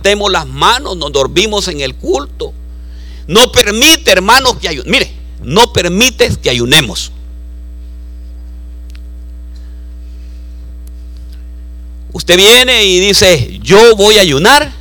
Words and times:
levantemos 0.00 0.32
las 0.32 0.46
manos, 0.46 0.96
nos 0.96 1.12
dormimos 1.12 1.68
en 1.68 1.80
el 1.80 1.94
culto. 1.94 2.54
No 3.26 3.52
permite, 3.52 4.10
hermanos, 4.10 4.56
que 4.56 4.68
ayunemos. 4.68 4.90
Mire, 4.90 5.12
no 5.42 5.72
permites 5.72 6.38
que 6.38 6.48
ayunemos. 6.48 7.12
Usted 12.12 12.36
viene 12.36 12.84
y 12.84 12.98
dice, 12.98 13.60
yo 13.62 13.94
voy 13.94 14.16
a 14.18 14.22
ayunar 14.22 14.72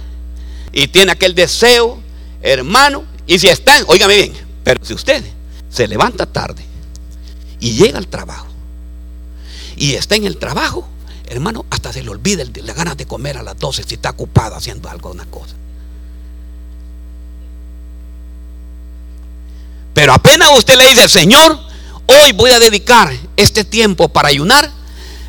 y 0.71 0.87
tiene 0.87 1.11
aquel 1.11 1.35
deseo, 1.35 2.01
hermano, 2.41 3.03
y 3.27 3.37
si 3.37 3.47
están, 3.47 3.83
óigame 3.87 4.15
bien, 4.15 4.33
pero 4.63 4.83
si 4.83 4.93
usted 4.93 5.23
se 5.69 5.87
levanta 5.87 6.25
tarde 6.25 6.63
y 7.59 7.73
llega 7.73 7.99
al 7.99 8.07
trabajo 8.07 8.47
y 9.75 9.93
está 9.93 10.15
en 10.15 10.25
el 10.25 10.37
trabajo, 10.37 10.87
hermano, 11.29 11.65
hasta 11.69 11.93
se 11.93 12.03
le 12.03 12.09
olvida 12.09 12.43
la 12.63 12.73
ganas 12.73 12.97
de 12.97 13.05
comer 13.05 13.37
a 13.37 13.43
las 13.43 13.57
12 13.57 13.83
si 13.83 13.95
está 13.95 14.09
ocupado 14.09 14.55
haciendo 14.55 14.89
algo, 14.89 15.11
una 15.11 15.25
cosa. 15.25 15.55
Pero 19.93 20.13
apenas 20.13 20.49
usted 20.57 20.75
le 20.75 20.87
dice, 20.89 21.07
Señor, 21.07 21.59
hoy 22.07 22.31
voy 22.31 22.51
a 22.51 22.59
dedicar 22.59 23.11
este 23.37 23.63
tiempo 23.63 24.09
para 24.09 24.29
ayunar, 24.29 24.71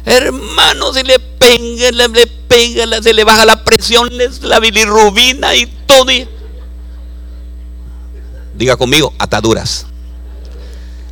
hermano, 0.04 0.92
se 0.92 1.04
le 1.04 1.18
pega, 1.18 1.90
le, 1.90 2.26
pega, 2.26 3.02
se 3.02 3.12
le 3.12 3.24
baja 3.24 3.44
la 3.44 3.64
presión, 3.64 4.08
la 4.42 4.60
bilirrubina 4.60 5.54
y 5.54 5.66
todo. 5.66 6.10
Diga 8.54 8.76
conmigo, 8.76 9.12
ataduras. 9.18 9.86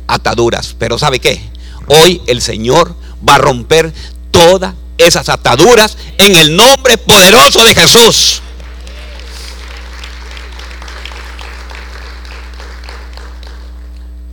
Ataduras. 0.07 0.75
Pero 0.77 0.97
¿sabe 0.97 1.19
qué? 1.19 1.41
Hoy 1.87 2.21
el 2.27 2.41
Señor 2.41 2.95
va 3.27 3.35
a 3.35 3.39
romper 3.39 3.93
todas 4.31 4.75
esas 4.97 5.29
ataduras 5.29 5.97
en 6.17 6.35
el 6.35 6.55
nombre 6.55 6.97
poderoso 6.97 7.63
de 7.63 7.73
Jesús. 7.73 8.41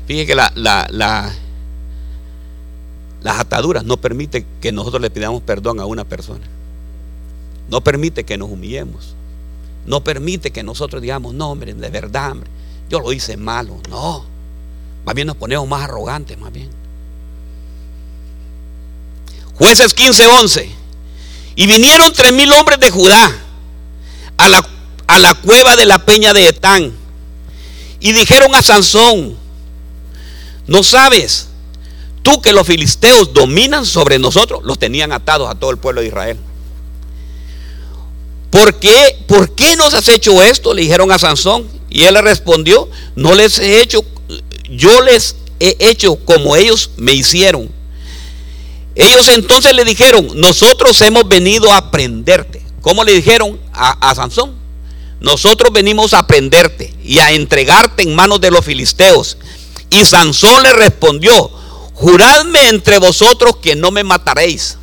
Fíjese 0.06 0.26
que 0.26 0.34
la, 0.34 0.52
la, 0.54 0.86
las 3.22 3.40
ataduras 3.40 3.84
no 3.84 3.96
permiten 3.96 4.46
que 4.60 4.70
nosotros 4.70 5.02
le 5.02 5.10
pidamos 5.10 5.42
perdón 5.42 5.80
a 5.80 5.86
una 5.86 6.04
persona. 6.04 6.46
No 7.68 7.80
permite 7.80 8.24
que 8.24 8.38
nos 8.38 8.50
humillemos. 8.50 9.16
No 9.84 10.02
permite 10.04 10.52
que 10.52 10.62
nosotros 10.62 11.02
digamos, 11.02 11.34
no, 11.34 11.50
hombre, 11.50 11.74
de 11.74 11.90
verdad, 11.90 12.32
hombre, 12.32 12.50
yo 12.88 13.00
lo 13.00 13.12
hice 13.12 13.36
malo. 13.36 13.80
No. 13.88 14.24
Más 15.04 15.14
bien 15.14 15.26
nos 15.26 15.36
ponemos 15.36 15.66
más 15.68 15.82
arrogantes, 15.82 16.38
más 16.38 16.52
bien. 16.52 16.70
Jueces 19.58 19.94
15, 19.94 20.26
11. 20.26 20.70
Y 21.56 21.66
vinieron 21.66 22.12
tres 22.12 22.32
mil 22.32 22.52
hombres 22.52 22.78
de 22.78 22.90
Judá 22.90 23.34
a 24.36 24.48
la, 24.48 24.68
a 25.06 25.18
la 25.18 25.34
cueva 25.34 25.76
de 25.76 25.86
la 25.86 26.04
peña 26.04 26.32
de 26.32 26.48
Etán. 26.48 26.92
Y 28.00 28.12
dijeron 28.12 28.54
a 28.54 28.62
Sansón, 28.62 29.36
no 30.66 30.82
sabes, 30.82 31.48
tú 32.22 32.42
que 32.42 32.52
los 32.52 32.66
filisteos 32.66 33.32
dominan 33.32 33.86
sobre 33.86 34.18
nosotros, 34.18 34.60
los 34.64 34.78
tenían 34.78 35.12
atados 35.12 35.48
a 35.50 35.54
todo 35.54 35.70
el 35.70 35.78
pueblo 35.78 36.02
de 36.02 36.08
Israel. 36.08 36.38
¿Por 38.50 38.74
qué, 38.78 39.18
¿Por 39.26 39.54
qué 39.54 39.76
nos 39.76 39.94
has 39.94 40.08
hecho 40.08 40.42
esto? 40.42 40.72
Le 40.74 40.82
dijeron 40.82 41.10
a 41.12 41.18
Sansón. 41.18 41.68
Y 41.88 42.04
él 42.04 42.14
le 42.14 42.22
respondió, 42.22 42.88
no 43.14 43.34
les 43.34 43.58
he 43.58 43.80
hecho, 43.80 44.04
yo 44.68 45.00
les 45.02 45.36
he 45.60 45.76
hecho 45.78 46.16
como 46.16 46.56
ellos 46.56 46.90
me 46.96 47.12
hicieron. 47.12 47.70
Ellos 48.96 49.28
entonces 49.28 49.74
le 49.74 49.84
dijeron, 49.84 50.26
nosotros 50.34 51.00
hemos 51.02 51.28
venido 51.28 51.70
a 51.70 51.76
aprenderte. 51.76 52.64
¿Cómo 52.80 53.04
le 53.04 53.12
dijeron 53.12 53.60
a, 53.74 54.14
Sansón? 54.14 54.54
Nosotros 55.20 55.70
venimos 55.72 56.14
a 56.14 56.20
aprenderte 56.20 56.94
y 57.04 57.18
a 57.18 57.32
entregarte 57.32 58.02
en 58.02 58.14
manos 58.14 58.40
de 58.40 58.50
los 58.50 58.64
filisteos. 58.64 59.36
Y 59.90 60.04
Sansón 60.06 60.62
le 60.62 60.72
respondió, 60.72 61.50
juradme 61.92 62.68
entre 62.68 62.98
vosotros 62.98 63.56
que 63.58 63.76
no 63.76 63.90
me 63.90 64.02
mataréis. 64.02 64.78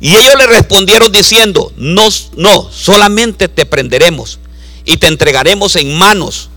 Y 0.00 0.14
ellos 0.14 0.34
le 0.38 0.46
respondieron 0.46 1.12
diciendo, 1.12 1.70
no, 1.76 2.08
no, 2.36 2.70
solamente 2.70 3.48
te 3.48 3.66
prenderemos 3.66 4.38
y 4.86 4.96
te 4.96 5.06
entregaremos 5.06 5.76
en 5.76 5.96
manos, 5.96 6.50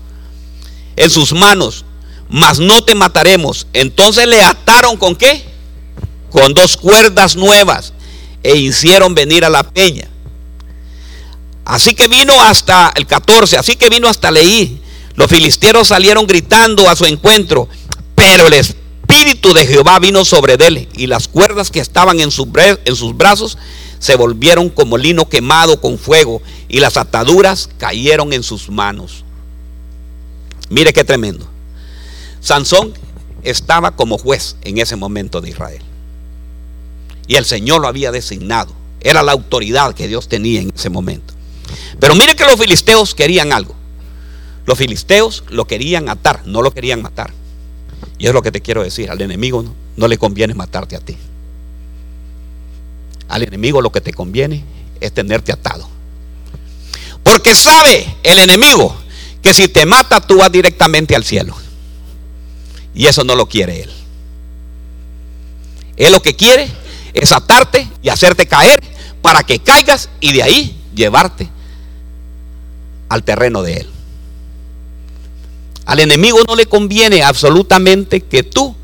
en 0.96 1.10
sus 1.10 1.32
manos, 1.32 1.84
mas 2.28 2.58
no 2.58 2.82
te 2.82 2.94
mataremos. 2.94 3.66
Entonces 3.72 4.26
le 4.26 4.42
ataron 4.42 4.96
con 4.96 5.16
qué? 5.16 5.47
Con 6.30 6.54
dos 6.54 6.76
cuerdas 6.76 7.36
nuevas 7.36 7.92
e 8.42 8.56
hicieron 8.56 9.14
venir 9.14 9.44
a 9.44 9.48
la 9.48 9.62
peña. 9.62 10.08
Así 11.64 11.94
que 11.94 12.08
vino 12.08 12.40
hasta 12.40 12.92
el 12.96 13.06
14, 13.06 13.58
así 13.58 13.76
que 13.76 13.90
vino 13.90 14.08
hasta 14.08 14.30
Leí. 14.30 14.80
Los 15.14 15.28
filisteos 15.28 15.88
salieron 15.88 16.26
gritando 16.26 16.88
a 16.88 16.96
su 16.96 17.04
encuentro, 17.04 17.68
pero 18.14 18.46
el 18.46 18.54
espíritu 18.54 19.52
de 19.52 19.66
Jehová 19.66 19.98
vino 19.98 20.24
sobre 20.24 20.54
él 20.54 20.88
y 20.94 21.06
las 21.06 21.28
cuerdas 21.28 21.70
que 21.70 21.80
estaban 21.80 22.20
en, 22.20 22.30
en 22.30 22.96
sus 22.96 23.16
brazos 23.16 23.58
se 23.98 24.16
volvieron 24.16 24.70
como 24.70 24.96
lino 24.96 25.28
quemado 25.28 25.80
con 25.80 25.98
fuego 25.98 26.40
y 26.68 26.80
las 26.80 26.96
ataduras 26.96 27.68
cayeron 27.78 28.32
en 28.32 28.42
sus 28.42 28.70
manos. 28.70 29.24
Mire 30.70 30.92
qué 30.92 31.04
tremendo. 31.04 31.46
Sansón 32.40 32.94
estaba 33.42 33.96
como 33.96 34.18
juez 34.18 34.56
en 34.62 34.78
ese 34.78 34.96
momento 34.96 35.40
de 35.40 35.50
Israel. 35.50 35.82
Y 37.28 37.36
el 37.36 37.44
Señor 37.44 37.82
lo 37.82 37.88
había 37.88 38.10
designado. 38.10 38.72
Era 39.00 39.22
la 39.22 39.32
autoridad 39.32 39.94
que 39.94 40.08
Dios 40.08 40.28
tenía 40.28 40.60
en 40.60 40.72
ese 40.74 40.90
momento. 40.90 41.34
Pero 42.00 42.14
mire 42.14 42.34
que 42.34 42.44
los 42.44 42.58
filisteos 42.58 43.14
querían 43.14 43.52
algo. 43.52 43.76
Los 44.66 44.78
filisteos 44.78 45.44
lo 45.48 45.66
querían 45.66 46.08
atar, 46.08 46.42
no 46.46 46.62
lo 46.62 46.72
querían 46.72 47.02
matar. 47.02 47.32
Y 48.18 48.26
es 48.26 48.32
lo 48.32 48.42
que 48.42 48.50
te 48.50 48.60
quiero 48.60 48.82
decir. 48.82 49.10
Al 49.10 49.20
enemigo 49.20 49.64
no, 49.96 50.08
le 50.08 50.18
conviene 50.18 50.54
matarte 50.54 50.96
a 50.96 51.00
ti. 51.00 51.16
Al 53.28 53.42
enemigo 53.42 53.80
lo 53.82 53.92
que 53.92 54.00
te 54.00 54.12
conviene 54.12 54.64
es 55.00 55.12
tenerte 55.12 55.52
atado. 55.52 55.88
Porque 57.22 57.54
sabe 57.54 58.16
el 58.22 58.38
enemigo 58.38 58.96
que 59.42 59.52
si 59.52 59.68
te 59.68 59.86
mata 59.86 60.20
tú 60.20 60.38
vas 60.38 60.50
directamente 60.50 61.14
al 61.14 61.24
cielo. 61.24 61.54
Y 62.94 63.06
eso 63.06 63.22
no 63.22 63.34
lo 63.34 63.46
quiere 63.46 63.82
él. 63.82 63.90
Él 65.96 66.12
lo 66.12 66.22
que 66.22 66.34
quiere 66.36 66.70
es 67.18 67.32
atarte 67.32 67.88
y 68.02 68.08
hacerte 68.08 68.46
caer 68.46 68.82
para 69.22 69.42
que 69.42 69.58
caigas 69.58 70.08
y 70.20 70.32
de 70.32 70.42
ahí 70.42 70.80
llevarte 70.94 71.48
al 73.08 73.22
terreno 73.22 73.62
de 73.62 73.78
él. 73.78 73.90
Al 75.86 76.00
enemigo 76.00 76.38
no 76.46 76.54
le 76.54 76.66
conviene 76.66 77.22
absolutamente 77.22 78.20
que 78.20 78.42
tú 78.42 78.76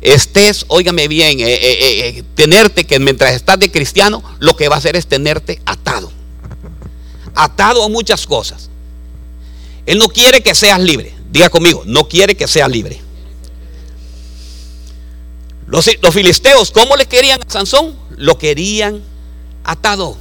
estés, 0.00 0.64
óigame 0.68 1.08
bien, 1.08 1.40
eh, 1.40 1.44
eh, 1.44 1.58
eh, 1.60 2.24
tenerte 2.34 2.84
que 2.84 2.98
mientras 2.98 3.34
estás 3.34 3.58
de 3.58 3.70
cristiano, 3.70 4.22
lo 4.38 4.56
que 4.56 4.68
va 4.68 4.76
a 4.76 4.78
hacer 4.78 4.96
es 4.96 5.06
tenerte 5.06 5.60
atado. 5.66 6.10
Atado 7.34 7.84
a 7.84 7.88
muchas 7.88 8.26
cosas. 8.26 8.70
Él 9.84 9.98
no 9.98 10.08
quiere 10.08 10.42
que 10.42 10.54
seas 10.54 10.80
libre. 10.80 11.14
Diga 11.30 11.50
conmigo, 11.50 11.82
no 11.86 12.08
quiere 12.08 12.34
que 12.34 12.48
seas 12.48 12.70
libre. 12.70 13.00
Los, 15.68 15.84
filisteos, 16.12 16.70
¿cómo 16.70 16.96
le 16.96 17.06
querían 17.06 17.40
a 17.42 17.50
Sansón? 17.50 17.94
Lo 18.16 18.38
querían 18.38 19.02
atado. 19.64 20.16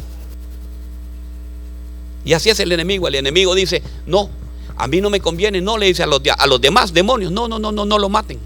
Y 2.26 2.34
así 2.34 2.50
es 2.50 2.60
el 2.60 2.72
enemigo. 2.72 3.08
El 3.08 3.16
enemigo 3.16 3.56
dice, 3.56 3.82
no, 4.06 4.30
a 4.76 4.88
mí 4.88 5.00
no 5.00 5.10
me 5.10 5.22
conviene. 5.22 5.62
No 5.62 5.78
le 5.78 5.88
dice 5.88 6.04
a 6.04 6.08
los, 6.08 6.62
demás 6.62 6.94
demonios, 6.94 7.32
no, 7.32 7.48
no, 7.48 7.60
no, 7.60 7.72
no, 7.72 7.86
no 7.86 7.98
lo 7.98 8.10
maten 8.10 8.40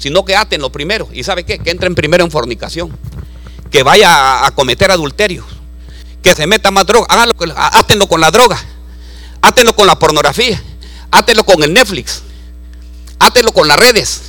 sino 0.00 0.24
que 0.24 0.34
aten 0.34 0.62
lo 0.62 0.72
primero. 0.72 1.08
¿Y 1.12 1.22
sabe 1.24 1.44
qué? 1.44 1.58
Que 1.58 1.70
entren 1.70 1.94
primero 1.94 2.24
en 2.24 2.30
fornicación. 2.30 2.90
Que 3.70 3.82
vaya 3.82 4.46
a, 4.46 4.50
cometer 4.52 4.90
adulterio. 4.90 5.44
Que 6.22 6.34
se 6.34 6.46
meta 6.46 6.70
más 6.70 6.86
droga. 6.86 7.06
Háganlo, 7.10 7.34
átenlo 7.54 8.08
con 8.08 8.20
la 8.20 8.30
droga. 8.30 8.58
Átenlo 9.42 9.76
con 9.76 9.86
la 9.86 9.98
pornografía. 9.98 10.60
Átenlo 11.10 11.44
con 11.44 11.62
el 11.62 11.74
Netflix. 11.74 12.22
Átenlo 13.18 13.52
con 13.52 13.68
las 13.68 13.78
redes. 13.78 14.22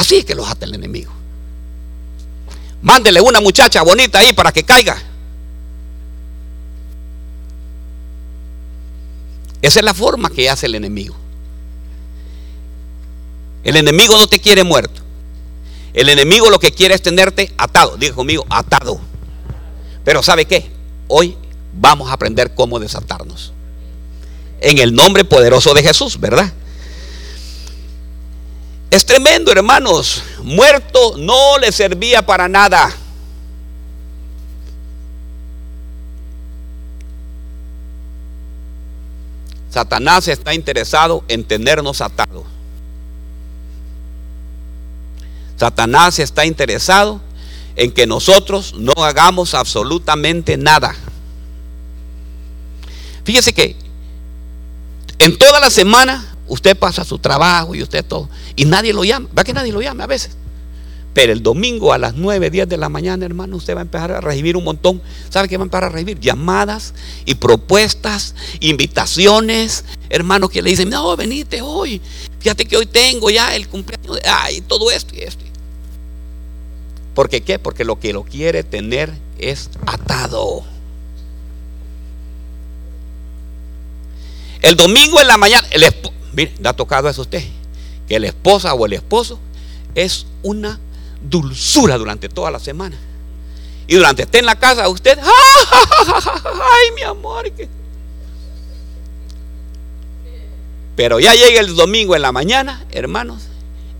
Así 0.00 0.16
es 0.16 0.24
que 0.24 0.34
los 0.34 0.48
ata 0.48 0.64
el 0.64 0.74
enemigo. 0.74 1.12
Mándele 2.80 3.20
una 3.20 3.42
muchacha 3.42 3.82
bonita 3.82 4.20
ahí 4.20 4.32
para 4.32 4.50
que 4.50 4.62
caiga. 4.62 4.96
Esa 9.60 9.80
es 9.80 9.84
la 9.84 9.92
forma 9.92 10.30
que 10.30 10.48
hace 10.48 10.64
el 10.64 10.74
enemigo. 10.74 11.14
El 13.62 13.76
enemigo 13.76 14.16
no 14.16 14.26
te 14.26 14.38
quiere 14.38 14.64
muerto. 14.64 15.02
El 15.92 16.08
enemigo 16.08 16.48
lo 16.48 16.58
que 16.58 16.72
quiere 16.72 16.94
es 16.94 17.02
tenerte 17.02 17.52
atado. 17.58 17.98
Diga 17.98 18.14
conmigo, 18.14 18.46
atado. 18.48 18.98
Pero 20.02 20.22
¿sabe 20.22 20.46
qué? 20.46 20.70
Hoy 21.08 21.36
vamos 21.74 22.08
a 22.08 22.14
aprender 22.14 22.54
cómo 22.54 22.80
desatarnos. 22.80 23.52
En 24.62 24.78
el 24.78 24.94
nombre 24.94 25.26
poderoso 25.26 25.74
de 25.74 25.82
Jesús, 25.82 26.18
¿verdad? 26.18 26.54
Es 28.90 29.06
tremendo, 29.06 29.52
hermanos. 29.52 30.22
Muerto 30.42 31.16
no 31.16 31.58
le 31.58 31.70
servía 31.70 32.22
para 32.22 32.48
nada. 32.48 32.92
Satanás 39.70 40.26
está 40.26 40.52
interesado 40.52 41.24
en 41.28 41.44
tenernos 41.44 42.00
atados. 42.00 42.44
Satanás 45.56 46.18
está 46.18 46.44
interesado 46.44 47.20
en 47.76 47.92
que 47.92 48.06
nosotros 48.06 48.74
no 48.74 48.92
hagamos 49.04 49.54
absolutamente 49.54 50.56
nada. 50.56 50.96
Fíjese 53.24 53.52
que 53.52 53.76
en 55.18 55.38
toda 55.38 55.60
la 55.60 55.70
semana 55.70 56.29
usted 56.50 56.76
pasa 56.76 57.04
su 57.04 57.18
trabajo 57.18 57.74
y 57.74 57.82
usted 57.82 58.04
todo, 58.04 58.28
y 58.56 58.66
nadie 58.66 58.92
lo 58.92 59.04
llama. 59.04 59.28
¿Va 59.36 59.44
que 59.44 59.54
nadie 59.54 59.72
lo 59.72 59.80
llama 59.80 60.04
a 60.04 60.06
veces? 60.06 60.36
Pero 61.14 61.32
el 61.32 61.42
domingo 61.42 61.92
a 61.92 61.98
las 61.98 62.14
9, 62.14 62.50
10 62.50 62.68
de 62.68 62.76
la 62.76 62.88
mañana, 62.88 63.24
hermano, 63.24 63.56
usted 63.56 63.74
va 63.74 63.80
a 63.80 63.82
empezar 63.82 64.12
a 64.12 64.20
recibir 64.20 64.56
un 64.56 64.62
montón. 64.62 65.02
¿Sabe 65.28 65.48
qué 65.48 65.56
va 65.56 65.62
a 65.62 65.66
empezar 65.66 65.84
a 65.84 65.88
recibir? 65.88 66.20
Llamadas 66.20 66.94
y 67.24 67.34
propuestas, 67.34 68.36
invitaciones, 68.60 69.84
hermanos 70.08 70.50
que 70.50 70.62
le 70.62 70.70
dicen, 70.70 70.90
no, 70.90 71.16
venite 71.16 71.62
hoy. 71.62 72.00
Fíjate 72.38 72.64
que 72.64 72.76
hoy 72.76 72.86
tengo 72.86 73.28
ya 73.28 73.56
el 73.56 73.66
cumpleaños, 73.66 74.20
ay, 74.24 74.60
todo 74.60 74.90
esto 74.90 75.14
y 75.16 75.22
esto. 75.22 75.44
¿Por 77.14 77.28
qué? 77.28 77.58
Porque 77.58 77.84
lo 77.84 77.98
que 77.98 78.12
lo 78.12 78.22
quiere 78.22 78.62
tener 78.62 79.12
es 79.38 79.68
atado. 79.86 80.62
El 84.62 84.76
domingo 84.76 85.20
en 85.20 85.26
la 85.26 85.36
mañana, 85.36 85.66
el 85.72 85.82
mire, 86.32 86.54
ha 86.64 86.72
tocado 86.72 87.08
eso 87.08 87.22
a 87.22 87.24
usted, 87.24 87.44
que 88.08 88.18
la 88.18 88.28
esposa 88.28 88.74
o 88.74 88.86
el 88.86 88.92
esposo 88.92 89.38
es 89.94 90.26
una 90.42 90.78
dulzura 91.22 91.98
durante 91.98 92.28
toda 92.28 92.50
la 92.50 92.58
semana. 92.58 92.96
Y 93.86 93.96
durante 93.96 94.22
esté 94.22 94.38
en 94.38 94.46
la 94.46 94.58
casa 94.58 94.88
usted, 94.88 95.18
ay 95.24 96.94
mi 96.94 97.02
amor. 97.02 97.50
Pero 100.96 101.18
ya 101.18 101.34
llega 101.34 101.60
el 101.60 101.74
domingo 101.74 102.14
en 102.14 102.22
la 102.22 102.30
mañana, 102.30 102.84
hermanos, 102.90 103.42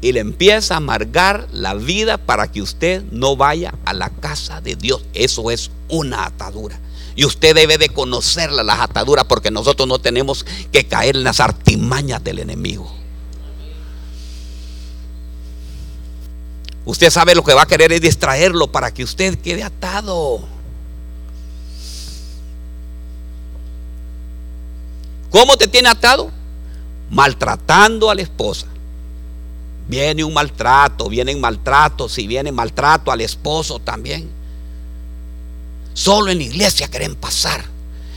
y 0.00 0.12
le 0.12 0.20
empieza 0.20 0.74
a 0.74 0.76
amargar 0.78 1.48
la 1.52 1.74
vida 1.74 2.18
para 2.18 2.50
que 2.50 2.62
usted 2.62 3.02
no 3.10 3.36
vaya 3.36 3.74
a 3.84 3.92
la 3.92 4.10
casa 4.10 4.60
de 4.60 4.76
Dios. 4.76 5.02
Eso 5.14 5.50
es 5.50 5.70
una 5.88 6.24
atadura. 6.24 6.78
Y 7.20 7.26
usted 7.26 7.54
debe 7.54 7.76
de 7.76 7.90
conocerla, 7.90 8.62
las 8.62 8.80
ataduras, 8.80 9.26
porque 9.26 9.50
nosotros 9.50 9.86
no 9.86 9.98
tenemos 9.98 10.42
que 10.72 10.86
caer 10.86 11.16
en 11.16 11.24
las 11.24 11.38
artimañas 11.38 12.24
del 12.24 12.38
enemigo. 12.38 12.90
Usted 16.86 17.10
sabe 17.10 17.34
lo 17.34 17.44
que 17.44 17.52
va 17.52 17.64
a 17.64 17.66
querer 17.66 17.92
es 17.92 18.00
distraerlo 18.00 18.72
para 18.72 18.94
que 18.94 19.04
usted 19.04 19.38
quede 19.38 19.62
atado. 19.62 20.40
¿Cómo 25.28 25.58
te 25.58 25.68
tiene 25.68 25.90
atado? 25.90 26.30
Maltratando 27.10 28.08
a 28.08 28.14
la 28.14 28.22
esposa. 28.22 28.66
Viene 29.88 30.24
un 30.24 30.32
maltrato, 30.32 31.10
vienen 31.10 31.38
maltratos, 31.38 32.12
si 32.12 32.26
viene 32.26 32.50
maltrato 32.50 33.12
al 33.12 33.20
esposo 33.20 33.78
también. 33.78 34.39
Solo 36.00 36.30
en 36.30 36.38
la 36.38 36.44
iglesia 36.44 36.88
quieren 36.88 37.14
pasar. 37.14 37.62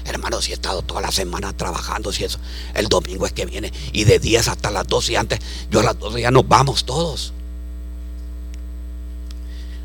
Hermano, 0.06 0.41
si 0.41 0.51
he 0.51 0.53
estado 0.53 0.83
toda 0.83 1.01
la 1.01 1.12
semana 1.12 1.51
trabajando, 1.51 2.13
si 2.13 2.24
eso, 2.24 2.39
el 2.75 2.88
domingo 2.88 3.25
es 3.25 3.33
que 3.33 3.45
viene 3.45 3.74
y 3.91 4.06
de 4.06 4.19
10 4.19 4.47
hasta 4.47 4.71
las 4.71 4.88
12 4.88 5.12
y 5.12 5.15
antes, 5.18 5.39
yo 5.69 5.81
a 5.81 5.83
las 5.83 6.00
12 6.00 6.21
ya 6.21 6.31
nos 6.31 6.47
vamos 6.47 6.85
todos. 6.85 7.33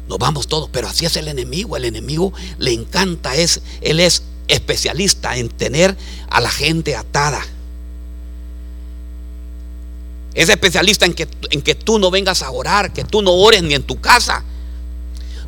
Nos 0.06 0.16
vamos 0.16 0.46
todos, 0.46 0.70
pero 0.72 0.86
así 0.86 1.06
es 1.06 1.16
el 1.16 1.26
enemigo. 1.26 1.76
El 1.76 1.86
enemigo 1.86 2.32
le 2.58 2.72
encanta, 2.72 3.34
es, 3.34 3.62
él 3.80 3.98
es 3.98 4.22
especialista 4.46 5.36
en 5.36 5.48
tener 5.48 5.96
a 6.30 6.40
la 6.40 6.50
gente 6.50 6.94
atada. 6.94 7.44
Es 10.34 10.48
especialista 10.48 11.04
en 11.04 11.14
que, 11.14 11.26
en 11.50 11.62
que 11.62 11.74
tú 11.74 11.98
no 11.98 12.12
vengas 12.12 12.42
a 12.42 12.52
orar, 12.52 12.92
que 12.92 13.02
tú 13.02 13.22
no 13.22 13.32
ores 13.32 13.64
ni 13.64 13.74
en 13.74 13.82
tu 13.82 14.00
casa. 14.00 14.44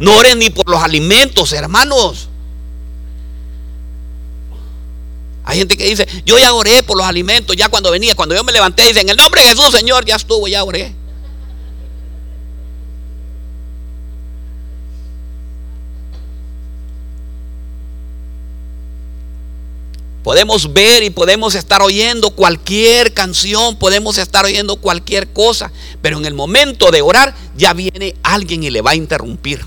No 0.01 0.17
ores 0.17 0.35
ni 0.37 0.51
por 0.51 0.69
los 0.69 0.83
alimentos, 0.83 1.53
hermanos. 1.53 2.30
Hay 5.45 5.59
gente 5.59 5.77
que 5.77 5.85
dice, 5.85 6.07
yo 6.25 6.39
ya 6.39 6.53
oré 6.53 6.83
por 6.83 6.97
los 6.97 7.07
alimentos, 7.07 7.57
ya 7.57 7.69
cuando 7.69 7.91
venía, 7.91 8.15
cuando 8.15 8.35
yo 8.35 8.45
me 8.45 8.53
levanté, 8.53 8.87
dice, 8.87 9.01
en 9.01 9.09
el 9.09 9.17
nombre 9.17 9.43
de 9.43 9.49
Jesús, 9.49 9.71
Señor, 9.73 10.05
ya 10.05 10.17
estuvo, 10.17 10.47
ya 10.47 10.63
oré. 10.63 10.95
Podemos 20.23 20.73
ver 20.75 21.03
y 21.03 21.11
podemos 21.11 21.55
estar 21.55 21.81
oyendo 21.81 22.31
cualquier 22.31 23.15
canción, 23.15 23.77
podemos 23.77 24.19
estar 24.19 24.45
oyendo 24.45 24.77
cualquier 24.77 25.33
cosa, 25.33 25.73
pero 26.03 26.19
en 26.19 26.27
el 26.27 26.35
momento 26.35 26.91
de 26.91 27.01
orar 27.01 27.35
ya 27.57 27.73
viene 27.73 28.15
alguien 28.23 28.63
y 28.63 28.71
le 28.71 28.83
va 28.83 28.91
a 28.91 28.95
interrumpir. 28.95 29.65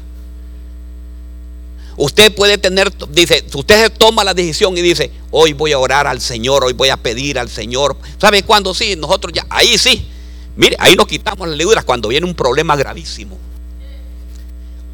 Usted 1.95 2.33
puede 2.33 2.57
tener, 2.57 2.91
dice, 3.09 3.45
usted 3.53 3.91
toma 3.91 4.23
la 4.23 4.33
decisión 4.33 4.77
y 4.77 4.81
dice, 4.81 5.11
hoy 5.31 5.53
voy 5.53 5.73
a 5.73 5.79
orar 5.79 6.07
al 6.07 6.21
Señor, 6.21 6.63
hoy 6.63 6.73
voy 6.73 6.89
a 6.89 6.97
pedir 6.97 7.37
al 7.37 7.49
Señor. 7.49 7.95
¿Sabe 8.19 8.43
cuándo 8.43 8.73
sí? 8.73 8.95
Nosotros 8.95 9.33
ya, 9.33 9.45
ahí 9.49 9.77
sí. 9.77 10.07
Mire, 10.55 10.75
ahí 10.79 10.95
nos 10.95 11.07
quitamos 11.07 11.47
las 11.47 11.57
legudas 11.57 11.83
cuando 11.83 12.09
viene 12.09 12.25
un 12.25 12.35
problema 12.35 12.75
gravísimo. 12.75 13.37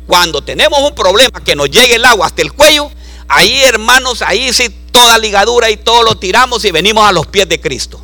Cuando 0.07 0.41
tenemos 0.41 0.79
un 0.79 0.95
problema 0.95 1.43
que 1.43 1.55
nos 1.55 1.69
llegue 1.69 1.95
el 1.95 2.05
agua 2.05 2.27
hasta 2.27 2.41
el 2.41 2.51
cuello, 2.51 2.89
ahí 3.27 3.61
hermanos, 3.61 4.21
ahí 4.21 4.51
sí 4.51 4.69
toda 4.91 5.17
ligadura 5.17 5.69
y 5.69 5.77
todo 5.77 6.03
lo 6.03 6.15
tiramos 6.15 6.65
y 6.65 6.71
venimos 6.71 7.07
a 7.07 7.11
los 7.11 7.27
pies 7.27 7.47
de 7.47 7.61
Cristo. 7.61 8.01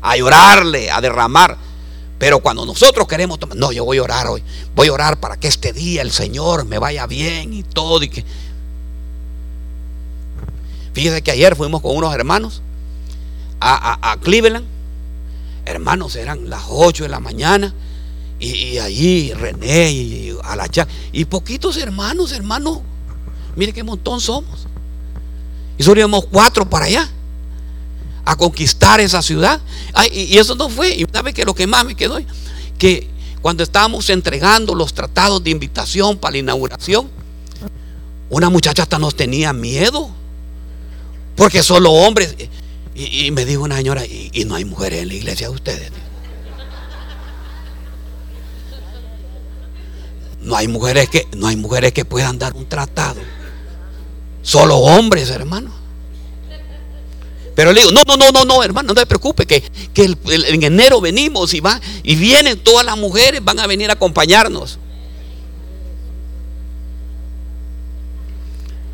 A 0.00 0.16
llorarle, 0.16 0.90
a 0.90 1.00
derramar. 1.00 1.56
Pero 2.18 2.40
cuando 2.40 2.66
nosotros 2.66 3.06
queremos 3.06 3.38
tomar, 3.38 3.56
no, 3.56 3.70
yo 3.70 3.84
voy 3.84 3.98
a 3.98 4.02
orar 4.02 4.26
hoy, 4.26 4.42
voy 4.74 4.88
a 4.88 4.92
orar 4.92 5.20
para 5.20 5.38
que 5.38 5.46
este 5.46 5.72
día 5.72 6.02
el 6.02 6.10
Señor 6.10 6.64
me 6.64 6.78
vaya 6.78 7.06
bien 7.06 7.52
y 7.52 7.62
todo. 7.62 8.02
Y 8.02 8.08
que... 8.08 8.24
Fíjese 10.92 11.22
que 11.22 11.30
ayer 11.30 11.54
fuimos 11.54 11.80
con 11.80 11.96
unos 11.96 12.12
hermanos 12.12 12.62
a, 13.60 14.16
Cleveland. 14.22 14.66
Hermanos, 15.64 16.16
eran 16.16 16.50
las 16.50 16.64
8 16.68 17.04
de 17.04 17.08
la 17.08 17.20
mañana. 17.20 17.72
Y, 18.40 18.78
allí 18.78 19.32
René 19.32 19.90
y 19.90 20.36
a 20.42 20.56
la 20.56 20.68
Y 21.12 21.24
poquitos 21.24 21.76
hermanos, 21.76 22.32
hermanos. 22.32 22.80
Mire 23.54 23.72
qué 23.72 23.84
montón 23.84 24.20
somos. 24.20 24.66
Y 25.76 25.84
solo 25.84 26.00
íbamos 26.00 26.26
cuatro 26.26 26.68
para 26.68 26.86
allá 26.86 27.08
a 28.28 28.36
conquistar 28.36 29.00
esa 29.00 29.22
ciudad. 29.22 29.58
y, 30.12 30.36
eso 30.36 30.54
no 30.54 30.68
fue. 30.68 30.90
Y 30.90 31.06
sabe 31.10 31.32
que 31.32 31.46
lo 31.46 31.54
que 31.54 31.66
más 31.66 31.86
me 31.86 31.94
quedó, 31.94 32.18
que 32.76 33.08
cuando 33.40 33.62
estábamos 33.62 34.10
entregando 34.10 34.74
los 34.74 34.92
tratados 34.92 35.42
de 35.42 35.48
invitación 35.48 36.18
para 36.18 36.32
la 36.32 36.38
inauguración, 36.38 37.08
una 38.28 38.50
muchacha 38.50 38.82
hasta 38.82 38.98
nos 38.98 39.16
tenía 39.16 39.54
miedo. 39.54 40.10
Porque 41.36 41.62
solo 41.62 41.90
hombres. 41.90 42.36
Y, 42.94 43.30
me 43.30 43.46
dijo 43.46 43.62
una 43.62 43.76
señora, 43.76 44.04
y, 44.04 44.44
no 44.44 44.56
hay 44.56 44.66
mujeres 44.66 45.02
en 45.02 45.08
la 45.08 45.14
iglesia 45.14 45.48
de 45.48 45.54
ustedes. 45.54 45.90
No 50.42 50.54
hay 50.54 50.68
mujeres 50.68 51.08
que, 51.08 51.26
no 51.34 51.46
hay 51.46 51.56
mujeres 51.56 51.92
que 51.92 52.04
puedan 52.04 52.38
dar 52.38 52.54
un 52.54 52.68
tratado. 52.68 53.20
Solo 54.42 54.76
hombres, 54.76 55.30
hermano. 55.30 55.87
Pero 57.58 57.72
le 57.72 57.80
digo, 57.80 57.90
no, 57.90 58.02
no, 58.06 58.16
no, 58.16 58.30
no, 58.30 58.44
no, 58.44 58.62
hermano, 58.62 58.86
no 58.86 58.94
te 58.94 59.04
preocupes, 59.04 59.44
que, 59.44 59.64
en 59.96 60.62
enero 60.62 61.00
venimos 61.00 61.52
y 61.54 61.58
va, 61.58 61.80
y 62.04 62.14
vienen 62.14 62.56
todas 62.60 62.86
las 62.86 62.96
mujeres, 62.96 63.44
van 63.44 63.58
a 63.58 63.66
venir 63.66 63.90
a 63.90 63.94
acompañarnos. 63.94 64.78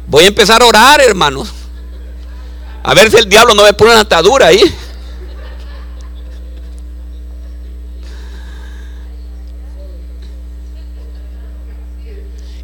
Voy 0.07 0.25
a 0.25 0.29
empezar 0.29 0.63
a 0.63 0.65
orar, 0.65 1.03
hermanos. 1.03 1.53
A 2.83 2.95
ver 2.95 3.11
si 3.11 3.19
el 3.19 3.29
diablo 3.29 3.53
no 3.53 3.65
me 3.65 3.75
pone 3.75 3.91
una 3.91 4.01
atadura 4.01 4.47
ahí. 4.47 4.63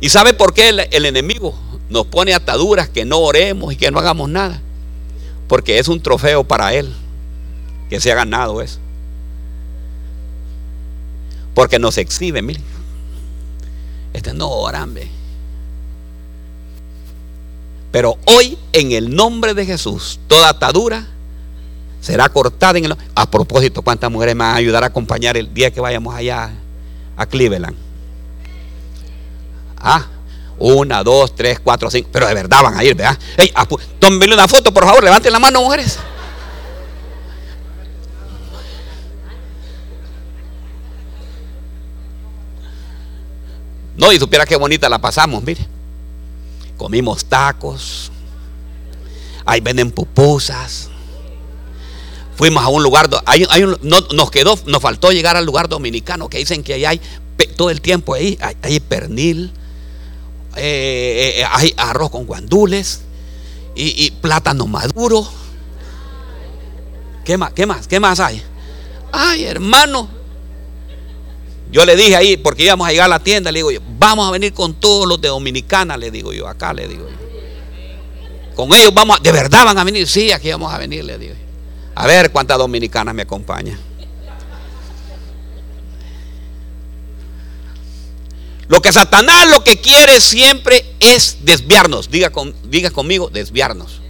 ¿Y 0.01 0.09
sabe 0.09 0.33
por 0.33 0.55
qué 0.55 0.71
el 0.71 1.05
enemigo 1.05 1.55
nos 1.91 2.07
pone 2.07 2.33
ataduras 2.33 2.89
que 2.89 3.05
no 3.05 3.19
oremos 3.19 3.75
y 3.75 3.77
que 3.77 3.91
no 3.91 3.99
hagamos 3.99 4.31
nada? 4.31 4.63
Porque 5.51 5.81
es 5.81 5.89
un 5.89 6.01
trofeo 6.01 6.45
para 6.45 6.73
Él 6.75 6.95
que 7.89 7.99
se 7.99 8.13
ha 8.13 8.15
ganado 8.15 8.63
eso. 8.63 8.79
Porque 11.55 11.81
nos 11.81 11.99
exhibe, 11.99 12.41
miren. 12.41 12.63
Este 14.13 14.33
no 14.33 14.49
oran, 14.49 14.95
Pero 17.91 18.17
hoy, 18.27 18.57
en 18.73 18.93
el 18.93 19.13
nombre 19.13 19.53
de 19.55 19.67
Jesús, 19.67 20.21
toda 20.29 20.51
atadura 20.51 21.09
será 22.01 22.29
cortada 22.29 22.79
en 22.79 22.85
el. 22.85 22.97
A 23.17 23.29
propósito, 23.29 23.83
¿cuántas 23.83 24.09
mujeres 24.09 24.37
me 24.37 24.45
van 24.45 24.55
a 24.55 24.59
ayudar 24.59 24.85
a 24.85 24.87
acompañar 24.87 25.37
el 25.37 25.53
día 25.53 25.73
que 25.73 25.81
vayamos 25.81 26.15
allá 26.15 26.53
a 27.17 27.27
Cleveland? 27.27 27.77
Ah, 29.77 30.07
una, 30.61 31.03
dos, 31.03 31.35
tres, 31.35 31.59
cuatro, 31.59 31.91
cinco. 31.91 32.11
Pero 32.13 32.29
de 32.29 32.35
verdad 32.35 32.63
van 32.63 32.79
a 32.79 32.85
ir, 32.85 32.95
¿verdad? 32.95 33.19
Hey, 33.37 33.51
tómenle 33.99 34.35
una 34.35 34.47
foto, 34.47 34.73
por 34.73 34.85
favor. 34.85 35.03
Levanten 35.03 35.33
la 35.33 35.39
mano, 35.39 35.63
mujeres. 35.63 35.99
No, 43.97 44.13
y 44.13 44.19
supiera 44.19 44.45
qué 44.45 44.57
bonita 44.57 44.89
la 44.89 44.99
pasamos, 44.99 45.43
mire. 45.43 45.67
Comimos 46.77 47.25
tacos. 47.25 48.13
Ahí 49.47 49.61
venden 49.61 49.91
pupusas. 49.91 50.91
Fuimos 52.37 52.63
a 52.63 52.69
un 52.69 52.83
lugar, 52.83 53.09
hay, 53.27 53.47
hay 53.51 53.63
no, 53.83 54.01
nos 54.15 54.31
quedó, 54.31 54.59
nos 54.65 54.81
faltó 54.81 55.11
llegar 55.11 55.37
al 55.37 55.45
lugar 55.45 55.69
dominicano 55.69 56.31
que 56.31 56.39
dicen 56.39 56.63
que 56.63 56.73
ahí 56.73 56.85
hay 56.87 57.01
todo 57.57 57.69
el 57.69 57.83
tiempo 57.83 58.15
ahí, 58.15 58.39
hay, 58.41 58.57
hay 58.63 58.81
pernil, 58.81 59.53
eh, 60.57 61.35
eh, 61.37 61.45
hay 61.51 61.73
arroz 61.77 62.11
con 62.11 62.27
guandules 62.27 63.03
y, 63.75 64.11
plátano 64.11 64.67
maduro. 64.67 65.27
¿Qué 67.25 67.39
más? 67.39 67.53
¿Qué 67.53 67.67
más? 67.67 67.87
¿Qué 67.87 68.01
más 68.01 68.21
hay? 68.21 68.43
Ay, 69.13 69.45
hermano. 69.45 70.09
Yo 71.71 71.85
le 71.85 71.95
dije 71.97 72.17
ahí, 72.17 72.37
porque 72.37 72.65
íbamos 72.65 72.87
a 72.87 72.91
llegar 72.91 73.07
a 73.07 73.09
la 73.09 73.21
tienda, 73.21 73.53
le 73.53 73.61
digo 73.61 73.71
yo, 73.71 73.81
vamos 73.99 74.29
a 74.29 74.33
venir 74.33 74.53
con 74.53 74.75
todos 74.75 75.07
los 75.07 75.21
de 75.21 75.29
Dominicana, 75.29 75.97
le 75.97 76.11
digo 76.11 76.33
yo, 76.33 76.49
acá 76.49 76.73
le 76.73 76.89
digo 76.89 77.09
yo. 77.09 78.57
Con 78.57 78.75
ellos 78.75 78.93
vamos, 78.93 79.23
de 79.23 79.31
verdad 79.31 79.65
van 79.65 79.79
a 79.79 79.85
venir, 79.85 80.09
sí, 80.09 80.33
aquí 80.33 80.51
vamos 80.51 80.73
a 80.73 80.79
venir, 80.79 81.05
le 81.05 81.17
digo. 81.17 81.35
A 81.95 82.07
ver 82.07 82.33
cuántas 82.33 82.59
dominicanas 82.59 83.15
me 83.15 83.23
acompañan. 83.23 83.90
Lo 88.71 88.81
que 88.81 88.93
Satanás 88.93 89.49
lo 89.51 89.65
que 89.65 89.81
quiere 89.81 90.21
siempre 90.21 90.85
es 91.01 91.39
desviarnos. 91.43 92.09
Diga, 92.09 92.31
con, 92.31 92.55
diga 92.71 92.93
conmigo, 92.93 93.29
desviarnos. 93.29 94.01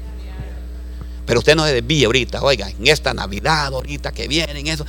Pero 1.24 1.38
usted 1.38 1.56
no 1.56 1.64
se 1.64 1.72
desvíe 1.72 2.04
ahorita, 2.04 2.42
oiga, 2.42 2.68
en 2.68 2.86
esta 2.86 3.14
Navidad, 3.14 3.68
ahorita 3.68 4.12
que 4.12 4.28
vienen, 4.28 4.66
eso. 4.66 4.84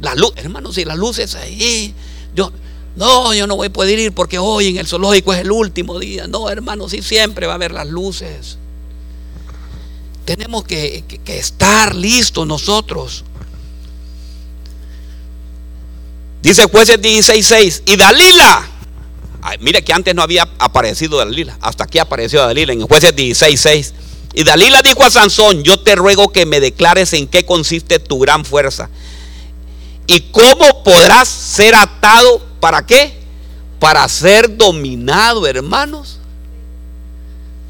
La 0.00 0.14
luz, 0.14 0.32
hermano, 0.36 0.72
si 0.72 0.86
la 0.86 0.94
luz 0.96 1.18
es 1.18 1.34
ahí, 1.34 1.94
yo, 2.34 2.50
no, 2.96 3.34
yo 3.34 3.46
no 3.46 3.56
voy 3.56 3.66
a 3.66 3.72
poder 3.72 3.98
ir 3.98 4.12
porque 4.12 4.38
hoy 4.38 4.68
en 4.68 4.78
el 4.78 4.86
zoológico 4.86 5.34
es 5.34 5.40
el 5.40 5.50
último 5.50 5.98
día. 5.98 6.26
No, 6.26 6.48
hermano, 6.48 6.88
si 6.88 7.02
siempre 7.02 7.46
va 7.46 7.52
a 7.52 7.56
haber 7.56 7.72
las 7.72 7.88
luces. 7.88 8.56
Tenemos 10.24 10.64
que, 10.64 11.04
estar 11.26 11.94
listos 11.94 12.46
nosotros. 12.46 13.22
Dice 16.40 16.64
jueces 16.70 16.98
16.6. 17.02 17.82
Y 17.84 17.96
Dalila. 17.96 18.67
Mire 19.60 19.82
que 19.82 19.92
antes 19.92 20.14
no 20.14 20.22
había 20.22 20.48
aparecido 20.58 21.18
Dalila. 21.18 21.56
Hasta 21.60 21.84
aquí 21.84 21.98
apareció 21.98 22.40
Dalila 22.40 22.72
en 22.72 22.86
jueces 22.86 23.14
16.6. 23.14 23.92
Y 24.34 24.44
Dalila 24.44 24.82
dijo 24.82 25.04
a 25.04 25.10
Sansón, 25.10 25.62
yo 25.62 25.80
te 25.80 25.94
ruego 25.94 26.30
que 26.30 26.46
me 26.46 26.60
declares 26.60 27.12
en 27.12 27.26
qué 27.26 27.44
consiste 27.44 27.98
tu 27.98 28.18
gran 28.18 28.44
fuerza. 28.44 28.90
¿Y 30.06 30.20
cómo 30.30 30.82
podrás 30.84 31.28
ser 31.28 31.74
atado? 31.74 32.44
¿Para 32.60 32.84
qué? 32.86 33.18
Para 33.78 34.08
ser 34.08 34.56
dominado, 34.56 35.46
hermanos. 35.46 36.18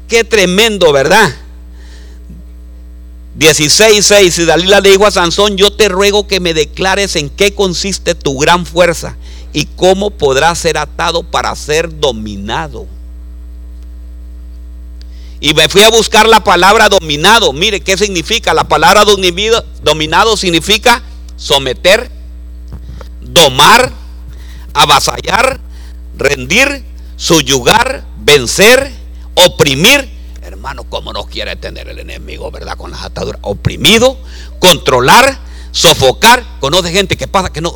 Qué 0.07 0.23
tremendo, 0.23 0.91
¿verdad? 0.91 1.35
16.6 3.37 4.41
Y 4.41 4.45
Dalila 4.45 4.81
le 4.81 4.89
dijo 4.89 5.05
a 5.05 5.11
Sansón, 5.11 5.55
yo 5.55 5.71
te 5.71 5.87
ruego 5.87 6.27
que 6.27 6.39
me 6.39 6.53
declares 6.53 7.15
en 7.15 7.29
qué 7.29 7.53
consiste 7.53 8.15
tu 8.15 8.37
gran 8.37 8.65
fuerza 8.65 9.15
y 9.53 9.65
cómo 9.65 10.11
podrás 10.11 10.59
ser 10.59 10.77
atado 10.77 11.23
para 11.23 11.55
ser 11.55 11.99
dominado. 11.99 12.87
Y 15.41 15.53
me 15.53 15.69
fui 15.69 15.81
a 15.81 15.89
buscar 15.89 16.27
la 16.27 16.43
palabra 16.43 16.89
dominado. 16.89 17.53
Mire, 17.53 17.79
¿qué 17.79 17.97
significa? 17.97 18.53
La 18.53 18.65
palabra 18.65 19.05
dominado 19.05 20.35
significa 20.35 21.01
someter, 21.37 22.11
domar, 23.21 23.91
avasallar, 24.73 25.61
rendir, 26.17 26.83
subyugar, 27.15 28.05
vencer, 28.17 28.91
oprimir. 29.35 30.09
Hermano, 30.41 30.83
¿cómo 30.83 31.13
nos 31.13 31.27
quiere 31.27 31.55
tener 31.55 31.87
el 31.87 31.99
enemigo, 31.99 32.51
verdad? 32.51 32.75
Con 32.77 32.91
las 32.91 33.03
ataduras. 33.03 33.39
Oprimido, 33.43 34.17
controlar, 34.59 35.39
sofocar. 35.71 36.43
Conoce 36.59 36.91
gente 36.91 37.15
que 37.15 37.27
pasa 37.27 37.53
que 37.53 37.61
no, 37.61 37.73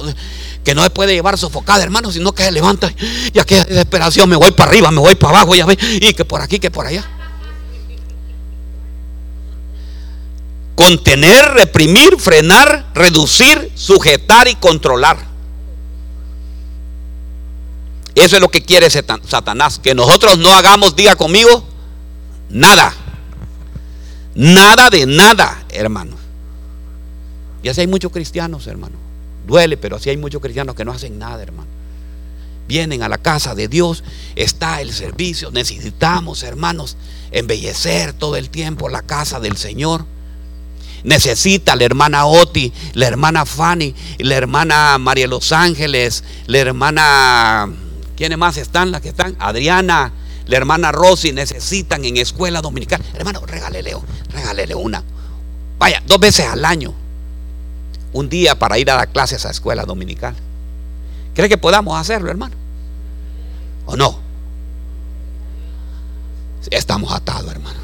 que 0.63 0.73
no 0.73 0.83
se 0.83 0.89
puede 0.89 1.13
llevar 1.13 1.37
sofocada, 1.37 1.83
hermano, 1.83 2.11
sino 2.11 2.33
que 2.33 2.43
se 2.43 2.51
levanta 2.51 2.91
y 3.33 3.39
aquí 3.39 3.55
desesperación. 3.55 4.29
Me 4.29 4.35
voy 4.35 4.51
para 4.51 4.69
arriba, 4.69 4.91
me 4.91 4.99
voy 4.99 5.15
para 5.15 5.37
abajo, 5.37 5.55
ya 5.55 5.65
ve, 5.65 5.77
y 5.79 6.13
que 6.13 6.25
por 6.25 6.41
aquí, 6.41 6.59
que 6.59 6.71
por 6.71 6.85
allá. 6.85 7.03
Contener, 10.75 11.51
reprimir, 11.53 12.17
frenar, 12.19 12.91
reducir, 12.95 13.71
sujetar 13.75 14.47
y 14.47 14.55
controlar. 14.55 15.17
Eso 18.15 18.35
es 18.35 18.41
lo 18.41 18.49
que 18.49 18.63
quiere 18.63 18.89
Satanás. 18.89 19.79
Que 19.79 19.93
nosotros 19.93 20.37
no 20.37 20.53
hagamos, 20.53 20.95
diga 20.95 21.15
conmigo, 21.15 21.67
nada. 22.49 22.93
Nada 24.35 24.89
de 24.89 25.05
nada, 25.05 25.63
hermano. 25.69 26.15
Y 27.61 27.69
así 27.69 27.81
hay 27.81 27.87
muchos 27.87 28.11
cristianos, 28.11 28.67
hermano. 28.67 29.02
Duele, 29.45 29.77
pero 29.77 29.97
así 29.97 30.09
hay 30.09 30.17
muchos 30.17 30.41
cristianos 30.41 30.75
que 30.75 30.85
no 30.85 30.91
hacen 30.91 31.19
nada, 31.19 31.41
hermano. 31.41 31.69
Vienen 32.67 33.03
a 33.03 33.09
la 33.09 33.17
casa 33.17 33.55
de 33.55 33.67
Dios, 33.67 34.03
está 34.35 34.81
el 34.81 34.93
servicio. 34.93 35.51
Necesitamos, 35.51 36.43
hermanos, 36.43 36.95
embellecer 37.31 38.13
todo 38.13 38.37
el 38.37 38.49
tiempo 38.49 38.89
la 38.89 39.01
casa 39.01 39.39
del 39.39 39.57
Señor 39.57 40.05
necesita 41.03 41.75
la 41.75 41.83
hermana 41.83 42.25
Oti, 42.25 42.71
la 42.93 43.07
hermana 43.07 43.45
Fanny, 43.45 43.93
la 44.19 44.35
hermana 44.35 44.97
María 44.97 45.27
Los 45.27 45.51
Ángeles, 45.51 46.23
la 46.47 46.57
hermana, 46.59 47.69
¿quiénes 48.15 48.37
más 48.37 48.57
están? 48.57 48.91
Las 48.91 49.01
que 49.01 49.09
están, 49.09 49.35
Adriana, 49.39 50.11
la 50.47 50.57
hermana 50.57 50.91
Rosy, 50.91 51.31
necesitan 51.31 52.03
en 52.05 52.17
escuela 52.17 52.61
dominical. 52.61 53.01
Hermano, 53.13 53.45
regálele, 53.45 53.95
regálele 54.29 54.75
una. 54.75 55.03
Vaya, 55.77 56.01
dos 56.07 56.19
veces 56.19 56.45
al 56.47 56.65
año. 56.65 56.93
Un 58.13 58.29
día 58.29 58.57
para 58.57 58.77
ir 58.77 58.89
a 58.89 58.95
dar 58.95 59.09
clases 59.09 59.45
a 59.45 59.51
escuela 59.51 59.85
dominical. 59.85 60.35
¿Cree 61.33 61.49
que 61.49 61.57
podamos 61.57 61.99
hacerlo, 61.99 62.29
hermano? 62.29 62.55
¿O 63.85 63.97
no? 63.97 64.19
Estamos 66.71 67.11
atados, 67.11 67.51
hermano 67.51 67.83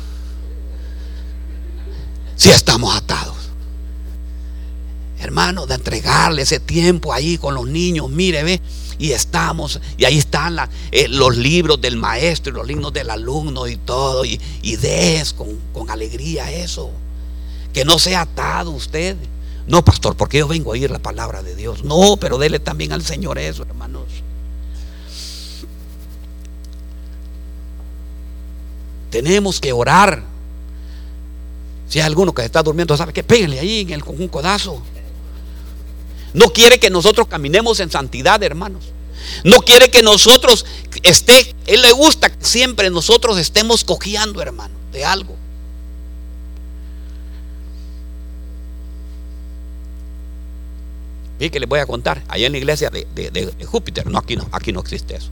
si 2.39 2.49
estamos 2.49 2.95
atados. 2.95 3.35
Hermano, 5.19 5.65
de 5.65 5.75
entregarle 5.75 6.43
ese 6.43 6.61
tiempo 6.61 7.11
ahí 7.11 7.37
con 7.37 7.53
los 7.53 7.67
niños, 7.67 8.09
mire, 8.09 8.43
ve, 8.43 8.61
y 8.97 9.11
estamos, 9.11 9.81
y 9.97 10.05
ahí 10.05 10.17
están 10.17 10.57
eh, 10.91 11.09
los 11.09 11.35
libros 11.35 11.81
del 11.81 11.97
maestro 11.97 12.53
y 12.53 12.55
los 12.55 12.65
libros 12.65 12.93
del 12.93 13.09
alumno 13.09 13.67
y 13.67 13.75
todo, 13.75 14.23
y, 14.23 14.39
y 14.61 14.77
des 14.77 15.33
con, 15.33 15.49
con 15.73 15.89
alegría 15.89 16.49
eso. 16.49 16.89
Que 17.73 17.83
no 17.83 17.99
sea 17.99 18.21
atado 18.21 18.71
usted. 18.71 19.17
No, 19.69 19.85
pastor, 19.85 20.17
porque 20.17 20.39
yo 20.39 20.47
vengo 20.47 20.71
a 20.71 20.73
oír 20.73 20.89
la 20.89 20.99
palabra 20.99 21.43
de 21.43 21.55
Dios. 21.55 21.83
No, 21.83 22.17
pero 22.17 22.37
dele 22.37 22.59
también 22.59 22.91
al 22.91 23.03
Señor 23.03 23.37
eso, 23.37 23.63
hermanos. 23.63 24.05
Tenemos 29.11 29.61
que 29.61 29.71
orar 29.71 30.23
si 31.87 31.99
hay 31.99 32.05
alguno 32.05 32.33
que 32.33 32.43
está 32.43 32.61
durmiendo, 32.61 32.95
sabe 32.97 33.13
que 33.13 33.23
péguenle 33.23 33.59
ahí 33.59 33.81
en 33.81 33.91
el, 33.91 34.03
con 34.03 34.19
un 34.19 34.27
codazo. 34.27 34.81
No 36.33 36.49
quiere 36.49 36.79
que 36.79 36.91
nosotros 36.91 37.27
caminemos 37.27 37.79
en 37.79 37.91
santidad, 37.91 38.41
hermanos. 38.43 38.85
No 39.43 39.57
quiere 39.61 39.91
que 39.91 40.01
nosotros 40.03 40.65
esté, 41.01 41.55
Él 41.67 41.81
le 41.81 41.91
gusta 41.91 42.29
que 42.29 42.45
siempre 42.45 42.89
nosotros 42.91 43.37
estemos 43.37 43.83
cojeando, 43.83 44.41
hermano, 44.41 44.73
de 44.91 45.05
algo. 45.05 45.38
Y 51.39 51.49
que 51.49 51.59
les 51.59 51.69
voy 51.69 51.79
a 51.79 51.85
contar, 51.85 52.21
allá 52.27 52.47
en 52.47 52.51
la 52.51 52.57
iglesia 52.57 52.89
de, 52.89 53.07
de, 53.13 53.65
Júpiter, 53.65 54.07
no 54.07 54.19
aquí 54.19 54.35
no, 54.35 54.47
aquí 54.51 54.73
no 54.73 54.81
existe 54.81 55.15
eso. 55.15 55.29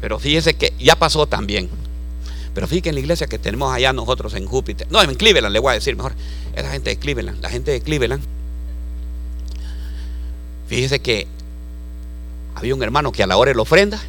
Pero 0.00 0.18
fíjese 0.18 0.54
que 0.54 0.72
ya 0.78 0.96
pasó 0.96 1.26
también. 1.26 1.68
Pero 2.54 2.66
fíjense 2.68 2.90
en 2.90 2.94
la 2.94 3.00
iglesia 3.00 3.26
que 3.26 3.38
tenemos 3.38 3.72
allá 3.72 3.92
nosotros 3.92 4.34
en 4.34 4.46
Júpiter, 4.46 4.86
no, 4.90 5.02
en 5.02 5.14
Cleveland, 5.14 5.52
le 5.52 5.58
voy 5.58 5.72
a 5.72 5.74
decir 5.74 5.96
mejor, 5.96 6.14
es 6.54 6.62
la 6.62 6.70
gente 6.70 6.90
de 6.90 6.96
Cleveland, 6.96 7.40
la 7.42 7.50
gente 7.50 7.70
de 7.70 7.80
Cleveland. 7.80 8.22
Fíjese 10.68 11.00
que 11.00 11.26
había 12.54 12.74
un 12.74 12.82
hermano 12.82 13.10
que 13.10 13.22
a 13.22 13.26
la 13.26 13.36
hora 13.36 13.50
de 13.50 13.56
la 13.56 13.62
ofrenda, 13.62 14.00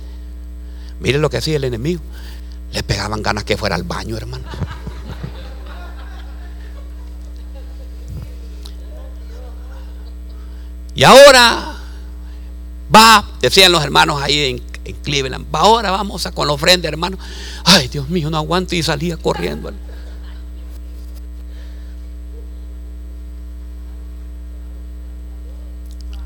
mire 1.00 1.18
lo 1.18 1.30
que 1.30 1.38
hacía 1.38 1.56
el 1.56 1.63
enemigo, 1.63 2.01
le 2.74 2.84
pegaban 2.84 3.24
ganas 3.24 3.44
que 3.44 3.58
fuera 3.58 3.75
al 3.75 3.84
baño, 3.84 4.18
hermano. 4.18 4.46
Y 10.96 11.04
ahora 11.04 11.76
va, 12.94 13.26
decían 13.42 13.72
los 13.72 13.84
hermanos 13.84 14.22
ahí 14.22 14.62
en 14.86 14.94
Cleveland. 15.04 15.48
Ahora 15.52 15.92
vamos 15.92 16.26
a 16.26 16.32
con 16.32 16.48
la 16.48 16.54
ofrenda, 16.54 16.88
hermano. 16.88 17.18
Ay, 17.64 17.88
Dios 17.88 18.10
mío, 18.10 18.30
no 18.30 18.38
aguanto 18.38 18.76
y 18.76 18.84
salía 18.84 19.18
corriendo. 19.18 19.72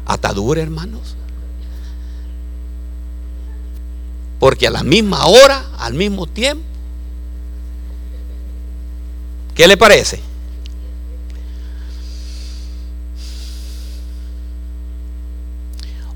Atadura, 0.06 0.62
hermanos. 0.62 1.16
Porque 4.40 4.68
a 4.68 4.72
la 4.72 4.84
misma 4.84 5.26
hora, 5.26 5.66
al 5.80 5.94
mismo 5.94 6.28
tiempo. 6.28 6.64
¿Qué 9.56 9.68
le 9.68 9.76
parece? 9.76 10.27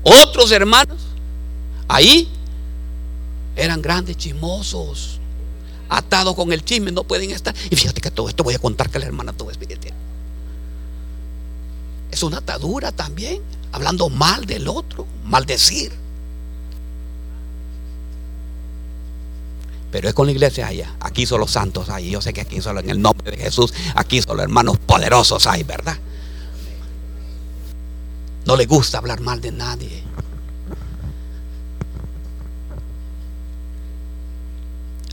Otros 0.02 0.50
hermanos, 0.50 1.00
ahí, 1.88 2.28
eran 3.56 3.82
grandes 3.82 4.16
chismosos, 4.16 5.20
atados 5.88 6.34
con 6.34 6.52
el 6.52 6.64
chisme, 6.64 6.90
no 6.90 7.04
pueden 7.04 7.30
estar. 7.30 7.54
Y 7.70 7.76
fíjate 7.76 8.00
que 8.00 8.10
todo 8.10 8.28
esto 8.28 8.42
voy 8.42 8.54
a 8.54 8.58
contar 8.58 8.90
que 8.90 8.98
la 8.98 9.06
hermana 9.06 9.32
todo 9.32 9.50
es 9.50 9.58
Es 12.10 12.22
una 12.22 12.38
atadura 12.38 12.92
también, 12.92 13.42
hablando 13.70 14.08
mal 14.08 14.44
del 14.46 14.68
otro, 14.68 15.06
maldecir. 15.24 15.92
Pero 19.92 20.08
es 20.08 20.14
con 20.14 20.26
la 20.26 20.32
iglesia 20.32 20.66
allá. 20.66 20.96
Aquí 21.00 21.26
son 21.26 21.40
los 21.40 21.50
santos 21.50 21.90
hay. 21.90 22.10
Yo 22.10 22.22
sé 22.22 22.32
que 22.32 22.40
aquí 22.40 22.62
solo 22.62 22.80
en 22.80 22.88
el 22.88 23.00
nombre 23.00 23.30
de 23.30 23.36
Jesús, 23.36 23.74
aquí 23.94 24.22
son 24.22 24.38
los 24.38 24.44
hermanos 24.44 24.78
poderosos 24.78 25.46
hay, 25.46 25.62
¿verdad? 25.62 25.98
No 28.44 28.56
le 28.56 28.66
gusta 28.66 28.98
hablar 28.98 29.20
mal 29.20 29.40
de 29.40 29.52
nadie. 29.52 30.02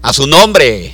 A 0.02 0.14
su 0.14 0.26
nombre. 0.26 0.94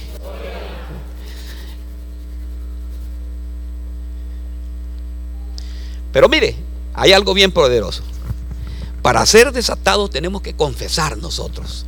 Pero 6.11 6.29
mire, 6.29 6.55
hay 6.93 7.11
algo 7.13 7.33
bien 7.33 7.51
poderoso. 7.51 8.01
Para 9.01 9.25
ser 9.25 9.51
desatados 9.51 10.09
tenemos 10.09 10.41
que 10.41 10.55
confesar 10.55 11.17
nosotros. 11.17 11.85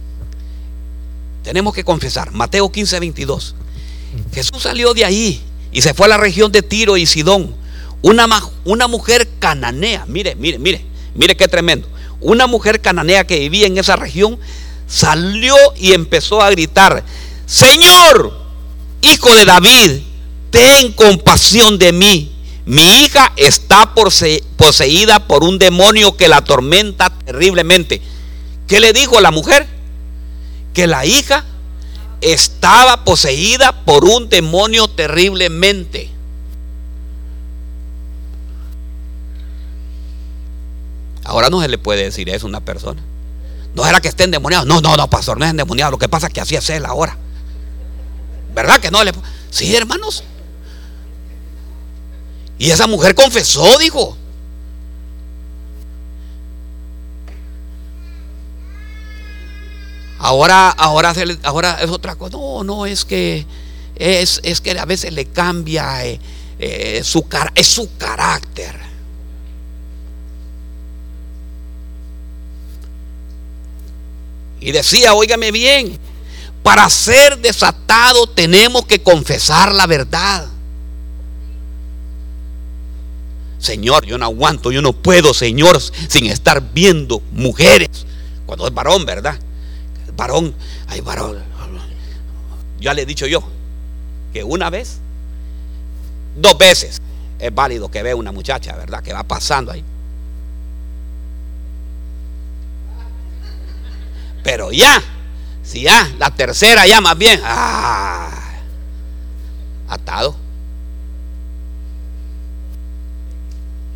Tenemos 1.44 1.74
que 1.74 1.84
confesar. 1.84 2.32
Mateo 2.32 2.72
15, 2.72 3.00
22. 3.00 3.56
Jesús 4.34 4.64
salió 4.64 4.94
de 4.94 5.06
ahí 5.06 5.42
y 5.72 5.82
se 5.82 5.94
fue 5.94 6.08
a 6.08 6.10
la 6.10 6.18
región 6.18 6.52
de 6.52 6.62
Tiro 6.62 6.98
y 6.98 7.06
Sidón. 7.06 7.56
Una, 8.02 8.28
una 8.66 8.88
mujer 8.88 9.28
cananea, 9.40 10.06
mire, 10.08 10.36
mire, 10.36 10.60
mire, 10.60 10.86
mire 11.16 11.36
qué 11.36 11.48
tremendo. 11.48 11.88
Una 12.20 12.48
mujer 12.48 12.82
cananea 12.82 13.26
que 13.26 13.40
vivía 13.40 13.68
en 13.68 13.78
esa 13.78 13.96
región 13.96 14.40
salió 14.88 15.56
y 15.78 15.94
empezó 15.94 16.42
a 16.42 16.50
gritar, 16.50 17.04
Señor, 17.46 18.34
hijo 19.02 19.36
de 19.36 19.46
David, 19.46 20.02
ten 20.50 20.92
compasión 20.94 21.78
de 21.78 21.92
mí. 21.92 22.34
Mi 22.66 22.84
hija 23.04 23.32
está 23.38 23.94
poseída 23.96 25.26
por 25.26 25.44
un 25.44 25.58
demonio 25.58 26.18
que 26.18 26.28
la 26.28 26.38
atormenta 26.38 27.10
terriblemente. 27.10 28.02
¿Qué 28.68 28.82
le 28.82 28.92
dijo 28.92 29.22
la 29.22 29.32
mujer? 29.32 29.66
Que 30.74 30.88
la 30.88 31.06
hija 31.06 31.46
estaba 32.20 33.06
poseída 33.06 33.86
por 33.86 34.04
un 34.04 34.28
demonio 34.28 34.90
terriblemente. 34.90 36.10
Ahora 41.28 41.50
no 41.50 41.62
se 41.62 41.68
le 41.68 41.78
puede 41.78 42.04
decir 42.04 42.30
eso 42.30 42.46
a 42.46 42.50
una 42.50 42.62
persona. 42.62 43.02
No 43.76 43.86
era 43.86 44.00
que 44.00 44.08
esté 44.08 44.24
endemoniado. 44.24 44.66
No, 44.66 44.80
no, 44.80 44.96
no, 44.96 45.10
pastor, 45.10 45.38
no 45.38 45.44
es 45.44 45.52
endemoniado. 45.52 45.92
Lo 45.92 45.98
que 45.98 46.08
pasa 46.08 46.28
es 46.28 46.34
que 46.34 46.40
así 46.40 46.56
es 46.56 46.70
él 46.70 46.86
ahora. 46.86 47.18
¿Verdad 48.56 48.80
que 48.80 48.90
no 48.90 49.04
le 49.04 49.12
Sí, 49.52 49.76
hermanos. 49.76 50.24
Y 52.58 52.72
esa 52.72 52.88
mujer 52.88 53.14
confesó, 53.14 53.78
dijo. 53.78 54.18
Ahora, 60.20 60.70
ahora, 60.70 61.14
ahora 61.44 61.78
es 61.82 61.90
otra 61.90 62.16
cosa. 62.16 62.38
No, 62.38 62.64
no, 62.64 62.86
es 62.86 63.04
que 63.04 63.46
es, 63.98 64.40
es 64.44 64.62
que 64.62 64.80
a 64.80 64.86
veces 64.86 65.12
le 65.12 65.26
cambia 65.26 66.06
eh, 66.06 66.22
eh, 66.58 67.02
es 67.02 67.08
su 67.68 67.98
carácter. 67.98 68.87
Y 74.60 74.72
decía, 74.72 75.14
óigame 75.14 75.52
bien, 75.52 75.98
para 76.64 76.90
ser 76.90 77.38
desatado 77.40 78.28
tenemos 78.28 78.86
que 78.86 79.02
confesar 79.02 79.74
la 79.74 79.88
verdad. 79.88 80.48
Señor, 83.60 84.06
yo 84.06 84.18
no 84.18 84.26
aguanto, 84.26 84.72
yo 84.72 84.82
no 84.82 84.94
puedo, 84.94 85.34
Señor, 85.34 85.80
sin 85.82 86.28
estar 86.28 86.62
viendo 86.74 87.22
mujeres. 87.32 87.90
Cuando 88.46 88.68
es 88.68 88.74
varón, 88.74 89.06
¿verdad? 89.06 89.40
varón, 90.18 90.54
ay, 90.88 91.00
varón. 91.02 91.42
Ya 92.80 92.94
le 92.94 93.04
he 93.04 93.06
dicho 93.06 93.26
yo 93.28 93.44
que 94.34 94.44
una 94.44 94.70
vez, 94.70 94.98
dos 96.36 96.58
veces 96.58 97.02
es 97.40 97.56
válido 97.56 97.90
que 97.90 98.04
vea 98.04 98.16
una 98.16 98.32
muchacha, 98.32 98.76
¿verdad? 98.76 99.02
Que 99.02 99.14
va 99.14 99.24
pasando 99.24 99.72
ahí. 99.72 99.84
Pero 104.48 104.72
ya, 104.72 105.04
si 105.62 105.82
ya, 105.82 106.10
la 106.18 106.34
tercera 106.34 106.88
ya 106.88 107.02
más 107.02 107.18
bien, 107.18 107.42
ah, 107.44 108.32
atado. 109.90 110.38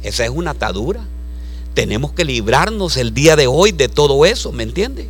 Esa 0.03 0.25
es 0.25 0.29
una 0.29 0.51
atadura. 0.51 0.99
Tenemos 1.73 2.11
que 2.11 2.25
librarnos 2.25 2.97
el 2.97 3.13
día 3.13 3.37
de 3.37 3.47
hoy 3.47 3.71
de 3.71 3.87
todo 3.87 4.25
eso, 4.25 4.51
¿me 4.51 4.63
entiende? 4.63 5.07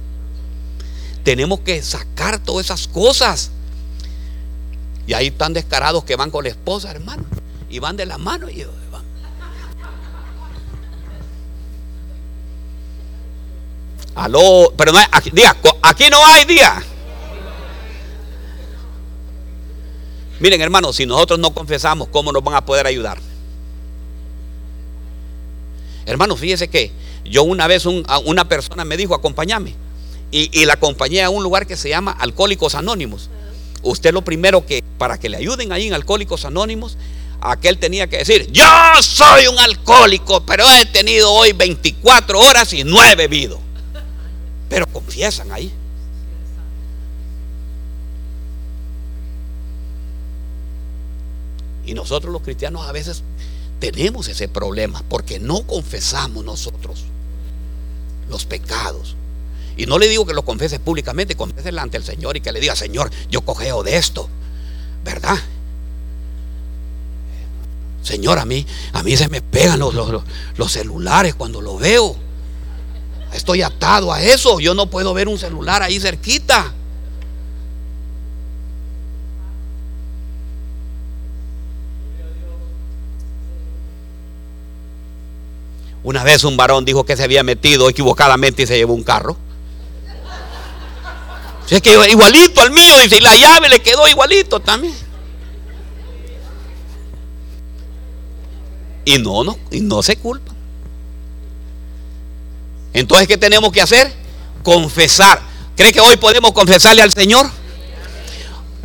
Tenemos 1.24 1.62
que 1.62 1.82
sacar 1.82 2.38
todas 2.38 2.68
esas 2.68 2.88
cosas. 2.88 3.50
Y 5.08 5.14
ahí 5.14 5.30
están 5.30 5.54
descarados 5.54 6.04
que 6.04 6.16
van 6.16 6.30
con 6.30 6.44
la 6.44 6.52
esposa, 6.52 6.92
hermano. 6.92 7.24
Y 7.68 7.80
van 7.80 7.98
de 7.98 8.06
la 8.06 8.20
mano 8.20 8.48
y 8.48 8.64
Aló, 14.16 14.74
pero 14.76 14.92
no 14.92 14.98
hay, 14.98 15.06
aquí, 15.12 15.32
aquí 15.82 16.06
no 16.10 16.26
hay 16.26 16.46
día. 16.46 16.84
Miren, 20.40 20.60
hermanos, 20.62 20.96
si 20.96 21.06
nosotros 21.06 21.40
no 21.40 21.54
confesamos, 21.54 22.08
¿cómo 22.10 22.32
nos 22.32 22.44
van 22.44 22.56
a 22.56 22.66
poder 22.66 22.88
ayudar? 22.88 23.20
Hermanos, 26.06 26.40
fíjese 26.40 26.68
que 26.68 26.92
yo 27.26 27.44
una 27.44 27.68
vez 27.68 27.86
una 27.86 28.50
persona 28.50 28.84
me 28.84 28.98
dijo, 28.98 29.14
acompáñame. 29.14 29.76
Y, 30.34 30.66
la 30.66 30.74
acompañé 30.74 31.22
a 31.24 31.30
un 31.30 31.44
lugar 31.44 31.68
que 31.68 31.76
se 31.76 31.90
llama 31.90 32.16
Alcohólicos 32.18 32.74
Anónimos. 32.76 33.30
Usted 33.84 34.14
lo 34.14 34.24
primero 34.24 34.66
que, 34.66 34.82
para 34.98 35.20
que 35.20 35.30
le 35.30 35.38
ayuden 35.38 35.72
ahí 35.74 35.88
en 35.88 35.94
Alcohólicos 35.94 36.46
Anónimos, 36.46 36.98
aquel 37.42 37.78
tenía 37.78 38.08
que 38.08 38.20
decir, 38.20 38.50
yo 38.52 38.66
soy 39.02 39.48
un 39.48 39.60
alcohólico, 39.60 40.46
pero 40.46 40.64
he 40.72 40.86
tenido 40.86 41.32
hoy 41.32 41.52
24 41.52 42.40
horas 42.40 42.72
y 42.74 42.84
no 42.84 43.04
he. 43.04 43.71
Pero 44.72 44.88
confiesan 44.88 45.52
ahí. 45.52 45.70
Y 51.86 51.94
nosotros 51.94 52.32
los 52.32 52.42
cristianos 52.42 52.88
a 52.88 52.94
veces 52.94 53.22
tenemos 53.82 54.30
ese 54.30 54.48
problema 54.48 55.04
porque 55.10 55.40
no 55.40 55.64
confesamos 55.64 56.46
nosotros 56.46 57.04
los 58.30 58.46
pecados. 58.46 59.18
Y 59.76 59.88
no 59.88 60.00
le 60.00 60.08
digo 60.08 60.26
que 60.26 60.34
lo 60.34 60.46
confese 60.46 60.80
públicamente, 60.80 61.36
confese 61.36 61.78
ante 61.78 61.98
el 61.98 62.06
Señor 62.06 62.38
y 62.38 62.42
que 62.42 62.54
le 62.54 62.62
diga, 62.62 62.78
Señor, 62.78 63.12
yo 63.30 63.42
cogeo 63.42 63.84
de 63.84 63.98
esto, 63.98 64.30
¿verdad? 65.04 65.38
Señor, 68.04 68.40
a 68.40 68.46
mí, 68.46 68.66
a 68.94 69.04
mí 69.04 69.18
se 69.18 69.28
me 69.28 69.42
pegan 69.42 69.80
los, 69.80 69.94
los 70.56 70.72
celulares 70.72 71.36
cuando 71.36 71.60
lo 71.60 71.76
veo. 71.76 72.31
Estoy 73.34 73.62
atado 73.62 74.12
a 74.12 74.22
eso. 74.22 74.60
Yo 74.60 74.74
no 74.74 74.88
puedo 74.88 75.14
ver 75.14 75.28
un 75.28 75.38
celular 75.38 75.82
ahí 75.82 76.00
cerquita. 76.00 76.74
Una 86.04 86.24
vez 86.24 86.44
un 86.44 86.58
varón 86.58 86.84
dijo 86.84 87.06
que 87.06 87.16
se 87.16 87.24
había 87.24 87.44
metido 87.44 87.88
equivocadamente 87.88 88.64
y 88.64 88.68
se 88.68 88.76
llevó 88.76 88.94
un 88.94 89.04
carro. 89.04 89.38
Es 91.70 91.82
que 91.82 91.92
igualito 92.10 92.60
al 92.60 92.72
mío, 92.72 92.96
y 93.02 93.22
la 93.22 93.34
llave 93.34 93.70
le 93.70 93.82
quedó 93.82 94.06
igualito 94.06 94.60
también. 94.60 94.94
Y 99.06 99.18
no, 99.20 99.46
no, 99.46 99.58
y 99.72 99.80
no 99.80 100.04
se 100.04 100.18
culpa. 100.18 100.51
Entonces, 102.94 103.28
¿qué 103.28 103.38
tenemos 103.38 103.72
que 103.72 103.82
hacer? 103.82 104.12
Confesar. 104.64 105.42
¿Cree 105.76 105.92
que 105.92 106.00
hoy 106.00 106.18
podemos 106.18 106.52
confesarle 106.52 107.02
al 107.02 107.12
Señor? 107.12 107.50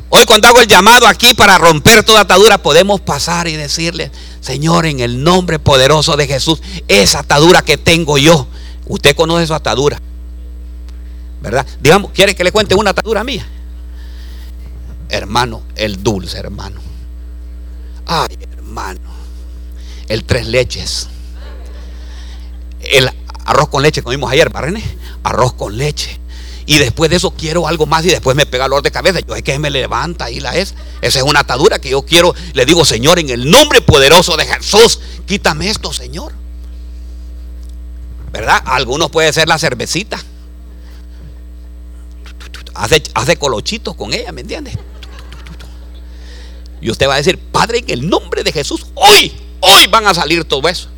Hoy 0.08 0.24
cuando 0.24 0.48
hago 0.48 0.60
el 0.60 0.68
llamado 0.68 1.06
aquí 1.06 1.34
para 1.34 1.58
romper 1.58 2.04
toda 2.04 2.20
atadura, 2.20 2.58
podemos 2.58 3.00
pasar 3.00 3.48
y 3.48 3.56
decirle, 3.56 4.12
Señor, 4.40 4.86
en 4.86 5.00
el 5.00 5.22
nombre 5.22 5.58
poderoso 5.58 6.16
de 6.16 6.28
Jesús, 6.28 6.62
esa 6.86 7.20
atadura 7.20 7.62
que 7.62 7.76
tengo 7.76 8.16
yo, 8.16 8.46
usted 8.86 9.16
conoce 9.16 9.48
su 9.48 9.54
atadura. 9.54 10.00
¿Verdad? 11.40 11.66
Digamos, 11.80 12.12
¿quiere 12.12 12.34
que 12.34 12.44
le 12.44 12.52
cuente 12.52 12.74
una 12.74 12.90
atadura 12.90 13.24
mía? 13.24 13.46
Hermano, 15.08 15.62
el 15.74 16.02
dulce, 16.02 16.38
hermano. 16.38 16.80
Ay, 18.06 18.38
hermano. 18.52 19.00
El 20.08 20.24
tres 20.24 20.46
leches. 20.46 21.08
El 22.80 23.10
arroz 23.46 23.68
con 23.68 23.82
leche 23.82 24.02
comimos 24.02 24.30
ayer, 24.30 24.52
¿René? 24.52 24.82
Arroz 25.22 25.54
con 25.54 25.76
leche. 25.76 26.20
Y 26.66 26.78
después 26.78 27.08
de 27.08 27.16
eso 27.16 27.30
quiero 27.30 27.68
algo 27.68 27.86
más 27.86 28.04
y 28.04 28.08
después 28.08 28.36
me 28.36 28.44
pega 28.44 28.64
el 28.64 28.70
dolor 28.70 28.82
de 28.82 28.90
cabeza. 28.90 29.20
Yo 29.20 29.36
es 29.36 29.42
que 29.42 29.56
me 29.58 29.70
levanta 29.70 30.24
ahí 30.24 30.40
la 30.40 30.56
es. 30.56 30.74
Esa 31.00 31.20
es 31.20 31.24
una 31.24 31.40
atadura 31.40 31.78
que 31.78 31.90
yo 31.90 32.02
quiero. 32.02 32.34
Le 32.54 32.66
digo, 32.66 32.84
Señor, 32.84 33.20
en 33.20 33.30
el 33.30 33.48
nombre 33.48 33.80
poderoso 33.80 34.36
de 34.36 34.46
Jesús, 34.46 35.00
quítame 35.26 35.70
esto, 35.70 35.92
Señor. 35.92 36.32
¿Verdad? 38.32 38.60
Algunos 38.66 39.10
puede 39.10 39.32
ser 39.32 39.46
la 39.46 39.58
cervecita. 39.58 40.18
Hace, 42.74 43.02
hace 43.14 43.36
colochitos 43.36 43.94
con 43.94 44.12
ella, 44.12 44.32
¿me 44.32 44.40
entiendes? 44.40 44.76
Y 46.80 46.90
usted 46.90 47.08
va 47.08 47.14
a 47.14 47.18
decir, 47.18 47.38
Padre, 47.38 47.78
en 47.78 47.90
el 47.90 48.10
nombre 48.10 48.42
de 48.42 48.52
Jesús, 48.52 48.86
hoy, 48.96 49.32
hoy 49.60 49.86
van 49.86 50.06
a 50.06 50.14
salir 50.14 50.44
todo 50.44 50.68
eso. 50.68 50.88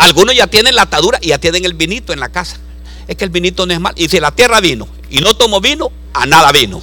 Algunos 0.00 0.34
ya 0.34 0.46
tienen 0.46 0.74
la 0.74 0.82
atadura 0.82 1.18
y 1.20 1.28
ya 1.28 1.38
tienen 1.38 1.66
el 1.66 1.74
vinito 1.74 2.14
en 2.14 2.20
la 2.20 2.30
casa. 2.30 2.56
Es 3.06 3.16
que 3.16 3.24
el 3.24 3.30
vinito 3.30 3.66
no 3.66 3.74
es 3.74 3.80
mal. 3.80 3.92
Y 3.98 4.08
si 4.08 4.18
la 4.18 4.30
tierra 4.30 4.58
vino 4.58 4.88
y 5.10 5.20
no 5.20 5.34
tomó 5.34 5.60
vino, 5.60 5.92
a 6.14 6.24
nada 6.24 6.50
vino. 6.52 6.80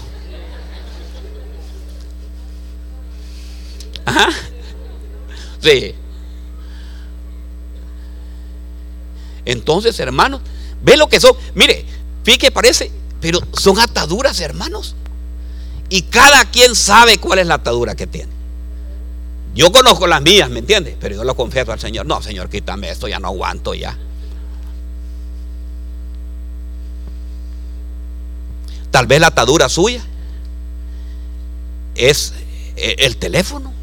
Ajá. 4.06 4.30
Sí. 5.64 5.96
Entonces, 9.46 10.00
hermanos, 10.00 10.42
ve 10.84 10.96
lo 10.96 11.10
que 11.10 11.20
son. 11.20 11.32
Mire, 11.56 11.86
fíjate 12.24 12.52
parece, 12.52 12.92
pero 13.20 13.42
son 13.60 13.80
ataduras, 13.80 14.40
hermanos. 14.42 14.96
Y 15.90 16.04
cada 16.04 16.46
quien 16.52 16.76
sabe 16.76 17.18
cuál 17.18 17.40
es 17.40 17.48
la 17.48 17.56
atadura 17.56 17.96
que 17.96 18.06
tiene. 18.06 18.37
Yo 19.58 19.72
conozco 19.72 20.06
las 20.06 20.22
mías, 20.22 20.52
¿me 20.52 20.60
entiendes? 20.60 20.96
Pero 21.00 21.16
yo 21.16 21.24
lo 21.24 21.36
confieso 21.36 21.72
al 21.72 21.80
Señor. 21.80 22.06
No, 22.06 22.22
Señor, 22.22 22.48
quítame 22.48 22.92
esto, 22.92 23.08
ya 23.08 23.18
no 23.18 23.30
aguanto 23.30 23.74
ya. 23.74 23.98
Tal 28.92 29.08
vez 29.08 29.20
la 29.20 29.28
atadura 29.28 29.68
suya 29.68 30.04
es 31.96 32.36
eh, 32.76 32.98
el 33.00 33.18
teléfono. 33.18 33.74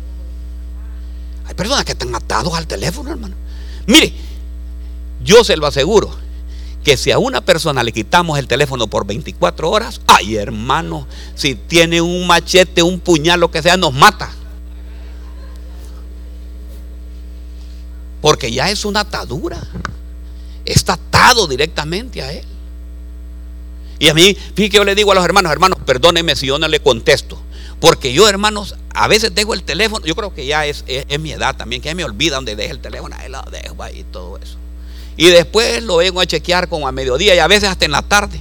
Hay 1.46 1.54
personas 1.54 1.84
que 1.84 1.92
están 1.92 2.14
atados 2.14 2.54
al 2.54 2.68
teléfono, 2.68 3.10
hermano. 3.10 3.34
Mire, 3.88 4.12
yo 5.24 5.42
se 5.42 5.56
lo 5.56 5.66
aseguro 5.66 6.14
que 6.84 6.96
si 6.96 7.10
a 7.10 7.18
una 7.18 7.40
persona 7.40 7.82
le 7.82 7.90
quitamos 7.90 8.38
el 8.38 8.46
teléfono 8.46 8.86
por 8.86 9.06
24 9.06 9.68
horas, 9.68 10.00
ay 10.06 10.36
hermano, 10.36 11.08
si 11.34 11.56
tiene 11.56 12.00
un 12.00 12.28
machete, 12.28 12.84
un 12.84 13.00
puñal, 13.00 13.40
lo 13.40 13.50
que 13.50 13.60
sea, 13.60 13.76
nos 13.76 13.92
mata. 13.92 14.30
Porque 18.24 18.50
ya 18.50 18.70
es 18.70 18.86
una 18.86 19.00
atadura. 19.00 19.60
Está 20.64 20.94
atado 20.94 21.46
directamente 21.46 22.22
a 22.22 22.32
él. 22.32 22.46
Y 23.98 24.08
a 24.08 24.14
mí, 24.14 24.34
fíjate 24.34 24.70
que 24.70 24.76
yo 24.78 24.84
le 24.84 24.94
digo 24.94 25.12
a 25.12 25.14
los 25.14 25.22
hermanos, 25.22 25.52
hermanos, 25.52 25.78
perdónenme 25.84 26.34
si 26.34 26.46
yo 26.46 26.58
no 26.58 26.66
le 26.66 26.80
contesto. 26.80 27.38
Porque 27.80 28.14
yo, 28.14 28.26
hermanos, 28.26 28.76
a 28.94 29.08
veces 29.08 29.34
dejo 29.34 29.52
el 29.52 29.62
teléfono, 29.62 30.06
yo 30.06 30.14
creo 30.14 30.34
que 30.34 30.46
ya 30.46 30.64
es, 30.64 30.84
es, 30.86 31.20
mi 31.20 31.32
edad 31.32 31.54
también, 31.54 31.82
que 31.82 31.94
me 31.94 32.02
olvida 32.02 32.36
donde 32.36 32.56
deje 32.56 32.70
el 32.70 32.80
teléfono, 32.80 33.14
ahí 33.18 33.30
lo 33.30 33.42
dejo 33.50 33.82
ahí 33.82 34.06
todo 34.10 34.38
eso. 34.38 34.56
Y 35.18 35.26
después 35.26 35.82
lo 35.82 35.98
vengo 35.98 36.22
a 36.22 36.26
chequear 36.26 36.70
como 36.70 36.88
a 36.88 36.92
mediodía 36.92 37.34
y 37.34 37.40
a 37.40 37.46
veces 37.46 37.68
hasta 37.68 37.84
en 37.84 37.90
la 37.90 38.00
tarde. 38.00 38.40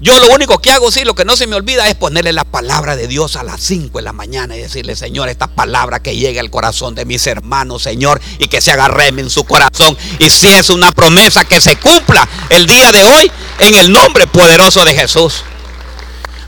Yo 0.00 0.16
lo 0.20 0.32
único 0.32 0.58
que 0.58 0.70
hago, 0.70 0.92
sí, 0.92 1.02
lo 1.04 1.14
que 1.14 1.24
no 1.24 1.36
se 1.36 1.48
me 1.48 1.56
olvida 1.56 1.88
es 1.88 1.96
ponerle 1.96 2.32
la 2.32 2.44
palabra 2.44 2.94
de 2.94 3.08
Dios 3.08 3.34
a 3.34 3.42
las 3.42 3.60
5 3.60 3.98
de 3.98 4.04
la 4.04 4.12
mañana 4.12 4.56
y 4.56 4.60
decirle, 4.60 4.94
Señor, 4.94 5.28
esta 5.28 5.48
palabra 5.48 6.00
que 6.00 6.14
llegue 6.14 6.38
al 6.38 6.50
corazón 6.50 6.94
de 6.94 7.04
mis 7.04 7.26
hermanos, 7.26 7.82
Señor, 7.82 8.20
y 8.38 8.46
que 8.46 8.60
se 8.60 8.70
agarre 8.70 9.08
en 9.08 9.28
su 9.28 9.42
corazón. 9.42 9.96
Y 10.20 10.30
si 10.30 10.46
es 10.46 10.70
una 10.70 10.92
promesa 10.92 11.44
que 11.44 11.60
se 11.60 11.76
cumpla 11.76 12.28
el 12.48 12.66
día 12.66 12.92
de 12.92 13.02
hoy, 13.02 13.32
en 13.58 13.74
el 13.74 13.90
nombre 13.90 14.28
poderoso 14.28 14.84
de 14.84 14.94
Jesús. 14.94 15.42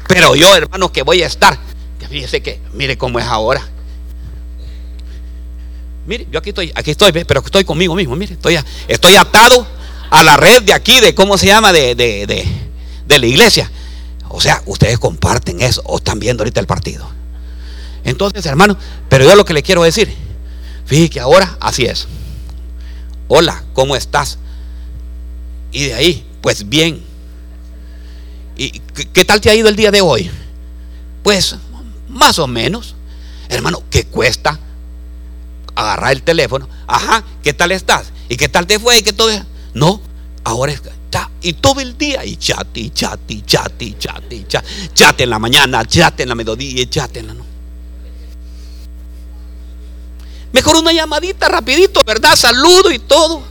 Pero 0.07 0.37
yo, 0.37 0.55
hermanos, 0.55 0.93
que 0.93 1.03
voy 1.03 1.25
a 1.25 1.27
estar, 1.27 1.59
que 1.99 2.07
fíjese 2.07 2.41
que, 2.43 2.61
mire 2.73 2.97
cómo 2.97 3.19
es 3.19 3.27
ahora. 3.27 3.67
Mire, 6.07 6.29
yo 6.31 6.39
aquí 6.39 6.51
estoy, 6.51 6.73
aquí 6.77 6.93
estoy, 6.93 7.11
pero 7.11 7.43
estoy 7.45 7.65
conmigo 7.65 7.97
mismo, 7.97 8.15
mire, 8.15 8.35
estoy, 8.35 8.59
estoy 8.87 9.17
atado 9.17 9.67
a 10.09 10.23
la 10.23 10.37
red 10.37 10.63
de 10.63 10.73
aquí, 10.73 11.01
de 11.01 11.17
cómo 11.17 11.37
se 11.37 11.47
llama, 11.47 11.73
de, 11.73 11.95
de, 11.95 12.27
de, 12.27 12.70
de 13.07 13.19
la 13.19 13.27
iglesia. 13.27 13.71
O 14.29 14.41
sea, 14.41 14.63
ustedes 14.67 14.99
comparten 14.99 15.61
eso 15.61 15.83
o 15.85 15.99
están 15.99 16.21
viendo 16.21 16.43
ahorita 16.43 16.61
el 16.61 16.67
partido. 16.67 17.09
Entonces, 18.05 18.47
hermano, 18.47 18.77
pero 19.09 19.25
yo 19.25 19.35
lo 19.35 19.45
que 19.45 19.55
le 19.55 19.63
quiero 19.63 19.83
decir, 19.83 20.15
fíjate 20.87 21.11
que 21.11 21.21
ahora 21.21 21.57
así 21.61 21.85
es. 21.85 22.07
Hola, 23.29 23.65
¿cómo 23.75 23.97
estás? 23.97 24.39
Y 25.73 25.87
de 25.87 25.95
ahí, 25.95 26.27
pues 26.41 26.69
bien. 26.69 27.03
¿Y 28.57 28.81
qué 29.13 29.25
tal 29.25 29.41
te 29.41 29.51
ha 29.51 29.55
ido 29.55 29.69
el 29.69 29.77
día 29.77 29.91
de 29.91 30.01
hoy? 30.01 30.31
Pues 31.23 31.57
más 32.09 32.39
o 32.39 32.47
menos. 32.47 32.95
Hermano, 33.49 33.83
¿qué 33.91 34.05
cuesta 34.05 34.59
agarrar 35.75 36.13
el 36.13 36.23
teléfono? 36.23 36.69
Ajá, 36.87 37.25
¿qué 37.43 37.53
tal 37.53 37.73
estás? 37.73 38.13
¿Y 38.29 38.37
qué 38.37 38.49
tal 38.49 38.67
te 38.67 38.79
fue? 38.79 38.99
¿Y 38.99 39.03
qué 39.03 39.13
todo? 39.13 39.31
No, 39.75 40.01
ahora 40.45 40.73
es 40.73 40.83
y 41.43 41.55
todo 41.55 41.81
el 41.81 41.97
día 41.97 42.25
y 42.25 42.37
chat 42.37 42.77
y 42.77 42.91
chat 42.91 43.19
y 43.29 43.43
chat 43.43 43.81
y 43.81 43.95
chat 43.99 44.33
y 44.33 44.45
chat. 44.45 45.21
En 45.21 45.31
la 45.31 45.39
mañana, 45.39 45.85
chat 45.85 46.21
en 46.21 46.29
la 46.29 46.35
mediodía 46.35 46.83
y 46.83 46.87
chat 46.87 47.17
en 47.17 47.27
la 47.29 47.35
noche. 47.35 47.49
Mejor 50.53 50.77
una 50.77 50.93
llamadita 50.93 51.49
rapidito, 51.49 52.01
¿verdad? 52.05 52.37
Saludo 52.37 52.91
y 52.91 52.99
todo. 52.99 53.43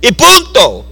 Y 0.00 0.12
punto. 0.12 0.86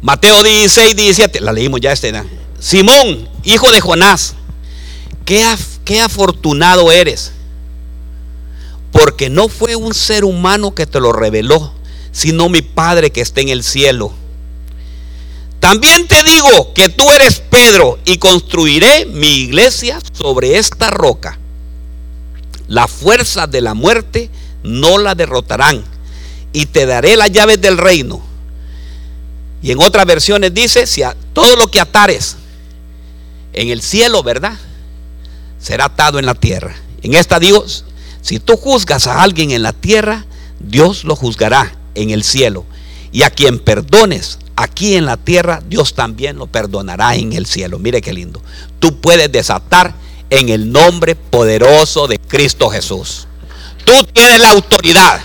Mateo 0.00 0.42
16, 0.42 0.96
17, 0.96 1.40
la 1.40 1.52
leímos 1.52 1.80
ya 1.80 1.92
este. 1.92 2.37
Simón, 2.60 3.28
hijo 3.44 3.70
de 3.70 3.80
Jonás, 3.80 4.34
qué, 5.24 5.44
qué 5.84 6.00
afortunado 6.00 6.90
eres, 6.90 7.32
porque 8.90 9.30
no 9.30 9.48
fue 9.48 9.76
un 9.76 9.94
ser 9.94 10.24
humano 10.24 10.74
que 10.74 10.86
te 10.86 11.00
lo 11.00 11.12
reveló, 11.12 11.72
sino 12.10 12.48
mi 12.48 12.62
Padre 12.62 13.10
que 13.10 13.20
está 13.20 13.40
en 13.40 13.48
el 13.48 13.62
cielo. 13.62 14.12
También 15.60 16.06
te 16.08 16.22
digo 16.24 16.72
que 16.74 16.88
tú 16.88 17.10
eres 17.10 17.40
Pedro 17.40 17.98
y 18.04 18.18
construiré 18.18 19.06
mi 19.06 19.28
iglesia 19.42 19.98
sobre 20.12 20.58
esta 20.58 20.90
roca. 20.90 21.38
La 22.66 22.86
fuerza 22.86 23.46
de 23.46 23.60
la 23.60 23.74
muerte 23.74 24.30
no 24.62 24.98
la 24.98 25.14
derrotarán 25.14 25.84
y 26.52 26.66
te 26.66 26.86
daré 26.86 27.16
las 27.16 27.30
llaves 27.30 27.60
del 27.60 27.78
reino. 27.78 28.20
Y 29.62 29.72
en 29.72 29.80
otras 29.80 30.06
versiones 30.06 30.54
dice, 30.54 30.86
si 30.86 31.02
a 31.02 31.16
todo 31.32 31.56
lo 31.56 31.68
que 31.68 31.80
atares 31.80 32.36
en 33.52 33.68
el 33.68 33.82
cielo, 33.82 34.22
¿verdad? 34.22 34.58
Será 35.58 35.86
atado 35.86 36.18
en 36.18 36.26
la 36.26 36.34
tierra. 36.34 36.74
En 37.02 37.14
esta 37.14 37.38
digo, 37.38 37.64
si 38.22 38.38
tú 38.40 38.56
juzgas 38.56 39.06
a 39.06 39.22
alguien 39.22 39.50
en 39.50 39.62
la 39.62 39.72
tierra, 39.72 40.26
Dios 40.60 41.04
lo 41.04 41.16
juzgará 41.16 41.72
en 41.94 42.10
el 42.10 42.24
cielo. 42.24 42.64
Y 43.12 43.22
a 43.22 43.30
quien 43.30 43.58
perdones 43.58 44.38
aquí 44.56 44.96
en 44.96 45.06
la 45.06 45.16
tierra, 45.16 45.62
Dios 45.66 45.94
también 45.94 46.36
lo 46.36 46.46
perdonará 46.46 47.14
en 47.14 47.32
el 47.32 47.46
cielo. 47.46 47.78
Mire 47.78 48.00
qué 48.02 48.12
lindo. 48.12 48.42
Tú 48.78 49.00
puedes 49.00 49.30
desatar 49.30 49.94
en 50.30 50.48
el 50.48 50.70
nombre 50.70 51.14
poderoso 51.14 52.06
de 52.06 52.18
Cristo 52.18 52.68
Jesús. 52.68 53.26
Tú 53.84 54.04
tienes 54.12 54.40
la 54.40 54.50
autoridad. 54.50 55.20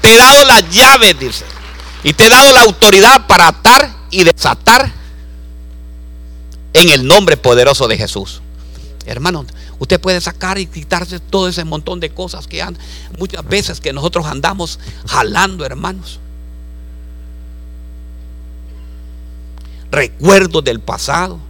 Te 0.00 0.14
he 0.14 0.16
dado 0.16 0.44
las 0.46 0.70
llaves, 0.70 1.18
dice. 1.18 1.44
Y 2.02 2.12
te 2.14 2.26
he 2.26 2.30
dado 2.30 2.52
la 2.52 2.62
autoridad 2.62 3.26
para 3.26 3.48
atar 3.48 3.94
y 4.10 4.24
desatar 4.24 4.97
en 6.72 6.90
el 6.90 7.06
nombre 7.06 7.36
poderoso 7.36 7.88
de 7.88 7.96
Jesús. 7.96 8.40
Hermano, 9.06 9.46
usted 9.78 10.00
puede 10.00 10.20
sacar 10.20 10.58
y 10.58 10.66
quitarse 10.66 11.18
todo 11.18 11.48
ese 11.48 11.64
montón 11.64 11.98
de 12.00 12.10
cosas 12.10 12.46
que 12.46 12.60
han, 12.60 12.76
muchas 13.18 13.46
veces 13.46 13.80
que 13.80 13.92
nosotros 13.92 14.26
andamos 14.26 14.78
jalando, 15.06 15.64
hermanos. 15.64 16.20
Recuerdos 19.90 20.62
del 20.62 20.80
pasado. 20.80 21.47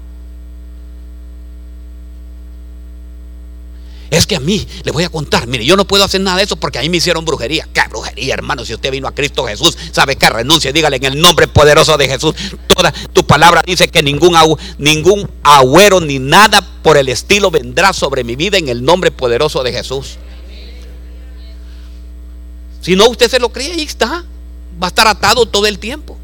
Es 4.10 4.26
que 4.26 4.36
a 4.36 4.40
mí, 4.40 4.66
le 4.84 4.90
voy 4.90 5.04
a 5.04 5.10
contar, 5.10 5.46
mire, 5.46 5.66
yo 5.66 5.76
no 5.76 5.86
puedo 5.86 6.02
hacer 6.02 6.20
nada 6.22 6.38
de 6.38 6.44
eso 6.44 6.56
porque 6.56 6.78
a 6.78 6.82
mí 6.82 6.88
me 6.88 6.96
hicieron 6.96 7.26
brujería. 7.26 7.68
¿Qué 7.74 7.82
brujería, 7.90 8.34
hermano? 8.34 8.64
Si 8.64 8.72
usted 8.72 8.90
vino 8.90 9.06
a 9.06 9.14
Cristo 9.14 9.46
Jesús, 9.46 9.76
sabe 9.92 10.16
que 10.16 10.30
renuncia, 10.30 10.72
dígale 10.72 10.96
en 10.96 11.04
el 11.04 11.20
nombre 11.20 11.46
poderoso 11.46 11.96
de 11.98 12.08
Jesús. 12.08 12.34
Toda 12.74 12.90
tu 13.12 13.26
palabra 13.26 13.62
dice 13.66 13.88
que 13.88 14.02
ningún, 14.02 14.34
agüero 15.42 16.00
ni 16.00 16.18
nada 16.18 16.66
por 16.82 16.96
el 16.96 17.10
estilo 17.10 17.50
vendrá 17.50 17.92
sobre 17.92 18.24
mi 18.24 18.34
vida 18.34 18.56
en 18.56 18.68
el 18.68 18.82
nombre 18.82 19.10
poderoso 19.10 19.62
de 19.62 19.72
Jesús. 19.72 20.16
Si 22.80 22.96
no, 22.96 23.08
usted 23.08 23.28
se 23.28 23.38
lo 23.38 23.50
cree, 23.50 23.72
ahí 23.72 23.82
está. 23.82 24.24
Va 24.82 24.86
a 24.86 24.88
estar 24.88 25.06
atado 25.06 25.44
todo 25.44 25.66
el 25.66 25.78
tiempo. 25.78 26.16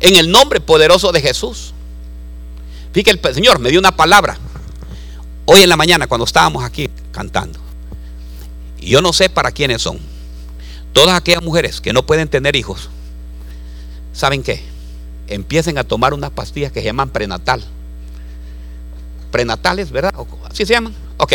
En 0.00 0.16
el 0.16 0.32
nombre 0.32 0.60
poderoso 0.60 1.12
de 1.12 1.20
Jesús. 1.20 1.72
Fíjate, 2.92 3.28
el 3.28 3.34
Señor 3.34 3.60
me 3.60 3.70
dio 3.70 3.78
una 3.78 3.96
palabra 3.96 4.38
hoy 5.46 5.62
en 5.62 5.68
la 5.68 5.76
mañana 5.76 6.06
cuando 6.06 6.24
estábamos 6.24 6.64
aquí 6.64 6.90
cantando. 7.12 7.58
Y 8.78 8.90
yo 8.90 9.00
no 9.00 9.12
sé 9.12 9.28
para 9.28 9.52
quiénes 9.52 9.82
son. 9.82 9.98
Todas 10.92 11.16
aquellas 11.16 11.42
mujeres 11.42 11.80
que 11.80 11.92
no 11.92 12.06
pueden 12.06 12.28
tener 12.28 12.54
hijos, 12.54 12.88
¿saben 14.12 14.42
qué? 14.42 14.62
Empiecen 15.26 15.78
a 15.78 15.84
tomar 15.84 16.14
unas 16.14 16.30
pastillas 16.30 16.70
que 16.70 16.80
se 16.80 16.86
llaman 16.86 17.10
prenatal. 17.10 17.64
Prenatales, 19.30 19.90
¿verdad? 19.90 20.14
¿Así 20.48 20.64
se 20.64 20.74
llaman? 20.74 20.94
Ok. 21.16 21.32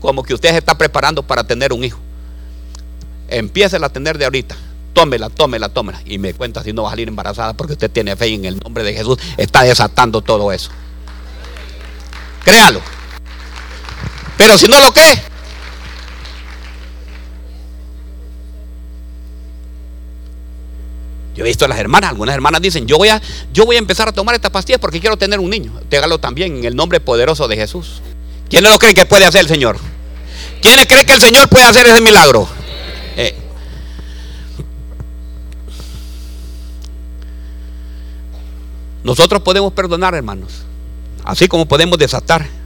Como 0.00 0.22
que 0.22 0.34
usted 0.34 0.50
se 0.50 0.58
está 0.58 0.76
preparando 0.76 1.22
para 1.22 1.44
tener 1.44 1.72
un 1.72 1.82
hijo. 1.84 1.98
Empiece 3.28 3.76
a 3.76 3.88
tener 3.88 4.18
de 4.18 4.24
ahorita. 4.24 4.56
Tómela, 4.92 5.30
tómela, 5.30 5.68
tómela. 5.68 6.00
Y 6.04 6.18
me 6.18 6.34
cuenta 6.34 6.62
si 6.62 6.72
no 6.72 6.82
va 6.82 6.88
a 6.88 6.92
salir 6.92 7.08
embarazada 7.08 7.54
porque 7.54 7.74
usted 7.74 7.90
tiene 7.90 8.16
fe 8.16 8.26
en 8.34 8.44
el 8.44 8.58
nombre 8.58 8.82
de 8.84 8.92
Jesús. 8.94 9.18
Está 9.36 9.62
desatando 9.62 10.20
todo 10.20 10.52
eso. 10.52 10.70
Créalo. 12.44 12.80
Pero 14.38 14.56
si 14.56 14.66
no 14.66 14.80
lo 14.80 14.90
cree, 14.92 15.22
Yo 21.38 21.44
he 21.44 21.46
visto 21.46 21.66
a 21.66 21.68
las 21.68 21.78
hermanas, 21.78 22.10
algunas 22.10 22.34
hermanas 22.34 22.60
dicen, 22.60 22.88
yo 22.88 22.98
voy 22.98 23.10
a, 23.10 23.22
yo 23.52 23.64
voy 23.64 23.76
a 23.76 23.78
empezar 23.78 24.08
a 24.08 24.12
tomar 24.12 24.34
esta 24.34 24.50
pastilla 24.50 24.78
porque 24.80 24.98
quiero 24.98 25.16
tener 25.16 25.38
un 25.38 25.48
niño. 25.48 25.72
Téngalo 25.88 26.18
también 26.18 26.56
en 26.56 26.64
el 26.64 26.74
nombre 26.74 26.98
poderoso 26.98 27.46
de 27.46 27.54
Jesús. 27.54 28.02
¿Quién 28.50 28.64
lo 28.64 28.76
cree 28.76 28.92
que 28.92 29.06
puede 29.06 29.24
hacer 29.24 29.42
el 29.42 29.46
Señor? 29.46 29.78
¿Quién 30.60 30.84
cree 30.86 31.06
que 31.06 31.12
el 31.12 31.20
Señor 31.20 31.48
puede 31.48 31.64
hacer 31.64 31.86
ese 31.86 32.00
milagro? 32.00 32.48
Eh. 33.16 33.36
Nosotros 39.04 39.40
podemos 39.40 39.72
perdonar, 39.72 40.16
hermanos. 40.16 40.64
Así 41.22 41.46
como 41.46 41.66
podemos 41.66 42.00
desatar. 42.00 42.57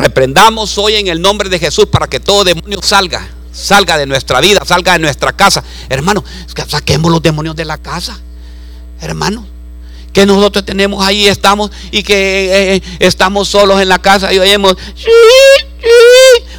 Reprendamos 0.00 0.78
hoy 0.78 0.94
en 0.94 1.08
el 1.08 1.20
nombre 1.20 1.50
de 1.50 1.58
Jesús 1.58 1.84
para 1.84 2.06
que 2.06 2.20
todo 2.20 2.42
demonio 2.42 2.80
salga, 2.82 3.28
salga 3.52 3.98
de 3.98 4.06
nuestra 4.06 4.40
vida, 4.40 4.62
salga 4.64 4.94
de 4.94 4.98
nuestra 5.00 5.32
casa. 5.32 5.62
Hermano, 5.90 6.24
saquemos 6.68 7.12
los 7.12 7.20
demonios 7.20 7.54
de 7.54 7.66
la 7.66 7.76
casa. 7.76 8.18
Hermano, 8.98 9.46
que 10.14 10.24
nosotros 10.24 10.64
tenemos 10.64 11.04
ahí, 11.04 11.28
estamos 11.28 11.70
y 11.90 12.02
que 12.02 12.14
eh, 12.14 12.76
eh, 12.76 12.82
estamos 12.98 13.48
solos 13.48 13.78
en 13.82 13.90
la 13.90 13.98
casa 13.98 14.32
y 14.32 14.38
oímos, 14.38 14.74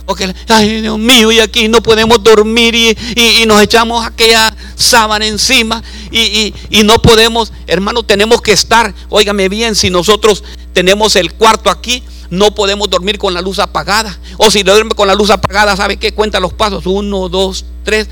porque, 0.05 0.35
ay 0.47 0.81
Dios 0.81 0.99
mío, 0.99 1.31
y 1.31 1.39
aquí 1.39 1.67
no 1.67 1.81
podemos 1.81 2.23
dormir 2.23 2.75
y, 2.75 3.45
nos 3.47 3.59
echamos 3.63 4.05
aquella 4.05 4.55
sábana 4.75 5.25
encima 5.25 5.81
y, 6.11 6.53
y, 6.69 6.83
no 6.83 7.01
podemos, 7.01 7.51
hermano, 7.65 8.03
tenemos 8.03 8.39
que 8.43 8.51
estar, 8.51 8.93
óigame 9.09 9.49
bien, 9.49 9.73
si 9.73 9.89
nosotros 9.89 10.43
tenemos 10.73 11.15
el 11.15 11.33
cuarto 11.33 11.71
aquí, 11.71 12.03
no 12.31 12.55
podemos 12.55 12.89
dormir 12.89 13.19
con 13.19 13.33
la 13.33 13.41
luz 13.41 13.59
apagada. 13.59 14.17
O 14.37 14.49
si 14.49 14.63
duerme 14.63 14.91
con 14.91 15.07
la 15.07 15.13
luz 15.13 15.29
apagada, 15.29 15.75
¿sabe 15.75 15.97
qué? 15.97 16.13
Cuenta 16.13 16.39
los 16.39 16.53
pasos. 16.53 16.85
Uno, 16.87 17.29
dos, 17.29 17.65
tres. 17.83 18.07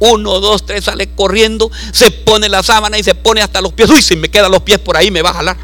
Uno, 0.00 0.40
dos, 0.40 0.66
tres, 0.66 0.82
sale 0.82 1.14
corriendo, 1.14 1.70
se 1.92 2.10
pone 2.10 2.48
la 2.48 2.64
sábana 2.64 2.98
y 2.98 3.04
se 3.04 3.14
pone 3.14 3.40
hasta 3.40 3.60
los 3.60 3.72
pies. 3.72 3.88
Uy, 3.88 4.02
si 4.02 4.16
me 4.16 4.28
quedan 4.28 4.50
los 4.50 4.62
pies 4.62 4.78
por 4.80 4.96
ahí, 4.96 5.12
me 5.12 5.22
va 5.22 5.30
a 5.30 5.34
jalar. 5.34 5.56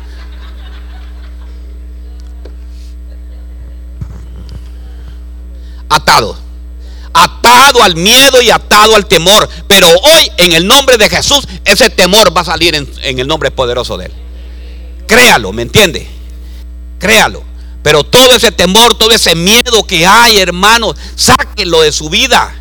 Atado. 5.89 6.39
Atado 7.15 7.83
al 7.83 7.97
miedo 7.97 8.41
y 8.43 8.51
atado 8.51 8.95
al 8.95 9.07
temor. 9.07 9.49
Pero 9.67 9.89
hoy, 9.89 10.31
en 10.37 10.53
el 10.53 10.67
nombre 10.67 10.99
de 10.99 11.09
Jesús, 11.09 11.49
ese 11.65 11.91
temor 11.91 12.37
va 12.37 12.43
a 12.43 12.45
salir 12.45 12.77
en, 12.77 12.89
en 13.03 13.19
el 13.19 13.27
nombre 13.27 13.51
poderoso 13.51 13.97
de 13.97 14.07
Él. 14.07 14.13
Créalo, 15.09 15.53
¿me 15.53 15.63
entiende? 15.63 16.18
Créalo. 16.99 17.45
Pero 17.83 18.05
todo 18.05 18.35
ese 18.35 18.53
temor, 18.53 18.97
todo 18.97 19.13
ese 19.13 19.35
miedo 19.35 19.87
que 19.87 20.07
hay, 20.07 20.39
hermanos, 20.39 20.97
sáquenlo 21.15 21.83
de 21.83 21.93
su 21.93 22.11
vida. 22.11 22.55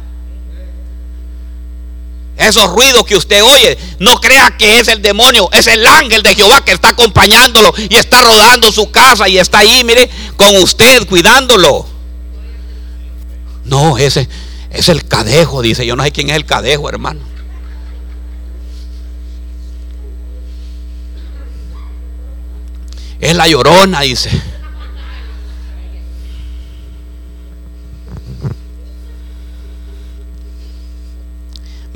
Esos 2.38 2.70
ruidos 2.70 3.04
que 3.06 3.16
usted 3.16 3.44
oye, 3.44 3.78
no 4.00 4.22
crea 4.22 4.56
que 4.56 4.80
es 4.80 4.88
el 4.90 5.02
demonio, 5.02 5.50
es 5.52 5.66
el 5.66 5.86
ángel 5.88 6.22
de 6.22 6.36
Jehová 6.36 6.64
que 6.64 6.72
está 6.72 6.90
acompañándolo 6.90 7.74
y 7.90 7.96
está 7.96 8.22
rodando 8.22 8.72
su 8.72 8.92
casa 8.92 9.28
y 9.28 9.40
está 9.40 9.60
ahí, 9.60 9.84
mire, 9.84 10.08
con 10.36 10.56
usted, 10.58 11.08
cuidándolo. 11.08 11.88
No, 13.66 13.98
ese 13.98 14.30
es 14.70 14.88
el 14.88 15.08
cadejo, 15.08 15.64
dice. 15.64 15.86
Yo 15.86 15.96
no 15.96 16.04
sé 16.04 16.12
quién 16.12 16.30
es 16.30 16.36
el 16.36 16.46
cadejo, 16.46 16.90
hermano. 16.90 17.22
Es 23.20 23.36
la 23.36 23.48
llorona, 23.48 24.02
dice. 24.02 24.30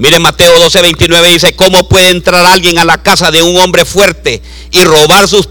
Mire 0.02 0.18
Mateo 0.18 0.58
12, 0.58 0.82
29 0.82 1.30
dice, 1.30 1.56
¿cómo 1.56 1.88
puede 1.88 2.10
entrar 2.10 2.44
alguien 2.44 2.80
a 2.80 2.86
la 2.86 3.04
casa 3.04 3.30
de 3.30 3.44
un 3.44 3.56
hombre 3.60 3.86
fuerte 3.86 4.42
y 4.72 4.84
robar 4.84 5.28
sus, 5.28 5.48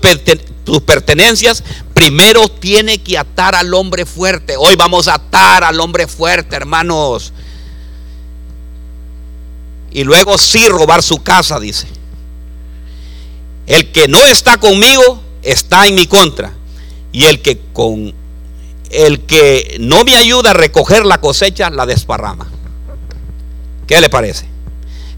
sus 0.67 0.81
pertenencias? 0.81 1.63
Primero 1.95 2.49
tiene 2.49 2.99
que 2.99 3.17
atar 3.17 3.55
al 3.55 3.73
hombre 3.75 4.07
fuerte. 4.07 4.57
Hoy 4.59 4.75
vamos 4.75 5.07
a 5.07 5.15
atar 5.15 5.63
al 5.63 5.79
hombre 5.79 6.09
fuerte, 6.09 6.57
hermanos. 6.57 7.33
Y 9.93 10.03
luego 10.03 10.37
sí 10.37 10.67
robar 10.67 11.05
su 11.05 11.23
casa, 11.23 11.61
dice. 11.61 11.87
El 13.69 13.93
que 13.93 14.09
no 14.09 14.27
está 14.27 14.59
conmigo, 14.59 15.23
está 15.43 15.87
en 15.87 15.95
mi 15.95 16.07
contra. 16.07 16.53
Y 17.13 17.25
el 17.25 17.43
que 17.43 17.59
con 17.73 18.15
el 18.91 19.21
que 19.21 19.77
no 19.81 20.05
me 20.05 20.17
ayuda 20.17 20.51
a 20.51 20.55
recoger 20.55 21.07
la 21.07 21.21
cosecha 21.21 21.71
la 21.71 21.87
desparrama. 21.87 22.49
¿Qué 23.87 24.01
le 24.01 24.09
parece? 24.09 24.47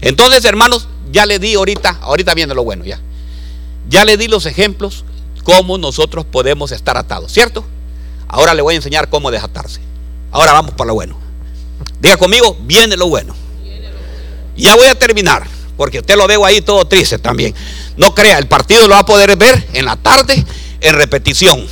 Entonces, 0.01 0.45
hermanos, 0.45 0.87
ya 1.11 1.25
le 1.25 1.39
di 1.39 1.55
ahorita, 1.55 1.99
ahorita 2.01 2.33
viene 2.33 2.53
lo 2.53 2.63
bueno 2.63 2.85
ya. 2.85 2.99
Ya 3.89 4.05
le 4.05 4.17
di 4.17 4.27
los 4.27 4.45
ejemplos 4.45 5.05
cómo 5.43 5.77
nosotros 5.77 6.25
podemos 6.25 6.71
estar 6.71 6.97
atados, 6.97 7.31
¿cierto? 7.31 7.65
Ahora 8.27 8.53
le 8.53 8.61
voy 8.61 8.73
a 8.73 8.77
enseñar 8.77 9.09
cómo 9.09 9.29
desatarse. 9.29 9.79
Ahora 10.31 10.53
vamos 10.53 10.73
para 10.73 10.87
lo 10.87 10.95
bueno. 10.95 11.17
Diga 11.99 12.17
conmigo, 12.17 12.57
viene 12.61 12.97
lo 12.97 13.07
bueno. 13.07 13.35
Ya 14.55 14.75
voy 14.75 14.87
a 14.87 14.95
terminar, 14.95 15.47
porque 15.83 15.99
usted 15.99 16.15
lo 16.15 16.25
veo 16.27 16.45
ahí 16.45 16.61
todo 16.61 16.85
triste 16.85 17.17
también. 17.17 17.53
No 17.97 18.15
crea, 18.15 18.37
el 18.37 18.47
partido 18.47 18.87
lo 18.87 18.93
va 18.93 18.99
a 18.99 19.05
poder 19.05 19.35
ver 19.35 19.67
en 19.73 19.83
la 19.83 19.97
tarde 19.97 20.45
en 20.79 20.95
repetición. 20.95 21.67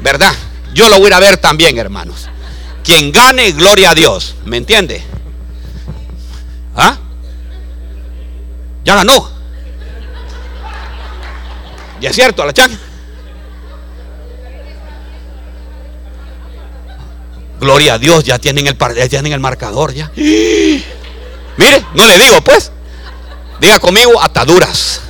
¿Verdad? 0.00 0.34
Yo 0.74 0.86
lo 0.90 0.98
voy 0.98 1.10
a 1.10 1.18
ver 1.18 1.38
también, 1.38 1.78
hermanos. 1.78 2.28
Quien 2.84 3.10
gane, 3.10 3.52
gloria 3.52 3.92
a 3.92 3.94
Dios. 3.94 4.34
¿Me 4.44 4.58
entiende? 4.58 5.02
¿Ah? 6.76 6.98
Ya 8.84 8.96
ganó. 8.96 9.30
Ya 12.02 12.10
es 12.10 12.14
cierto, 12.16 12.44
la 12.44 12.52
chan. 12.52 12.78
Gloria 17.60 17.94
a 17.94 17.98
Dios, 17.98 18.24
ya 18.24 18.38
tienen 18.38 18.66
el, 18.66 18.76
ya 18.76 19.08
tienen 19.08 19.32
el 19.32 19.40
marcador 19.40 19.94
ya. 19.94 20.12
Mire, 20.16 20.84
no 21.94 22.06
le 22.06 22.18
digo 22.18 22.42
pues. 22.42 22.72
Diga 23.60 23.78
conmigo, 23.78 24.20
ataduras. 24.20 25.02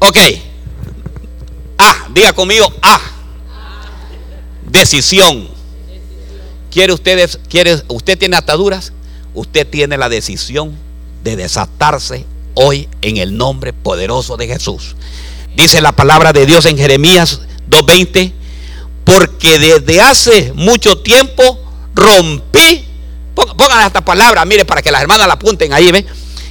Ok. 0.00 0.18
Ah, 1.78 2.08
diga 2.12 2.32
conmigo, 2.34 2.70
ah. 2.82 3.00
Decisión. 4.70 5.48
¿Quiere 6.70 6.92
ustedes, 6.92 7.38
quiere, 7.48 7.82
usted 7.88 8.18
tiene 8.18 8.36
ataduras? 8.36 8.92
Usted 9.32 9.66
tiene 9.66 9.96
la 9.96 10.08
decisión 10.08 10.76
de 11.22 11.36
desatarse 11.36 12.26
hoy 12.54 12.88
en 13.00 13.16
el 13.16 13.36
nombre 13.36 13.72
poderoso 13.72 14.36
de 14.36 14.46
Jesús. 14.46 14.94
Dice 15.56 15.80
la 15.80 15.92
palabra 15.92 16.32
de 16.32 16.46
Dios 16.46 16.66
en 16.66 16.76
Jeremías 16.76 17.40
2.20, 17.70 18.32
porque 19.04 19.58
desde 19.58 20.00
hace 20.00 20.52
mucho 20.54 20.98
tiempo 20.98 21.60
rompí 21.94 22.84
Pongan 23.56 23.86
esta 23.86 24.04
palabra, 24.04 24.44
mire, 24.44 24.64
para 24.64 24.82
que 24.82 24.90
las 24.90 25.02
hermanas 25.02 25.26
la 25.26 25.34
apunten 25.34 25.72
ahí, 25.72 25.90
¿ven? 25.92 26.06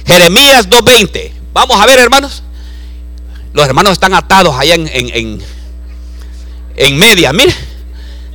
Jeremías 0.06 0.68
2.20. 0.68 1.32
Vamos 1.52 1.80
a 1.80 1.86
ver, 1.86 1.98
hermanos. 1.98 2.42
Los 3.52 3.66
hermanos 3.66 3.92
están 3.92 4.14
atados 4.14 4.56
allá 4.58 4.74
en, 4.74 4.88
en, 4.88 5.42
en, 6.76 6.98
media, 6.98 7.32
mire. 7.32 7.54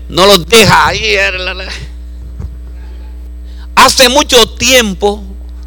No 0.08 0.26
los 0.26 0.48
deja 0.48 0.88
ahí. 0.88 1.16
Hace 3.76 4.10
mucho 4.10 4.50
tiempo 4.56 5.24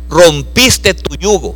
rompiste 0.08 0.94
tu 0.94 1.16
yugo 1.16 1.54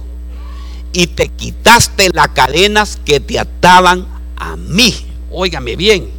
y 0.92 1.08
te 1.08 1.28
quitaste 1.28 2.10
las 2.12 2.28
cadenas 2.28 2.98
que 3.04 3.20
te 3.20 3.38
ataban 3.38 4.06
a 4.36 4.56
mí. 4.56 4.94
Óigame 5.30 5.76
bien. 5.76 6.10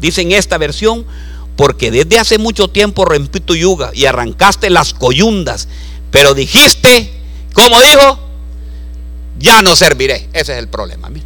Dice 0.00 0.22
en 0.22 0.32
esta 0.32 0.58
versión, 0.58 1.06
porque 1.56 1.90
desde 1.90 2.18
hace 2.18 2.38
mucho 2.38 2.68
tiempo 2.68 3.04
rompí 3.04 3.40
tu 3.40 3.54
yuga 3.54 3.90
y 3.94 4.06
arrancaste 4.06 4.70
las 4.70 4.94
coyundas, 4.94 5.68
pero 6.10 6.34
dijiste, 6.34 7.12
¿cómo 7.52 7.80
dijo? 7.80 8.18
Ya 9.38 9.62
no 9.62 9.76
serviré. 9.76 10.28
Ese 10.32 10.52
es 10.52 10.58
el 10.58 10.68
problema. 10.68 11.08
El 11.08 11.22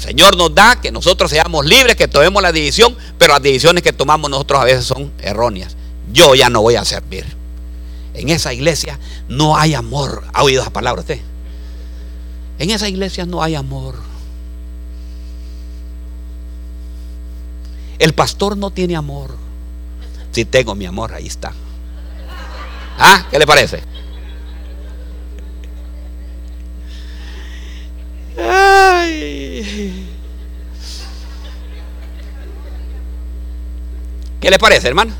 Señor 0.00 0.36
nos 0.36 0.54
da 0.54 0.80
que 0.80 0.90
nosotros 0.90 1.30
seamos 1.30 1.64
libres, 1.64 1.96
que 1.96 2.08
tomemos 2.08 2.42
la 2.42 2.52
decisión, 2.52 2.96
pero 3.18 3.34
las 3.34 3.42
decisiones 3.42 3.82
que 3.82 3.92
tomamos 3.92 4.30
nosotros 4.30 4.60
a 4.60 4.64
veces 4.64 4.84
son 4.84 5.12
erróneas. 5.20 5.76
Yo 6.12 6.34
ya 6.34 6.50
no 6.50 6.62
voy 6.62 6.76
a 6.76 6.84
servir. 6.84 7.24
En 8.14 8.28
esa 8.28 8.52
iglesia 8.52 8.98
no 9.28 9.56
hay 9.56 9.74
amor. 9.74 10.24
¿Ha 10.32 10.42
oído 10.42 10.62
esa 10.62 10.72
palabra 10.72 11.00
usted? 11.00 11.20
En 12.58 12.70
esa 12.70 12.88
iglesia 12.88 13.26
no 13.26 13.42
hay 13.42 13.54
amor. 13.54 14.11
El 18.02 18.14
pastor 18.14 18.56
no 18.56 18.72
tiene 18.72 18.96
amor. 18.96 19.36
Si 20.32 20.44
tengo 20.44 20.74
mi 20.74 20.86
amor, 20.86 21.14
ahí 21.14 21.28
está. 21.28 21.52
¿Ah? 22.98 23.28
¿Qué 23.30 23.38
le 23.38 23.46
parece? 23.46 23.80
¿Qué 34.40 34.50
le 34.50 34.58
parece, 34.58 34.88
hermano? 34.88 35.12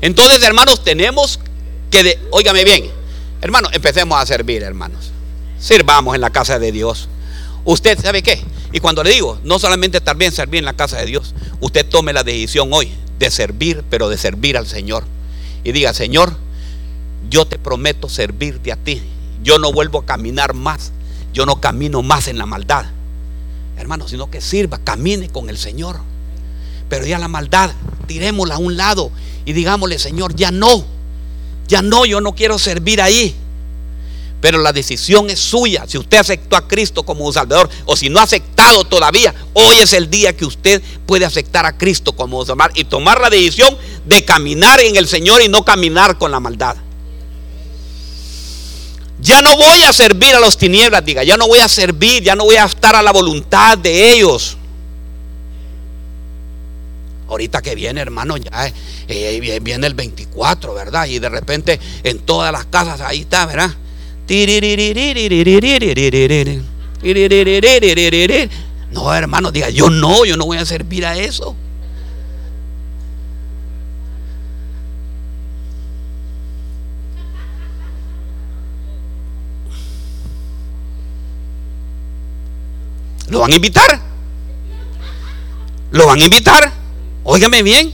Entonces, 0.00 0.40
hermanos, 0.44 0.84
tenemos 0.84 1.40
que, 1.90 2.20
óigame 2.30 2.62
bien, 2.62 2.88
hermanos, 3.40 3.72
empecemos 3.74 4.22
a 4.22 4.24
servir, 4.26 4.62
hermanos. 4.62 5.10
Sirvamos 5.58 6.14
en 6.14 6.20
la 6.20 6.30
casa 6.30 6.60
de 6.60 6.70
Dios. 6.70 7.08
Usted 7.68 8.00
sabe 8.00 8.22
qué? 8.22 8.40
Y 8.72 8.80
cuando 8.80 9.04
le 9.04 9.10
digo, 9.10 9.38
no 9.44 9.58
solamente 9.58 10.00
también 10.00 10.32
servir 10.32 10.60
en 10.60 10.64
la 10.64 10.72
casa 10.72 10.96
de 10.96 11.04
Dios, 11.04 11.34
usted 11.60 11.84
tome 11.84 12.14
la 12.14 12.24
decisión 12.24 12.70
hoy 12.72 12.90
de 13.18 13.30
servir, 13.30 13.84
pero 13.90 14.08
de 14.08 14.16
servir 14.16 14.56
al 14.56 14.66
Señor. 14.66 15.04
Y 15.64 15.72
diga, 15.72 15.92
Señor, 15.92 16.34
yo 17.28 17.46
te 17.46 17.58
prometo 17.58 18.08
servirte 18.08 18.72
a 18.72 18.76
ti. 18.76 19.02
Yo 19.42 19.58
no 19.58 19.70
vuelvo 19.70 19.98
a 19.98 20.06
caminar 20.06 20.54
más. 20.54 20.92
Yo 21.34 21.44
no 21.44 21.60
camino 21.60 22.00
más 22.00 22.26
en 22.28 22.38
la 22.38 22.46
maldad. 22.46 22.86
Hermano, 23.76 24.08
sino 24.08 24.30
que 24.30 24.40
sirva, 24.40 24.78
camine 24.78 25.28
con 25.28 25.50
el 25.50 25.58
Señor. 25.58 26.00
Pero 26.88 27.04
ya 27.04 27.18
la 27.18 27.28
maldad, 27.28 27.70
tirémosla 28.06 28.54
a 28.54 28.58
un 28.58 28.78
lado 28.78 29.10
y 29.44 29.52
digámosle, 29.52 29.98
Señor, 29.98 30.34
ya 30.34 30.50
no. 30.50 30.86
Ya 31.68 31.82
no, 31.82 32.06
yo 32.06 32.22
no 32.22 32.34
quiero 32.34 32.58
servir 32.58 33.02
ahí. 33.02 33.36
Pero 34.40 34.58
la 34.58 34.72
decisión 34.72 35.30
es 35.30 35.40
suya. 35.40 35.84
Si 35.88 35.98
usted 35.98 36.18
aceptó 36.18 36.56
a 36.56 36.68
Cristo 36.68 37.02
como 37.02 37.24
un 37.26 37.32
Salvador 37.32 37.68
o 37.86 37.96
si 37.96 38.08
no 38.08 38.20
ha 38.20 38.22
aceptado 38.22 38.84
todavía, 38.84 39.34
hoy 39.54 39.76
es 39.76 39.92
el 39.92 40.08
día 40.08 40.36
que 40.36 40.44
usted 40.44 40.80
puede 41.06 41.24
aceptar 41.24 41.66
a 41.66 41.76
Cristo 41.76 42.12
como 42.12 42.38
un 42.38 42.46
Salvador 42.46 42.72
y 42.76 42.84
tomar 42.84 43.20
la 43.20 43.30
decisión 43.30 43.76
de 44.06 44.24
caminar 44.24 44.80
en 44.80 44.96
el 44.96 45.08
Señor 45.08 45.42
y 45.42 45.48
no 45.48 45.64
caminar 45.64 46.18
con 46.18 46.30
la 46.30 46.38
maldad. 46.38 46.76
Ya 49.20 49.42
no 49.42 49.56
voy 49.56 49.82
a 49.82 49.92
servir 49.92 50.34
a 50.36 50.40
los 50.40 50.56
tinieblas, 50.56 51.04
diga, 51.04 51.24
ya 51.24 51.36
no 51.36 51.48
voy 51.48 51.58
a 51.58 51.68
servir, 51.68 52.22
ya 52.22 52.36
no 52.36 52.44
voy 52.44 52.54
a 52.54 52.66
estar 52.66 52.94
a 52.94 53.02
la 53.02 53.10
voluntad 53.10 53.76
de 53.76 54.12
ellos. 54.12 54.56
Ahorita 57.28 57.60
que 57.60 57.74
viene, 57.74 58.00
hermano, 58.00 58.36
ya 58.36 58.72
eh, 59.08 59.60
viene 59.60 59.86
el 59.88 59.94
24, 59.94 60.72
¿verdad? 60.72 61.06
Y 61.06 61.18
de 61.18 61.28
repente 61.28 61.80
en 62.04 62.20
todas 62.20 62.52
las 62.52 62.66
casas 62.66 63.00
ahí 63.00 63.22
está, 63.22 63.44
¿verdad? 63.44 63.74
No, 68.90 69.14
hermano, 69.14 69.50
diga, 69.50 69.70
yo 69.70 69.90
no, 69.90 70.24
yo 70.24 70.36
no 70.36 70.44
voy 70.44 70.58
a 70.58 70.66
servir 70.66 71.06
a 71.06 71.16
eso. 71.16 71.56
¿Lo 83.28 83.40
van 83.40 83.52
a 83.52 83.56
invitar? 83.56 84.00
¿Lo 85.90 86.06
van 86.06 86.20
a 86.20 86.24
invitar? 86.24 86.72
Óigame 87.24 87.62
bien. 87.62 87.92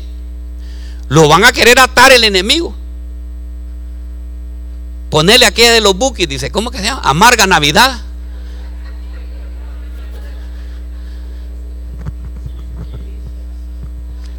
Lo 1.09 1.29
van 1.29 1.45
a 1.45 1.53
querer 1.53 1.79
atar 1.81 2.13
el 2.13 2.25
enemigo. 2.25 2.75
Ponerle 5.15 5.47
aquí 5.47 5.63
de 5.63 5.81
los 5.81 5.97
buques, 5.97 6.29
dice, 6.29 6.51
¿cómo 6.51 6.73
que 6.73 6.79
se 6.79 6.87
llama? 6.87 7.01
Amarga 7.05 7.47
Navidad. 7.47 8.01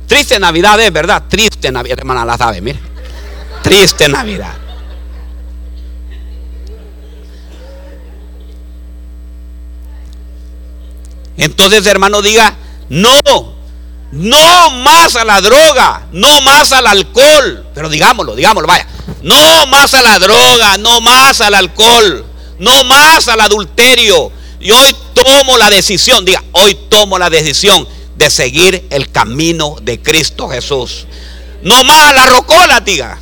Triste 0.05 0.37
Navidad 0.37 0.77
es 0.81 0.91
verdad, 0.91 1.23
triste 1.29 1.71
Navidad, 1.71 1.99
hermana 1.99 2.25
la 2.25 2.37
sabe, 2.37 2.59
mire. 2.59 2.77
Triste 3.63 4.09
Navidad. 4.09 4.53
Entonces, 11.37 11.87
hermano, 11.87 12.21
diga, 12.21 12.53
no, 12.89 13.55
no 14.11 14.69
más 14.71 15.15
a 15.15 15.25
la 15.25 15.41
droga, 15.41 16.07
no 16.11 16.41
más 16.41 16.71
al 16.71 16.87
alcohol. 16.87 17.65
Pero 17.73 17.89
digámoslo, 17.89 18.35
digámoslo, 18.35 18.67
vaya. 18.67 18.87
No 19.21 19.67
más 19.67 19.93
a 19.93 20.01
la 20.01 20.19
droga, 20.19 20.77
no 20.77 21.01
más 21.01 21.41
al 21.41 21.53
alcohol, 21.53 22.25
no 22.59 22.83
más 22.85 23.27
al 23.27 23.41
adulterio. 23.41 24.31
Y 24.59 24.71
hoy 24.71 24.95
tomo 25.13 25.57
la 25.57 25.69
decisión, 25.69 26.25
diga, 26.25 26.43
hoy 26.53 26.75
tomo 26.89 27.17
la 27.17 27.29
decisión 27.29 27.87
de 28.15 28.29
seguir 28.29 28.87
el 28.89 29.11
camino 29.11 29.75
de 29.81 30.01
Cristo 30.01 30.47
Jesús. 30.47 31.05
No 31.63 31.83
más 31.83 32.09
a 32.09 32.13
la 32.13 32.25
rocola, 32.27 32.79
diga. 32.79 33.19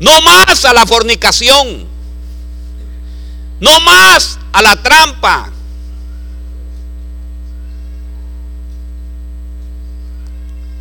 No 0.00 0.22
más 0.22 0.64
a 0.64 0.72
la 0.72 0.86
fornicación. 0.86 1.86
No 3.60 3.80
más 3.80 4.38
a 4.52 4.62
la 4.62 4.80
trampa. 4.82 5.50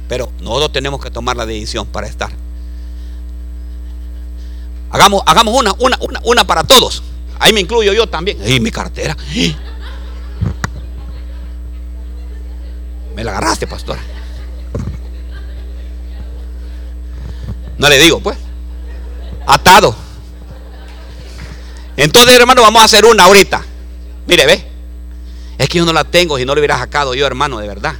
Pero 0.08 0.32
nosotros 0.40 0.72
tenemos 0.72 1.02
que 1.02 1.12
tomar 1.12 1.36
la 1.36 1.46
decisión 1.46 1.86
para 1.88 2.08
estar. 2.08 2.32
Hagamos, 4.90 5.22
hagamos 5.26 5.54
una, 5.54 5.74
una, 5.80 5.98
una, 6.00 6.22
una 6.24 6.48
para 6.48 6.64
todos. 6.64 7.04
Ahí 7.40 7.52
me 7.52 7.60
incluyo 7.60 7.94
yo 7.94 8.08
también. 8.08 8.38
Y 8.48 8.60
mi 8.60 8.72
cartera. 8.72 9.18
Me 13.16 13.24
la 13.24 13.32
agarraste, 13.32 13.68
pastor. 13.68 13.98
No 17.78 17.90
le 17.90 17.98
digo, 17.98 18.20
pues. 18.20 18.38
Atado. 19.48 19.96
Entonces, 21.96 22.36
hermano, 22.36 22.62
vamos 22.62 22.82
a 22.82 22.86
hacer 22.86 23.06
una 23.06 23.24
ahorita. 23.24 23.64
Mire, 24.28 24.46
ve. 24.46 24.68
Es 25.58 25.70
que 25.70 25.80
yo 25.80 25.86
no 25.86 25.94
la 25.94 26.04
tengo 26.04 26.38
si 26.38 26.46
no 26.46 26.54
le 26.54 26.62
hubiera 26.62 26.78
sacado 26.78 27.16
yo, 27.16 27.26
hermano, 27.26 27.58
de 27.58 27.68
verdad. 27.68 27.96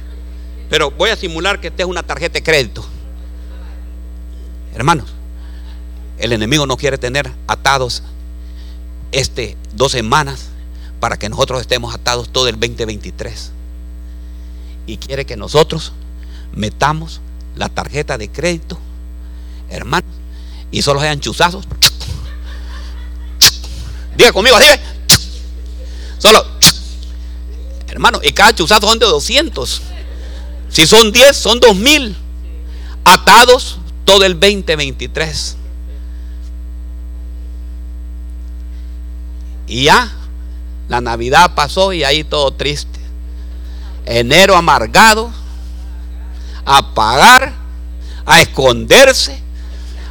Pero 0.70 0.90
voy 0.92 1.10
a 1.10 1.16
simular 1.16 1.60
que 1.60 1.68
esta 1.68 1.82
es 1.82 1.88
una 1.88 2.02
tarjeta 2.04 2.34
de 2.34 2.42
crédito. 2.42 2.84
Hermanos, 4.74 5.06
el 6.18 6.32
enemigo 6.32 6.66
no 6.66 6.76
quiere 6.76 6.98
tener 6.98 7.32
atados 7.46 8.02
este 9.10 9.56
dos 9.74 9.92
semanas 9.92 10.50
para 11.00 11.16
que 11.16 11.28
nosotros 11.28 11.60
estemos 11.60 11.94
atados 11.94 12.28
todo 12.30 12.48
el 12.48 12.60
2023. 12.60 13.52
Y 14.86 14.98
quiere 14.98 15.24
que 15.24 15.36
nosotros 15.36 15.92
metamos 16.52 17.20
la 17.56 17.68
tarjeta 17.68 18.18
de 18.18 18.28
crédito, 18.28 18.78
hermanos, 19.70 20.17
y 20.70 20.82
solo 20.82 21.00
sean 21.00 21.20
chuzazos. 21.20 21.64
Diga 24.16 24.32
conmigo, 24.32 24.56
así 24.56 24.66
Solo, 26.18 26.44
hermano, 27.86 28.20
y 28.22 28.32
cada 28.32 28.54
chuzazo 28.54 28.88
son 28.88 28.98
de 28.98 29.06
200. 29.06 29.82
Si 30.68 30.86
son 30.86 31.12
10, 31.12 31.36
son 31.36 31.60
2000 31.60 32.16
atados 33.04 33.78
todo 34.04 34.24
el 34.24 34.34
2023. 34.38 35.56
Y 39.68 39.84
ya, 39.84 40.10
la 40.88 41.00
Navidad 41.00 41.54
pasó 41.54 41.92
y 41.92 42.02
ahí 42.02 42.24
todo 42.24 42.50
triste. 42.52 42.98
Enero 44.06 44.56
amargado, 44.56 45.30
a 46.64 46.94
pagar, 46.94 47.52
a 48.24 48.40
esconderse, 48.40 49.40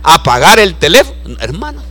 a 0.08 0.24
pagar 0.24 0.58
el 0.58 0.76
teléfono. 0.76 1.38
Hermano. 1.40 1.84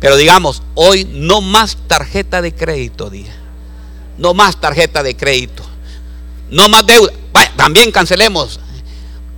Pero 0.00 0.16
digamos, 0.16 0.62
hoy 0.74 1.04
no 1.04 1.42
más 1.42 1.76
tarjeta 1.86 2.40
de 2.40 2.54
crédito, 2.54 3.10
día. 3.10 3.34
No 4.16 4.32
más 4.32 4.58
tarjeta 4.60 5.02
de 5.02 5.14
crédito. 5.14 5.62
No 6.50 6.68
más 6.68 6.86
deuda. 6.86 7.12
también 7.56 7.92
cancelemos. 7.92 8.58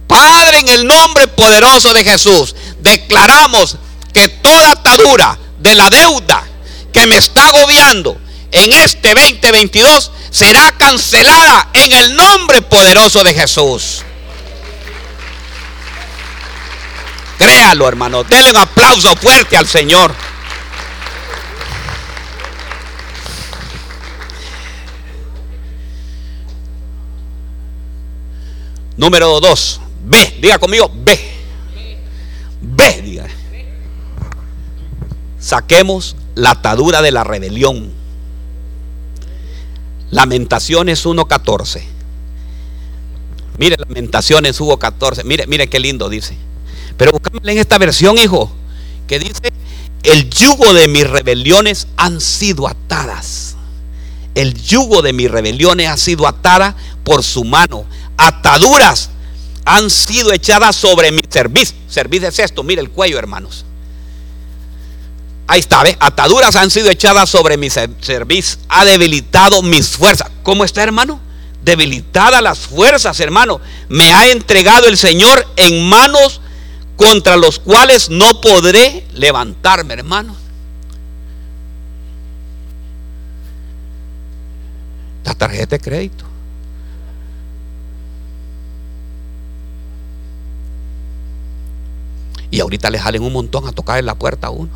Padre, 0.07 0.61
en 0.61 0.69
el 0.69 0.87
nombre 0.87 1.27
poderoso 1.27 1.93
de 1.93 2.05
Jesús, 2.05 2.55
declaramos 2.81 3.77
que 4.13 4.29
toda 4.29 4.71
atadura 4.71 5.37
de 5.59 5.75
la 5.75 5.91
deuda 5.91 6.45
que 6.93 7.07
me 7.09 7.17
está 7.17 7.49
agobiando 7.49 8.17
en 8.53 8.73
este 8.73 9.15
2022 9.15 10.13
será 10.31 10.71
cancelada 10.79 11.71
en 11.73 11.93
el 11.93 12.15
nombre 12.15 12.63
poderoso 12.63 13.25
de 13.25 13.35
Jesús. 13.35 14.06
Créalo, 17.39 17.89
hermano. 17.89 18.25
Denle 18.25 18.51
un 18.51 18.57
aplauso 18.57 19.15
fuerte 19.17 19.57
al 19.57 19.67
Señor. 19.67 20.15
Número 28.97 29.41
dos. 29.41 29.81
B. 30.05 30.39
Diga 30.41 30.59
conmigo, 30.59 30.91
B. 30.95 31.19
B, 32.61 33.03
diga. 33.03 33.27
Saquemos 35.39 36.17
la 36.35 36.53
atadura 36.53 37.03
de 37.03 37.13
la 37.13 37.25
rebelión. 37.25 37.93
Lamentaciones 40.11 41.05
1.14. 41.05 41.83
Mire, 43.59 43.77
Lamentaciones 43.79 44.61
1.14. 44.61 45.25
Mire, 45.25 45.47
mire 45.47 45.69
qué 45.69 45.79
lindo 45.79 46.09
dice. 46.09 46.37
Pero 46.97 47.13
buscámosle 47.13 47.53
en 47.53 47.59
esta 47.59 47.79
versión, 47.79 48.19
hijo, 48.19 48.51
que 49.07 49.19
dice, 49.19 49.53
el 50.03 50.31
yugo 50.31 50.73
de 50.73 50.89
mis 50.89 51.09
rebeliones 51.09 51.89
han 51.97 52.21
sido 52.21 52.69
atadas. 52.69 53.57
El 54.35 54.55
yugo 54.55 55.03
de 55.03 55.13
mis 55.13 55.31
rebeliones 55.31 55.89
ha 55.89 55.97
sido 55.97 56.27
atada 56.27 56.77
por 57.05 57.23
su 57.23 57.45
mano. 57.45 57.85
Ataduras 58.17 59.11
han 59.65 59.91
sido 59.91 60.33
echadas 60.33 60.77
sobre 60.77 61.11
mi 61.11 61.23
servicio. 61.29 61.77
Servicio 61.89 62.29
es 62.29 62.39
esto, 62.39 62.63
mire 62.63 62.81
el 62.81 62.91
cuello, 62.91 63.19
hermanos. 63.19 63.65
Ahí 65.49 65.61
está, 65.61 65.83
¿ve? 65.83 65.97
Ataduras 66.01 66.57
han 66.57 66.71
sido 66.71 66.91
echadas 66.91 67.31
sobre 67.31 67.57
mi 67.57 67.71
servicio. 67.71 68.59
Ha 68.69 68.85
debilitado 68.85 69.63
mis 69.63 69.89
fuerzas. 69.89 70.31
¿Cómo 70.43 70.65
está, 70.65 70.83
hermano? 70.83 71.21
Debilitada 71.63 72.41
las 72.41 72.59
fuerzas, 72.61 73.19
hermano. 73.21 73.61
Me 73.89 74.13
ha 74.13 74.29
entregado 74.29 74.87
el 74.89 74.97
Señor 74.97 75.47
en 75.57 75.89
manos 75.89 76.41
contra 76.97 77.37
los 77.37 77.59
cuales 77.59 78.11
no 78.11 78.41
podré 78.41 79.07
levantarme, 79.15 79.95
hermano. 79.95 80.35
La 85.25 85.35
tarjeta 85.35 85.77
de 85.77 85.81
crédito. 85.81 86.25
Y 92.51 92.61
ahorita 92.61 92.91
le 92.91 92.99
salen 92.99 93.23
un 93.23 93.33
montón 93.33 93.67
a 93.67 93.73
tocar 93.73 93.99
en 93.99 94.07
la 94.07 94.15
puerta 94.15 94.47
a 94.47 94.51
uno. 94.51 94.71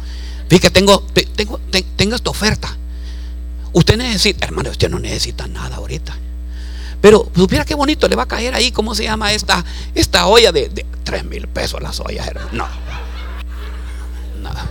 Fíjate, 0.49 0.71
tengo, 0.71 1.07
tengo, 1.37 1.61
tengo 1.97 2.17
esta 2.17 2.31
oferta. 2.31 2.77
Usted 3.73 3.97
necesita, 3.97 4.47
hermano, 4.47 4.71
usted 4.71 4.91
no 4.91 4.99
necesita 4.99 5.47
nada 5.47 5.77
ahorita. 5.77 6.17
Pero 7.01 7.31
supiera 7.35 7.65
qué 7.65 7.75
bonito 7.75 8.09
le 8.09 8.17
va 8.17 8.25
a 8.25 8.29
caer 8.29 8.55
ahí, 8.55 8.73
¿cómo 8.73 8.95
se 8.95 9.05
llama 9.05 9.33
esta, 9.33 9.65
esta 9.95 10.27
olla 10.27 10.53
de, 10.53 10.69
de 10.69 10.85
3 11.05 11.25
mil 11.25 11.49
pesos 11.49 11.81
las 11.83 11.99
ollas, 12.01 12.27
hermano? 12.27 12.49
No. 12.53 12.69
Nada. 14.43 14.67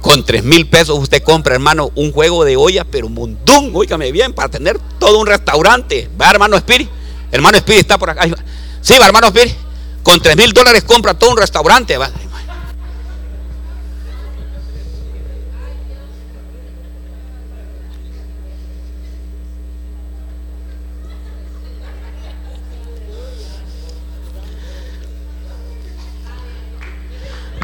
Con 0.00 0.24
3 0.24 0.44
mil 0.44 0.68
pesos 0.68 0.98
usted 0.98 1.22
compra, 1.22 1.54
hermano, 1.54 1.90
un 1.94 2.12
juego 2.12 2.44
de 2.44 2.56
olla, 2.56 2.84
pero 2.84 3.06
un 3.08 3.14
montón, 3.14 3.70
oígame 3.74 4.12
bien, 4.12 4.32
para 4.32 4.48
tener 4.48 4.78
todo 4.98 5.18
un 5.18 5.26
restaurante. 5.26 6.08
Va, 6.20 6.30
hermano 6.30 6.56
Spirit. 6.56 6.88
Hermano 7.32 7.56
Spirit 7.58 7.80
está 7.80 7.98
por 7.98 8.10
acá. 8.10 8.28
Sí, 8.80 8.94
va, 9.00 9.06
hermano 9.06 9.28
Spirit. 9.28 9.54
Con 10.04 10.20
3 10.20 10.36
mil 10.36 10.52
dólares 10.52 10.84
compra 10.84 11.14
todo 11.14 11.30
un 11.30 11.36
restaurante. 11.36 11.96
Va. 11.98 12.10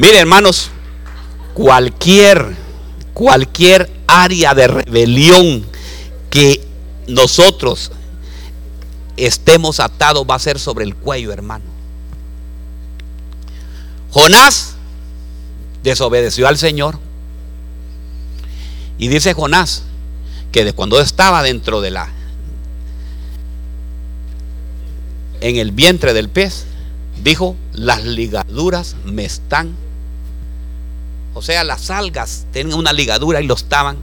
Mire, 0.01 0.19
hermanos, 0.19 0.71
cualquier, 1.55 2.57
cualquier 3.15 3.91
área 4.07 4.55
de 4.55 4.67
rebelión 4.67 5.67
que 6.31 6.65
nosotros 7.07 7.93
estemos 9.17 9.81
atados 9.81 10.27
va 10.29 10.37
a 10.37 10.39
ser 10.39 10.59
sobre 10.59 10.85
el 10.85 10.95
cuello, 10.95 11.33
hermano. 11.33 11.65
Jonás 14.11 14.75
desobedeció 15.83 16.49
al 16.49 16.59
Señor. 16.59 16.99
Y 18.99 19.09
dice 19.09 19.35
Jonás 19.35 19.85
que 20.53 20.65
de 20.65 20.75
cuando 20.75 21.01
estaba 21.01 21.43
dentro 21.43 21.81
de 21.81 21.91
la 21.91 22.09
en 25.41 25.57
el 25.57 25.73
vientre 25.73 26.13
del 26.13 26.29
pez, 26.29 26.67
dijo, 27.23 27.57
las 27.73 28.05
ligaduras 28.05 28.97
me 29.05 29.25
están 29.25 29.77
o 31.35 31.43
sea, 31.43 31.65
las 31.65 31.91
algas 31.91 32.47
tenían 32.53 32.79
una 32.79 32.93
ligadura 32.93 33.41
y 33.41 33.47
lo 33.47 33.55
estaban 33.55 33.97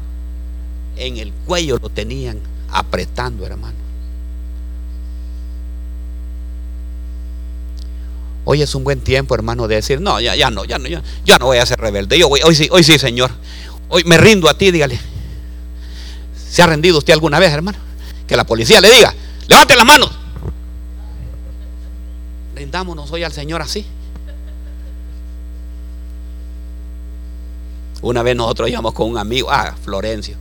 en 0.98 1.18
el 1.18 1.32
cuello, 1.32 1.78
lo 1.82 1.90
tenían 1.90 2.40
apretando, 2.72 3.46
hermano. 3.46 3.78
Hoy 8.46 8.64
es 8.64 8.74
un 8.74 8.84
buen 8.84 9.02
tiempo, 9.02 9.36
hermano, 9.36 9.68
de 9.68 9.76
decir, 9.76 10.02
no, 10.02 10.20
ya, 10.20 10.36
ya 10.36 10.50
no, 10.50 10.66
ya 10.66 10.80
no, 10.80 10.88
ya, 10.88 11.04
ya 11.24 11.38
no 11.38 11.46
voy 11.46 11.60
a 11.60 11.66
ser 11.66 11.80
rebelde. 11.80 12.18
Yo 12.18 12.28
hoy 12.30 12.56
sí, 12.56 12.68
hoy 12.72 12.84
sí, 12.84 12.98
Señor. 12.98 13.30
Hoy 13.90 14.04
me 14.06 14.18
rindo 14.18 14.50
a 14.50 14.58
ti, 14.58 14.72
dígale. 14.72 15.00
¿Se 16.50 16.64
ha 16.64 16.66
rendido 16.66 16.98
usted 16.98 17.14
alguna 17.14 17.38
vez, 17.38 17.52
hermano? 17.52 17.78
Que 18.28 18.36
la 18.36 18.46
policía 18.46 18.82
le 18.82 18.90
diga, 18.90 19.14
levante 19.48 19.76
las 19.76 19.86
manos. 19.86 20.10
Rindámonos 22.60 23.10
hoy 23.14 23.24
al 23.24 23.32
Señor 23.32 23.62
así. 23.62 23.86
Una 28.02 28.22
vez 28.22 28.36
nosotros 28.36 28.70
íbamos 28.70 28.94
con 28.94 29.10
un 29.10 29.18
amigo, 29.18 29.50
ah, 29.50 29.74
Florencio. 29.82 30.36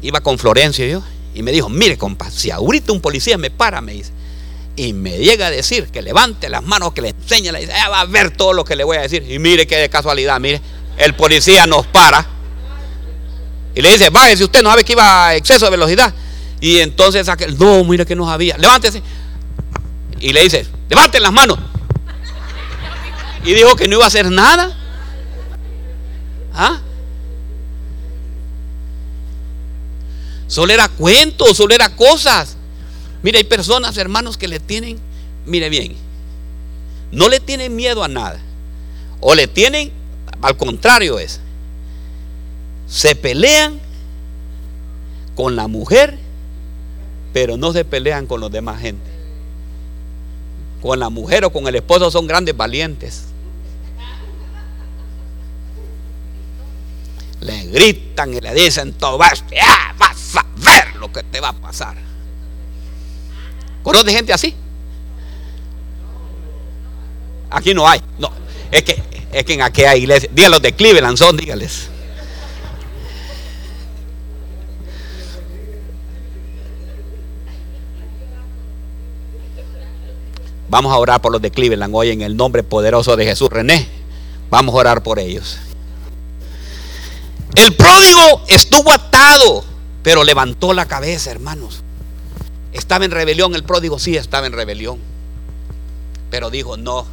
Iba 0.00 0.22
con 0.22 0.38
Florencio 0.38 0.86
yo 0.86 1.02
y 1.34 1.42
me 1.42 1.52
dijo, 1.52 1.68
mire 1.68 1.98
compa, 1.98 2.30
si 2.30 2.50
ahorita 2.50 2.92
un 2.92 3.02
policía 3.02 3.36
me 3.36 3.50
para, 3.50 3.82
me 3.82 3.92
dice, 3.92 4.10
y 4.74 4.94
me 4.94 5.18
llega 5.18 5.48
a 5.48 5.50
decir 5.50 5.88
que 5.88 6.00
levante 6.00 6.48
las 6.48 6.62
manos, 6.62 6.94
que 6.94 7.02
le 7.02 7.10
enseñe, 7.10 7.52
le 7.52 7.60
dice, 7.60 7.72
va 7.90 8.00
a 8.00 8.06
ver 8.06 8.34
todo 8.34 8.54
lo 8.54 8.64
que 8.64 8.74
le 8.74 8.82
voy 8.82 8.96
a 8.96 9.02
decir. 9.02 9.30
Y 9.30 9.38
mire 9.38 9.66
qué 9.66 9.90
casualidad, 9.90 10.40
mire, 10.40 10.62
el 10.96 11.14
policía 11.14 11.66
nos 11.66 11.86
para 11.88 12.26
y 13.74 13.82
le 13.82 13.92
dice, 13.92 14.10
si 14.34 14.44
usted 14.44 14.62
no 14.62 14.70
sabe 14.70 14.82
que 14.82 14.92
iba 14.92 15.28
a 15.28 15.36
exceso 15.36 15.66
de 15.66 15.72
velocidad. 15.72 16.14
Y 16.58 16.78
entonces 16.78 17.28
aquel, 17.28 17.58
no, 17.58 17.84
mire 17.84 18.06
que 18.06 18.16
no 18.16 18.30
había, 18.30 18.56
levántese. 18.56 19.02
Y 20.20 20.32
le 20.32 20.42
dice, 20.42 20.66
levanten 20.92 21.22
las 21.22 21.32
manos. 21.32 21.58
Y 23.44 23.54
dijo 23.54 23.74
que 23.76 23.88
no 23.88 23.94
iba 23.94 24.04
a 24.04 24.08
hacer 24.08 24.30
nada. 24.30 24.76
¿Ah? 26.52 26.80
Solo 30.48 30.74
era 30.74 30.90
cuentos, 30.90 31.56
solo 31.56 31.74
era 31.74 31.96
cosas. 31.96 32.58
Mire, 33.22 33.38
hay 33.38 33.44
personas, 33.44 33.96
hermanos, 33.96 34.36
que 34.36 34.48
le 34.48 34.60
tienen, 34.60 34.98
mire 35.46 35.70
bien, 35.70 35.96
no 37.10 37.30
le 37.30 37.40
tienen 37.40 37.74
miedo 37.74 38.04
a 38.04 38.08
nada. 38.08 38.38
O 39.20 39.34
le 39.34 39.46
tienen, 39.46 39.90
al 40.42 40.58
contrario 40.58 41.18
es, 41.18 41.40
se 42.86 43.14
pelean 43.14 43.80
con 45.36 45.56
la 45.56 45.68
mujer, 45.68 46.18
pero 47.32 47.56
no 47.56 47.72
se 47.72 47.86
pelean 47.86 48.26
con 48.26 48.42
los 48.42 48.52
demás 48.52 48.82
gente. 48.82 49.11
Con 50.82 50.98
la 50.98 51.08
mujer 51.08 51.44
o 51.44 51.50
con 51.50 51.66
el 51.68 51.76
esposo 51.76 52.10
son 52.10 52.26
grandes 52.26 52.56
valientes. 52.56 53.32
le 57.42 57.64
gritan 57.66 58.34
y 58.34 58.40
le 58.40 58.54
dicen 58.54 58.92
todo 58.92 59.18
vas, 59.18 59.44
a 59.52 60.44
ver 60.56 60.96
lo 60.96 61.12
que 61.12 61.22
te 61.24 61.40
va 61.40 61.48
a 61.48 61.52
pasar. 61.52 61.96
¿Conoce 63.82 64.12
gente 64.12 64.32
así? 64.32 64.54
Aquí 67.50 67.74
no 67.74 67.86
hay. 67.88 68.00
No, 68.18 68.30
es 68.70 68.82
que, 68.84 69.02
es 69.32 69.44
que 69.44 69.54
en 69.54 69.62
aquella 69.62 69.96
iglesia, 69.96 70.30
dígalos 70.32 70.62
de 70.62 70.72
Cleveland 70.72 71.18
son, 71.18 71.36
dígales. 71.36 71.88
Vamos 80.72 80.90
a 80.90 80.96
orar 80.96 81.20
por 81.20 81.30
los 81.30 81.42
de 81.42 81.50
Cleveland 81.50 81.94
hoy 81.94 82.08
en 82.12 82.22
el 82.22 82.34
nombre 82.34 82.62
poderoso 82.62 83.14
de 83.14 83.26
Jesús. 83.26 83.50
René, 83.50 83.86
vamos 84.48 84.74
a 84.74 84.78
orar 84.78 85.02
por 85.02 85.18
ellos. 85.18 85.58
El 87.54 87.76
pródigo 87.76 88.42
estuvo 88.48 88.90
atado, 88.90 89.64
pero 90.02 90.24
levantó 90.24 90.72
la 90.72 90.86
cabeza, 90.86 91.30
hermanos. 91.30 91.82
Estaba 92.72 93.04
en 93.04 93.10
rebelión, 93.10 93.54
el 93.54 93.64
pródigo 93.64 93.98
sí 93.98 94.16
estaba 94.16 94.46
en 94.46 94.54
rebelión. 94.54 94.98
Pero 96.30 96.48
dijo, 96.48 96.78
no. 96.78 97.04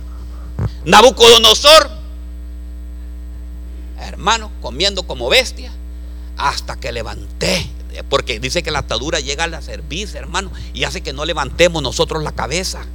Nabucodonosor, 0.85 1.89
hermano, 3.99 4.51
comiendo 4.61 5.03
como 5.03 5.27
bestia, 5.27 5.73
hasta 6.37 6.77
que 6.77 6.93
levanté. 6.93 7.69
Porque 8.07 8.39
dice 8.39 8.63
que 8.63 8.71
la 8.71 8.79
atadura 8.79 9.19
llega 9.19 9.43
a 9.43 9.47
la 9.47 9.61
cerviz, 9.61 10.15
hermano, 10.15 10.49
y 10.73 10.85
hace 10.85 11.01
que 11.01 11.11
no 11.11 11.25
levantemos 11.25 11.83
nosotros 11.83 12.23
la 12.23 12.31
cabeza. 12.31 12.85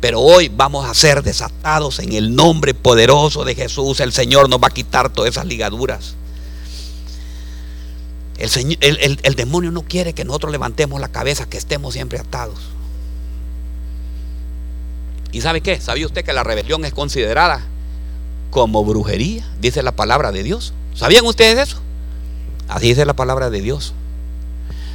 Pero 0.00 0.20
hoy 0.20 0.48
vamos 0.48 0.88
a 0.88 0.94
ser 0.94 1.22
desatados 1.22 1.98
en 2.00 2.12
el 2.12 2.34
nombre 2.34 2.74
poderoso 2.74 3.44
de 3.44 3.54
Jesús. 3.54 4.00
El 4.00 4.12
Señor 4.12 4.48
nos 4.48 4.60
va 4.60 4.68
a 4.68 4.74
quitar 4.74 5.10
todas 5.10 5.30
esas 5.30 5.46
ligaduras. 5.46 6.14
El, 8.38 9.34
demonio 9.36 9.70
no 9.70 9.82
quiere 9.82 10.12
que 10.12 10.24
nosotros 10.24 10.52
levantemos 10.52 11.00
la 11.00 11.08
cabeza, 11.08 11.48
que 11.48 11.56
estemos 11.56 11.94
siempre 11.94 12.18
atados. 12.18 12.58
¿Y 15.32 15.40
sabe 15.40 15.62
qué? 15.62 15.80
¿Sabía 15.80 16.06
usted 16.06 16.24
que 16.24 16.34
la 16.34 16.44
rebelión 16.44 16.84
es 16.84 16.92
considerada 16.92 17.64
como 18.50 18.84
brujería? 18.84 19.48
Dice 19.60 19.82
la 19.82 19.92
palabra 19.92 20.30
de 20.30 20.42
Dios. 20.42 20.74
¿Sabían 20.94 21.24
ustedes 21.24 21.70
eso? 21.70 21.78
Así 22.68 22.88
dice 22.88 23.06
la 23.06 23.16
palabra 23.16 23.48
de 23.48 23.62
Dios. 23.62 23.94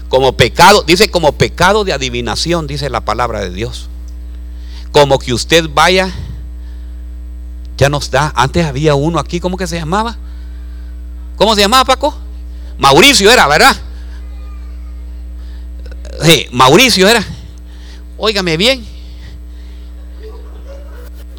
Como 0.10 0.34
pecado, 0.34 0.84
dice 0.84 1.10
como 1.10 1.32
pecado 1.32 1.84
de 1.84 1.94
adivinación, 1.94 2.68
dice 2.68 2.90
la 2.90 3.02
palabra 3.02 3.40
de 3.40 3.50
Dios 3.50 3.90
como 4.92 5.20
que 5.20 5.34
usted 5.34 5.70
vaya, 5.74 6.12
ya 7.78 7.90
nos 7.90 8.12
da, 8.12 8.32
antes 8.36 8.66
había 8.66 8.96
uno 8.96 9.20
aquí, 9.20 9.40
¿cómo 9.40 9.58
que 9.58 9.68
se 9.68 9.78
llamaba? 9.78 10.18
¿Cómo 11.38 11.56
se 11.56 11.62
llamaba 11.62 11.86
Paco? 11.86 12.16
Mauricio 12.78 13.32
era, 13.32 13.48
¿verdad? 13.48 13.76
Sí, 16.24 16.48
Mauricio 16.52 17.08
era. 17.08 17.26
Óigame 18.18 18.58
bien. 18.58 18.86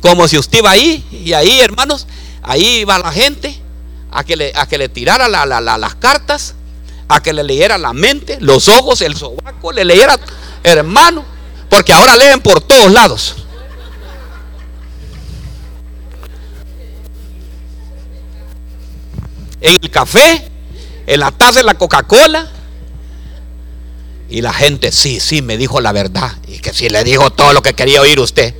Como 0.00 0.26
si 0.26 0.38
usted 0.38 0.58
iba 0.58 0.70
ahí, 0.70 1.04
y 1.12 1.32
ahí, 1.32 1.60
hermanos, 1.60 2.08
ahí 2.42 2.78
iba 2.80 2.98
la 2.98 3.12
gente 3.12 3.56
a 4.10 4.24
que 4.24 4.34
le, 4.34 4.52
a 4.56 4.66
que 4.66 4.78
le 4.78 4.88
tirara 4.88 5.28
las 5.28 5.94
cartas, 5.96 6.54
a 7.08 7.22
que 7.22 7.32
le 7.32 7.44
leyera 7.44 7.78
la 7.78 7.92
mente, 7.92 8.38
los 8.40 8.68
ojos, 8.68 9.00
el 9.02 9.14
sobaco, 9.14 9.70
le 9.70 9.84
leyera, 9.84 10.18
hermano, 10.64 11.24
porque 11.68 11.92
ahora 11.92 12.16
leen 12.16 12.40
por 12.40 12.60
todos 12.60 12.90
lados. 12.90 13.36
En 19.62 19.78
el 19.80 19.90
café, 19.90 20.44
en 21.06 21.20
la 21.20 21.30
taza 21.30 21.60
de 21.60 21.64
la 21.64 21.74
Coca-Cola. 21.74 22.50
Y 24.28 24.40
la 24.40 24.52
gente, 24.52 24.92
sí, 24.92 25.20
sí, 25.20 25.42
me 25.42 25.56
dijo 25.56 25.80
la 25.80 25.92
verdad. 25.92 26.32
Y 26.48 26.58
que 26.58 26.72
sí 26.72 26.88
le 26.88 27.04
dijo 27.04 27.30
todo 27.30 27.52
lo 27.52 27.62
que 27.62 27.74
quería 27.74 28.00
oír 28.00 28.18
usted. 28.18 28.54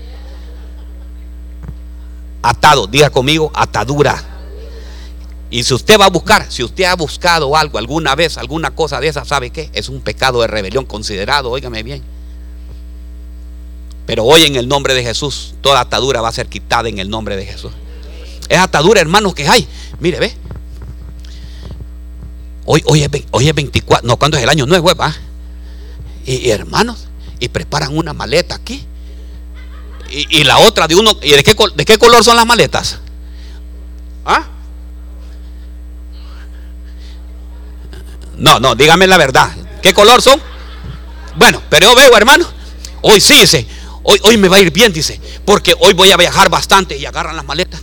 Atado, 2.42 2.86
diga 2.86 3.11
conmigo, 3.11 3.50
atadura. 3.55 4.22
Y 5.50 5.64
si 5.64 5.74
usted 5.74 6.00
va 6.00 6.07
a 6.07 6.11
buscar, 6.11 6.50
si 6.50 6.62
usted 6.62 6.84
ha 6.84 6.94
buscado 6.94 7.55
algo 7.57 7.78
alguna 7.78 8.14
vez, 8.14 8.38
alguna 8.38 8.70
cosa 8.70 9.00
de 9.00 9.09
esa, 9.09 9.24
¿sabe 9.24 9.50
qué? 9.50 9.70
Es 9.74 9.88
un 9.88 10.00
pecado 10.00 10.40
de 10.40 10.46
rebelión 10.46 10.86
considerado, 10.86 11.50
óigame 11.50 11.82
bien. 11.82 12.03
Pero 14.07 14.24
hoy 14.24 14.44
en 14.44 14.57
el 14.57 14.66
nombre 14.66 14.94
de 14.94 15.03
Jesús, 15.03 15.55
toda 15.61 15.80
atadura 15.80 16.20
va 16.20 16.28
a 16.28 16.32
ser 16.32 16.48
quitada 16.48 16.88
en 16.88 16.98
el 16.98 17.09
nombre 17.09 17.36
de 17.36 17.46
Jesús. 17.46 17.72
Es 18.48 18.59
atadura, 18.59 19.00
hermanos, 19.00 19.34
que 19.34 19.46
hay. 19.46 19.66
Mire, 20.00 20.18
ve, 20.18 20.34
Hoy, 22.65 22.83
hoy, 22.87 23.03
es, 23.03 23.11
hoy 23.33 23.49
es 23.49 23.55
24, 23.55 24.07
no, 24.07 24.17
cuando 24.17 24.37
es 24.37 24.43
el 24.43 24.49
año 24.49 24.67
nuevo, 24.67 24.95
va? 24.95 25.15
Y, 26.25 26.51
hermanos, 26.51 27.09
y 27.41 27.49
preparan 27.49 27.97
una 27.97 28.13
maleta 28.13 28.55
aquí. 28.55 28.87
Y, 30.11 30.45
la 30.45 30.59
otra 30.59 30.87
de 30.87 30.95
uno, 30.95 31.17
¿y 31.23 31.31
de 31.31 31.43
qué, 31.43 31.57
de 31.75 31.85
qué 31.85 31.99
color 31.99 32.23
son 32.23 32.37
las 32.37 32.47
maletas? 32.47 32.99
¿Ah? 34.27 34.47
No, 38.37 38.61
no, 38.61 38.75
dígame 38.75 39.07
la 39.07 39.17
verdad. 39.17 39.51
¿Qué 39.83 39.95
color 39.95 40.21
son? 40.21 40.41
Bueno, 41.37 41.63
pero 41.71 41.89
yo 41.89 41.95
veo, 41.95 42.15
hermano. 42.17 42.47
Hoy 43.01 43.21
sí, 43.21 43.41
dice. 43.41 43.67
Hoy, 44.03 44.21
hoy 44.25 44.37
me 44.37 44.49
va 44.49 44.59
a 44.59 44.61
ir 44.61 44.71
bien, 44.71 44.93
dice. 44.93 45.19
Porque 45.47 45.75
hoy 45.81 45.95
voy 45.95 46.13
a 46.13 46.17
viajar 46.17 46.51
bastante. 46.51 46.97
Y 46.97 47.07
agarran 47.07 47.35
las 47.35 47.45
maletas. 47.45 47.83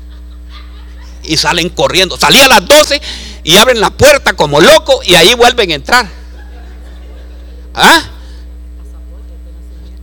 Y 1.24 1.36
salen 1.38 1.70
corriendo. 1.70 2.18
Salí 2.18 2.40
a 2.40 2.48
las 2.48 2.66
12 2.68 3.02
y 3.44 3.56
abren 3.56 3.80
la 3.80 3.90
puerta 3.90 4.34
como 4.34 4.60
loco 4.60 5.00
y 5.04 5.16
ahí 5.16 5.34
vuelven 5.34 5.72
a 5.72 5.76
entrar. 5.76 6.10
¿Ah? 7.74 8.02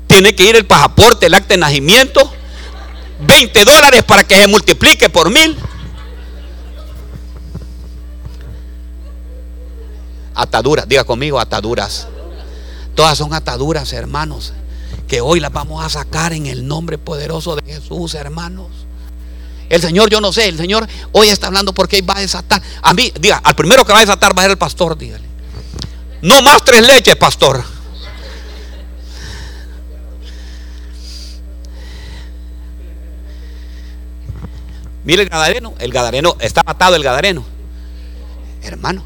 Tiene 0.07 0.35
que 0.35 0.45
ir 0.45 0.57
el 0.57 0.67
pasaporte, 0.67 1.27
el 1.27 1.35
acta 1.35 1.55
de 1.55 1.59
nacimiento, 1.59 2.33
20 3.21 3.65
dólares 3.65 4.05
para 4.05 4.25
que 4.25 4.37
se 4.37 4.47
multiplique 4.47 5.11
por 5.11 5.31
mil. 5.31 5.59
Ataduras, 10.35 10.89
diga 10.89 11.05
conmigo, 11.05 11.41
ataduras. 11.41 12.09
Todas 12.95 13.19
son 13.19 13.35
ataduras, 13.35 13.93
hermanos, 13.93 14.53
que 15.09 15.21
hoy 15.21 15.41
las 15.41 15.53
vamos 15.53 15.85
a 15.85 15.89
sacar 15.89 16.33
en 16.33 16.47
el 16.47 16.67
nombre 16.67 16.99
poderoso 16.99 17.57
de 17.57 17.63
Jesús, 17.75 18.15
hermanos. 18.15 18.86
El 19.69 19.81
Señor, 19.81 20.11
yo 20.11 20.21
no 20.21 20.33
sé, 20.33 20.49
el 20.49 20.57
Señor 20.57 20.87
hoy 21.13 21.29
está 21.29 21.49
hablando 21.49 21.73
porque 21.75 22.03
va 22.03 22.17
a 22.17 22.21
desatar. 22.21 22.63
A 22.83 22.95
mí, 22.95 23.13
diga, 23.21 23.41
al 23.43 23.57
primero 23.57 23.85
que 23.85 23.93
va 23.93 23.99
a 23.99 24.03
desatar 24.03 24.37
va 24.37 24.43
a 24.43 24.45
ser 24.45 24.53
el 24.53 24.59
pastor, 24.59 24.97
dígale. 24.97 25.25
No 26.23 26.41
más 26.43 26.65
tres 26.65 26.87
leches, 26.87 27.17
pastor. 27.17 27.63
Mire 35.05 35.23
el 35.23 35.29
gadareno, 35.29 35.75
el 35.79 35.93
gadareno 35.93 36.37
está 36.41 36.63
atado 36.67 36.97
el 36.97 37.03
gadareno. 37.05 37.45
Hermano, 38.63 39.05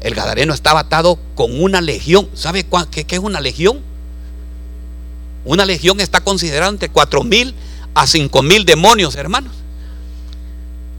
el 0.00 0.14
gadareno 0.14 0.54
estaba 0.54 0.80
atado 0.80 1.18
con 1.34 1.60
una 1.60 1.80
legión. 1.80 2.28
¿Sabe 2.34 2.64
qué, 2.92 3.04
qué 3.04 3.16
es 3.16 3.20
una 3.20 3.40
legión? 3.40 3.80
Una 5.44 5.64
legión 5.64 6.00
está 6.00 6.22
considerada 6.22 6.70
entre 6.70 6.88
cuatro 6.90 7.24
mil 7.24 7.54
a 7.94 8.06
cinco 8.06 8.42
mil 8.42 8.64
demonios, 8.64 9.16
hermanos. 9.16 9.52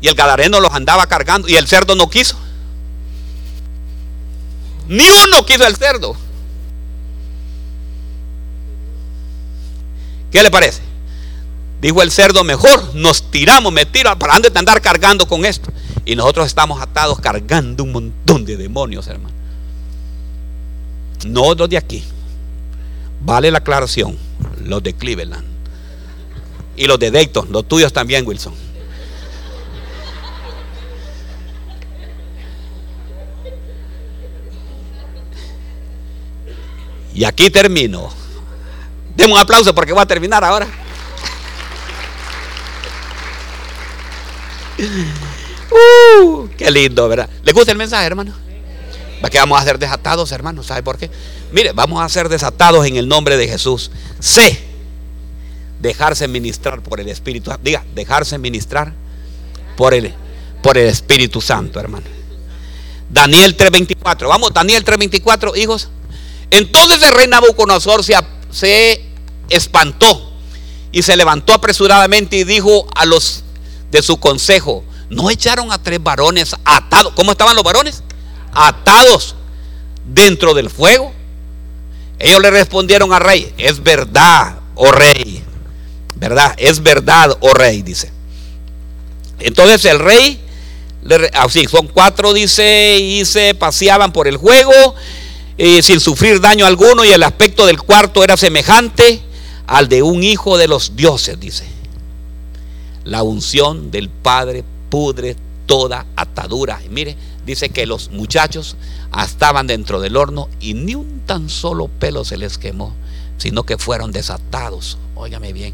Y 0.02 0.08
el 0.08 0.16
gadareno 0.16 0.60
los 0.60 0.74
andaba 0.74 1.08
cargando 1.08 1.48
y 1.48 1.56
el 1.56 1.68
cerdo 1.68 1.96
no 1.96 2.10
quiso. 2.10 2.38
Ni 4.88 5.04
uno 5.26 5.46
quiso 5.46 5.66
el 5.66 5.76
cerdo. 5.76 6.16
¿Qué 10.32 10.44
le 10.44 10.52
parece? 10.52 10.82
Dijo 11.82 12.02
el 12.02 12.12
cerdo, 12.12 12.44
mejor 12.44 12.96
nos 12.96 13.30
tiramos, 13.32 13.72
me 13.72 13.86
tiro, 13.86 14.18
para 14.18 14.34
antes 14.34 14.52
de 14.52 14.60
andar 14.60 14.82
cargando 14.82 15.28
con 15.28 15.46
esto. 15.46 15.72
Y 16.06 16.16
nosotros 16.16 16.48
estamos 16.48 16.82
atados 16.82 17.20
cargando 17.20 17.84
un 17.84 17.92
montón 17.92 18.46
de 18.46 18.58
demonios, 18.58 19.08
hermano. 19.08 19.36
No 21.26 21.54
los 21.54 21.70
de 21.70 21.78
aquí. 21.78 22.04
Vale 23.22 23.52
la 23.52 23.60
aclaración. 23.60 24.18
Los 24.64 24.82
de 24.84 24.94
Cleveland. 24.94 25.46
Y 26.76 26.86
los 26.86 27.00
de 27.00 27.12
Dayton, 27.12 27.48
los 27.52 27.68
tuyos 27.68 27.92
también, 27.92 28.26
Wilson. 28.26 28.54
Y 37.14 37.24
aquí 37.24 37.50
termino. 37.50 38.10
Demos 39.16 39.36
un 39.36 39.42
aplauso 39.42 39.74
porque 39.74 39.94
voy 39.94 40.02
a 40.02 40.06
terminar 40.06 40.44
ahora. 40.44 40.68
Uh, 45.70 46.48
qué 46.58 46.72
lindo, 46.72 47.08
¿verdad? 47.10 47.30
¿Le 47.44 47.52
gusta 47.52 47.72
el 47.72 47.78
mensaje, 47.78 48.06
hermano? 48.06 48.34
¿Va 49.24 49.30
que 49.30 49.40
vamos 49.40 49.60
a 49.60 49.64
ser 49.64 49.80
desatados, 49.80 50.32
hermano? 50.32 50.64
¿Sabe 50.64 50.84
por 50.84 50.98
qué? 50.98 51.10
Mire, 51.52 51.72
vamos 51.74 52.02
a 52.02 52.10
ser 52.10 52.30
desatados 52.30 52.86
en 52.86 52.98
el 52.98 53.08
nombre 53.08 53.38
de 53.38 53.48
Jesús. 53.48 53.92
C. 54.20 54.64
Dejarse 55.80 56.28
ministrar 56.28 56.82
por 56.82 57.00
el 57.00 57.08
Espíritu. 57.10 57.52
Diga, 57.62 57.84
dejarse 57.96 58.38
ministrar 58.38 58.94
por 59.76 59.94
el, 59.94 60.14
por 60.62 60.78
el 60.78 60.88
Espíritu 60.88 61.42
Santo, 61.42 61.80
hermano. 61.80 62.06
Daniel 63.10 63.56
3:24. 63.56 64.28
Vamos, 64.28 64.54
Daniel 64.54 64.84
3:24, 64.84 65.56
hijos. 65.58 65.90
Entonces 66.52 67.02
el 67.04 67.12
rey 67.12 67.28
Nabucodonosor 67.28 68.04
se, 68.04 69.06
espantó 69.50 70.32
y 70.92 71.02
se 71.04 71.16
levantó 71.16 71.54
apresuradamente 71.54 72.38
y 72.38 72.44
dijo 72.44 72.88
a 72.96 73.06
los 73.06 73.44
de 73.92 74.02
su 74.02 74.18
consejo, 74.18 74.84
no 75.10 75.30
echaron 75.30 75.72
a 75.72 75.82
tres 75.82 76.02
varones 76.02 76.56
atados. 76.66 77.14
¿Cómo 77.16 77.32
estaban 77.32 77.56
los 77.56 77.64
varones? 77.64 78.04
Atados 78.54 79.36
dentro 80.06 80.54
del 80.54 80.70
fuego. 80.70 81.14
Ellos 82.20 82.42
le 82.42 82.50
respondieron 82.50 83.14
al 83.14 83.22
rey, 83.22 83.54
es 83.58 83.82
verdad, 83.84 84.60
oh 84.76 84.92
rey. 84.92 85.44
¿Verdad? 86.16 86.56
Es 86.58 86.82
verdad, 86.82 87.38
oh 87.42 87.54
rey, 87.54 87.84
dice. 87.84 88.12
Entonces 89.40 89.86
el 89.86 90.00
rey, 90.00 90.42
así, 91.34 91.66
ah, 91.66 91.70
son 91.70 91.88
cuatro, 91.88 92.34
dice, 92.34 92.98
y 93.00 93.24
se 93.24 93.54
paseaban 93.54 94.12
por 94.12 94.28
el 94.28 94.38
juego 94.38 94.96
y 95.58 95.82
sin 95.82 96.00
sufrir 96.00 96.40
daño 96.40 96.66
alguno 96.66 97.04
y 97.04 97.10
el 97.10 97.24
aspecto 97.24 97.66
del 97.66 97.82
cuarto 97.82 98.24
era 98.24 98.38
semejante 98.38 99.22
al 99.66 99.90
de 99.90 100.04
un 100.04 100.24
hijo 100.24 100.58
de 100.58 100.68
los 100.68 100.96
dioses, 100.96 101.40
dice. 101.40 101.66
La 103.04 103.24
unción 103.24 103.90
del 103.90 104.10
Padre 104.10 104.64
pudre 104.90 105.36
toda 105.66 106.06
atadura. 106.16 106.80
Y 106.86 106.90
mire, 106.90 107.16
dice 107.46 107.70
que 107.70 107.86
los 107.86 108.12
muchachos 108.12 108.76
estaban 109.24 109.68
dentro 109.68 110.00
del 110.00 110.16
horno 110.16 110.50
y 110.60 110.74
ni 110.74 110.96
un 110.96 111.22
tan 111.26 111.50
solo 111.50 111.88
pelo 111.88 112.24
se 112.24 112.38
les 112.38 112.58
quemó, 112.58 112.94
sino 113.38 113.64
que 113.64 113.78
fueron 113.78 114.12
desatados. 114.12 114.98
Óigame 115.16 115.54
bien. 115.54 115.74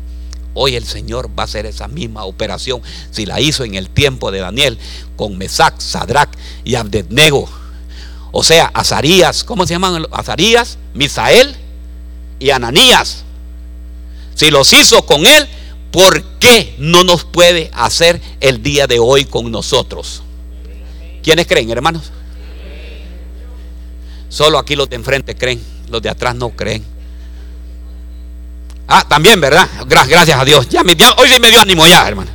Hoy 0.54 0.76
el 0.76 0.86
Señor 0.86 1.30
va 1.38 1.44
a 1.44 1.46
hacer 1.46 1.66
esa 1.66 1.88
misma 1.88 2.26
operación. 2.26 2.82
Si 3.12 3.26
la 3.26 3.42
hizo 3.42 3.64
en 3.64 3.76
el 3.76 3.90
tiempo 3.90 4.32
de 4.32 4.40
Daniel 4.40 4.78
con 5.16 5.38
Mesac, 5.38 5.80
Sadrach 5.80 6.30
y 6.64 6.76
Abednego. 6.76 7.50
O 8.36 8.44
sea, 8.44 8.66
Azarías, 8.74 9.44
¿cómo 9.44 9.68
se 9.68 9.76
llaman? 9.76 10.08
Azarías, 10.12 10.80
Misael 10.96 11.56
y 12.40 12.50
Ananías. 12.50 13.24
Si 14.34 14.50
los 14.50 14.74
hizo 14.74 15.06
con 15.06 15.28
él, 15.28 15.48
¿por 15.92 16.24
qué 16.40 16.74
no 16.80 17.04
nos 17.04 17.26
puede 17.26 17.70
hacer 17.76 18.20
el 18.42 18.64
día 18.64 18.88
de 18.88 18.98
hoy 18.98 19.26
con 19.26 19.52
nosotros? 19.52 20.24
¿Quiénes 21.22 21.46
creen, 21.46 21.70
hermanos? 21.70 22.12
Solo 24.30 24.58
aquí 24.58 24.76
los 24.76 24.90
de 24.90 24.96
enfrente 24.96 25.36
creen, 25.36 25.64
los 25.90 26.02
de 26.02 26.10
atrás 26.10 26.34
no 26.34 26.50
creen. 26.50 26.84
Ah, 28.88 29.06
también, 29.08 29.40
¿verdad? 29.40 29.70
Gracias 29.86 30.40
a 30.40 30.44
Dios. 30.44 30.68
Hoy 31.18 31.30
sí 31.30 31.40
me 31.40 31.52
dio 31.52 31.62
ánimo 31.62 31.86
ya, 31.86 32.08
hermano. 32.08 32.32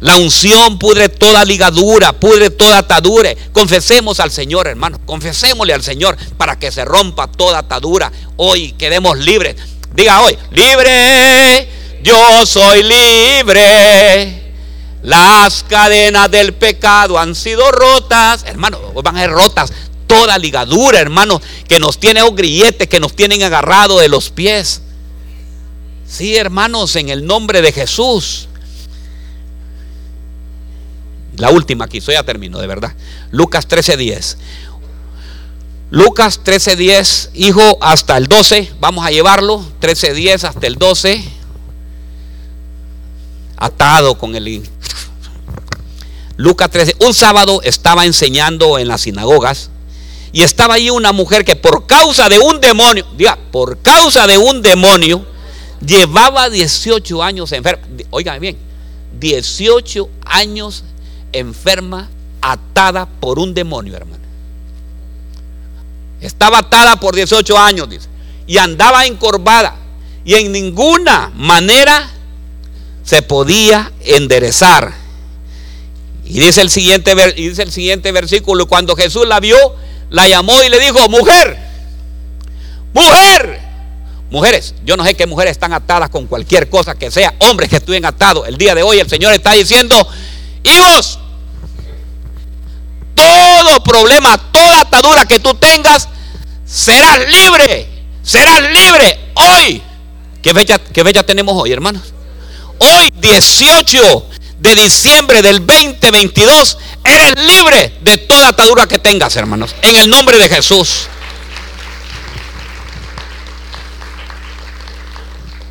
La 0.00 0.16
unción 0.16 0.78
pudre 0.78 1.10
toda 1.10 1.44
ligadura, 1.44 2.14
pudre 2.14 2.48
toda 2.48 2.78
atadura. 2.78 3.34
Confesemos 3.52 4.18
al 4.18 4.30
Señor, 4.30 4.66
hermano. 4.66 4.98
Confesémosle 5.04 5.74
al 5.74 5.82
Señor 5.82 6.16
para 6.38 6.58
que 6.58 6.72
se 6.72 6.86
rompa 6.86 7.30
toda 7.30 7.58
atadura. 7.58 8.10
Hoy 8.36 8.72
quedemos 8.72 9.18
libres. 9.18 9.56
Diga 9.94 10.22
hoy, 10.22 10.38
libre, 10.52 11.68
yo 12.02 12.46
soy 12.46 12.82
libre. 12.82 14.52
Las 15.02 15.64
cadenas 15.64 16.30
del 16.30 16.54
pecado 16.54 17.18
han 17.18 17.34
sido 17.34 17.70
rotas. 17.70 18.44
Hermano, 18.46 18.78
van 19.02 19.16
a 19.18 19.20
ser 19.20 19.30
rotas 19.30 19.70
toda 20.06 20.38
ligadura, 20.38 20.98
hermano, 20.98 21.40
que 21.68 21.78
nos 21.78 22.00
tiene 22.00 22.22
o 22.22 22.32
grilletes 22.32 22.88
que 22.88 23.00
nos 23.00 23.14
tienen 23.14 23.42
agarrado 23.42 23.98
de 23.98 24.08
los 24.08 24.30
pies. 24.30 24.80
Sí, 26.08 26.36
hermanos, 26.36 26.96
en 26.96 27.10
el 27.10 27.26
nombre 27.26 27.60
de 27.62 27.70
Jesús. 27.70 28.48
La 31.40 31.50
última 31.50 31.86
aquí, 31.86 32.02
soy 32.02 32.14
ya 32.14 32.22
termino, 32.22 32.58
de 32.58 32.66
verdad. 32.66 32.92
Lucas 33.30 33.66
13:10. 33.66 34.36
Lucas 35.90 36.40
13:10, 36.44 37.30
hijo, 37.32 37.78
hasta 37.80 38.18
el 38.18 38.26
12. 38.26 38.70
Vamos 38.78 39.06
a 39.06 39.10
llevarlo. 39.10 39.64
13:10 39.80 40.44
hasta 40.44 40.66
el 40.66 40.76
12. 40.76 41.24
Atado 43.56 44.18
con 44.18 44.36
el. 44.36 44.68
Lucas 46.36 46.70
13. 46.70 46.96
Un 47.00 47.14
sábado 47.14 47.62
estaba 47.64 48.04
enseñando 48.04 48.78
en 48.78 48.88
las 48.88 49.00
sinagogas 49.00 49.70
y 50.32 50.42
estaba 50.42 50.74
ahí 50.74 50.90
una 50.90 51.12
mujer 51.12 51.46
que 51.46 51.56
por 51.56 51.86
causa 51.86 52.28
de 52.28 52.38
un 52.38 52.60
demonio, 52.60 53.06
diga, 53.16 53.38
por 53.50 53.78
causa 53.78 54.26
de 54.26 54.36
un 54.36 54.60
demonio, 54.60 55.24
llevaba 55.84 56.50
18 56.50 57.22
años 57.22 57.50
enferma. 57.52 57.82
Oigan 58.10 58.40
bien, 58.40 58.58
18 59.18 60.08
años 60.26 60.84
enferma, 61.32 62.08
atada 62.40 63.06
por 63.06 63.38
un 63.38 63.54
demonio, 63.54 63.96
hermano. 63.96 64.24
Estaba 66.20 66.58
atada 66.58 66.96
por 67.00 67.14
18 67.14 67.58
años, 67.58 67.88
dice. 67.88 68.08
Y 68.46 68.58
andaba 68.58 69.06
encorvada. 69.06 69.76
Y 70.24 70.34
en 70.34 70.52
ninguna 70.52 71.32
manera 71.34 72.10
se 73.04 73.22
podía 73.22 73.90
enderezar. 74.04 74.92
Y 76.24 76.38
dice 76.40 76.60
el 76.60 76.70
siguiente, 76.70 77.14
dice 77.34 77.62
el 77.62 77.72
siguiente 77.72 78.12
versículo, 78.12 78.66
cuando 78.66 78.94
Jesús 78.94 79.26
la 79.26 79.40
vio, 79.40 79.56
la 80.10 80.28
llamó 80.28 80.62
y 80.62 80.68
le 80.68 80.78
dijo, 80.78 81.08
mujer, 81.08 81.58
mujer. 82.92 83.70
Mujeres, 84.30 84.74
yo 84.84 84.96
no 84.96 85.04
sé 85.04 85.14
qué 85.14 85.26
mujeres 85.26 85.52
están 85.52 85.72
atadas 85.72 86.08
con 86.08 86.28
cualquier 86.28 86.70
cosa 86.70 86.94
que 86.94 87.10
sea, 87.10 87.34
hombres 87.40 87.68
que 87.68 87.76
estén 87.76 88.04
atados. 88.04 88.46
El 88.46 88.58
día 88.58 88.76
de 88.76 88.82
hoy 88.84 89.00
el 89.00 89.08
Señor 89.08 89.32
está 89.32 89.54
diciendo, 89.54 89.96
hijos, 90.64 91.18
todo 93.14 93.82
problema, 93.82 94.38
toda 94.52 94.80
atadura 94.80 95.26
que 95.26 95.38
tú 95.38 95.54
tengas, 95.54 96.08
serás 96.64 97.20
libre, 97.28 97.88
serás 98.22 98.62
libre 98.62 99.32
hoy. 99.34 99.82
¿Qué 100.42 100.54
fecha, 100.54 100.78
qué 100.78 101.04
fecha 101.04 101.22
tenemos 101.22 101.54
hoy, 101.56 101.72
hermanos? 101.72 102.02
Hoy, 102.78 103.12
18 103.16 104.26
de 104.58 104.74
diciembre 104.74 105.42
del 105.42 105.66
2022, 105.66 106.78
eres 107.04 107.34
libre 107.44 107.98
de 108.00 108.18
toda 108.18 108.48
atadura 108.48 108.86
que 108.86 108.98
tengas, 108.98 109.36
hermanos. 109.36 109.74
En 109.82 109.96
el 109.96 110.08
nombre 110.08 110.38
de 110.38 110.48
Jesús. 110.48 111.08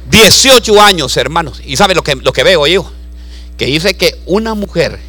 18 0.09 0.81
años, 0.81 1.17
hermanos. 1.17 1.61
Y 1.63 1.77
sabe 1.77 1.95
lo 1.95 2.03
que, 2.03 2.15
lo 2.15 2.33
que 2.33 2.43
veo 2.43 2.65
yo? 2.67 2.91
Que 3.59 3.65
dice 3.65 3.93
que 3.93 4.17
una 4.25 4.55
mujer 4.55 4.99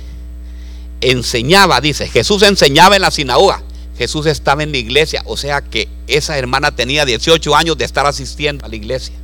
enseñaba, 1.00 1.80
dice, 1.80 2.08
Jesús 2.08 2.42
enseñaba 2.42 2.96
en 2.96 3.02
la 3.02 3.12
sinagoga. 3.12 3.62
Jesús 3.96 4.26
estaba 4.26 4.64
en 4.64 4.72
la 4.72 4.78
iglesia. 4.78 5.22
O 5.24 5.36
sea 5.36 5.62
que 5.62 5.88
esa 6.08 6.36
hermana 6.36 6.74
tenía 6.74 7.04
18 7.04 7.54
años 7.54 7.78
de 7.78 7.84
estar 7.84 8.06
asistiendo 8.06 8.66
a 8.66 8.68
la 8.68 8.74
iglesia. 8.74 9.14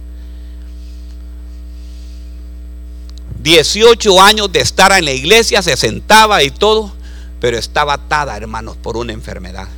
18 3.40 4.22
años 4.22 4.52
de 4.52 4.60
estar 4.60 4.92
en 4.92 5.04
la 5.04 5.12
iglesia, 5.12 5.60
se 5.60 5.76
sentaba 5.76 6.42
y 6.44 6.50
todo, 6.50 6.92
pero 7.40 7.58
estaba 7.58 7.94
atada, 7.94 8.36
hermanos, 8.36 8.76
por 8.76 8.96
una 8.96 9.12
enfermedad. 9.12 9.68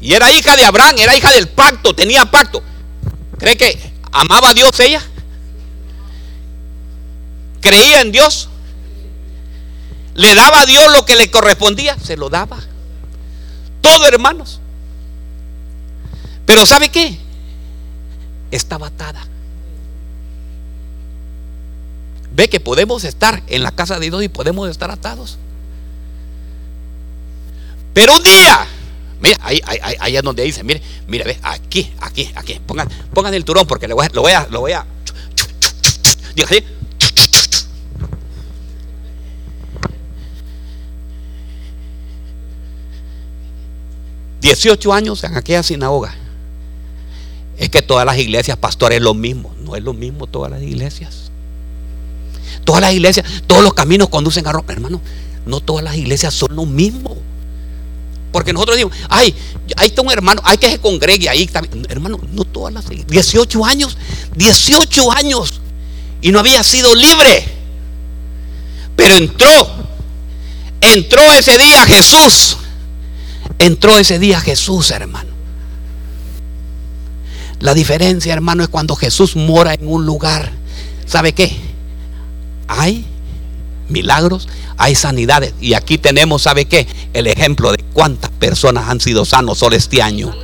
Y 0.00 0.12
era 0.12 0.32
hija 0.32 0.56
de 0.56 0.64
Abraham, 0.64 0.96
era 0.98 1.16
hija 1.16 1.32
del 1.32 1.48
pacto, 1.48 1.92
tenía 1.92 2.24
pacto. 2.26 2.62
¿Cree 3.38 3.56
que 3.56 3.78
amaba 4.12 4.50
a 4.50 4.54
Dios 4.54 4.78
ella? 4.80 5.02
¿Creía 7.62 8.00
en 8.02 8.12
Dios? 8.12 8.48
¿Le 10.14 10.34
daba 10.34 10.62
a 10.62 10.66
Dios 10.66 10.92
lo 10.92 11.06
que 11.06 11.16
le 11.16 11.30
correspondía? 11.30 11.96
Se 11.98 12.16
lo 12.16 12.28
daba. 12.28 12.58
Todo, 13.80 14.06
hermanos. 14.06 14.60
Pero 16.44 16.66
¿sabe 16.66 16.90
qué? 16.90 17.16
Estaba 18.50 18.88
atada. 18.88 19.26
Ve 22.32 22.48
que 22.48 22.60
podemos 22.60 23.04
estar 23.04 23.42
en 23.46 23.62
la 23.62 23.70
casa 23.70 23.98
de 23.98 24.10
Dios 24.10 24.22
y 24.24 24.28
podemos 24.28 24.68
estar 24.68 24.90
atados. 24.90 25.38
Pero 27.94 28.16
un 28.16 28.22
día, 28.22 28.66
mira, 29.20 29.38
ahí, 29.40 29.60
ahí, 30.00 30.16
es 30.16 30.22
donde 30.22 30.42
dice, 30.42 30.64
mire, 30.64 30.82
mire, 31.06 31.24
ve, 31.24 31.38
aquí, 31.42 31.92
aquí, 32.00 32.32
aquí, 32.34 32.58
pongan, 32.66 32.88
pongan 33.14 33.34
el 33.34 33.44
turón 33.44 33.66
porque 33.66 33.86
lo 33.86 33.94
voy 33.94 34.06
a, 34.06 34.10
lo 34.14 34.22
voy 34.22 34.32
a, 34.32 34.46
lo 34.50 34.60
voy 34.60 34.72
a, 34.72 34.84
así. 36.44 36.64
18 44.42 44.92
años 44.92 45.22
en 45.24 45.36
aquella 45.36 45.62
sinagoga. 45.62 46.14
Es 47.56 47.70
que 47.70 47.80
todas 47.80 48.04
las 48.04 48.18
iglesias, 48.18 48.58
pastores, 48.58 48.96
es 48.96 49.02
lo 49.02 49.14
mismo. 49.14 49.54
No 49.64 49.76
es 49.76 49.84
lo 49.84 49.94
mismo 49.94 50.26
todas 50.26 50.50
las 50.50 50.60
iglesias. 50.60 51.30
Todas 52.64 52.82
las 52.82 52.92
iglesias, 52.92 53.24
todos 53.46 53.62
los 53.62 53.72
caminos 53.72 54.08
conducen 54.08 54.46
a 54.48 54.52
Roma. 54.52 54.72
Hermano, 54.72 55.00
no 55.46 55.60
todas 55.60 55.84
las 55.84 55.96
iglesias 55.96 56.34
son 56.34 56.56
lo 56.56 56.66
mismo. 56.66 57.16
Porque 58.32 58.52
nosotros 58.52 58.76
decimos, 58.76 58.96
ay, 59.08 59.34
ahí 59.76 59.88
está 59.88 60.02
un 60.02 60.10
hermano, 60.10 60.40
hay 60.44 60.56
que 60.56 60.70
se 60.70 60.80
congregue 60.80 61.28
ahí 61.28 61.46
también. 61.46 61.86
Hermano, 61.88 62.18
no 62.32 62.44
todas 62.44 62.74
las 62.74 62.84
iglesias. 62.86 63.10
18 63.10 63.64
años, 63.64 63.96
18 64.34 65.12
años. 65.12 65.60
Y 66.20 66.32
no 66.32 66.40
había 66.40 66.64
sido 66.64 66.92
libre. 66.96 67.44
Pero 68.96 69.14
entró, 69.14 69.68
entró 70.80 71.22
ese 71.32 71.56
día 71.58 71.86
Jesús. 71.86 72.56
Entró 73.62 73.98
ese 73.98 74.18
día 74.18 74.40
Jesús, 74.40 74.90
hermano. 74.90 75.30
La 77.60 77.74
diferencia, 77.74 78.32
hermano, 78.32 78.64
es 78.64 78.68
cuando 78.68 78.96
Jesús 78.96 79.36
mora 79.36 79.74
en 79.74 79.86
un 79.86 80.04
lugar. 80.04 80.50
¿Sabe 81.06 81.32
qué? 81.32 81.72
hay 82.72 83.04
milagros, 83.88 84.48
hay 84.76 84.94
sanidades. 84.94 85.54
Y 85.60 85.74
aquí 85.74 85.98
tenemos, 85.98 86.42
¿sabe 86.42 86.64
qué? 86.64 86.86
El 87.12 87.26
ejemplo 87.26 87.70
de 87.72 87.84
cuántas 87.92 88.30
personas 88.30 88.88
han 88.88 89.00
sido 89.00 89.24
sanos 89.24 89.58
solo 89.58 89.76
este 89.76 90.02
año. 90.02 90.34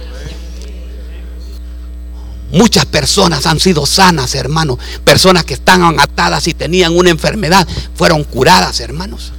Muchas 2.51 2.87
personas 2.87 3.47
han 3.47 3.61
sido 3.61 3.85
sanas, 3.85 4.35
hermanos. 4.35 4.79
Personas 5.05 5.45
que 5.45 5.55
estaban 5.55 6.01
atadas 6.01 6.47
y 6.47 6.55
tenían 6.55 6.97
una 6.97 7.11
enfermedad 7.11 7.66
fueron 7.95 8.25
curadas, 8.25 8.81
hermanos. 8.81 9.33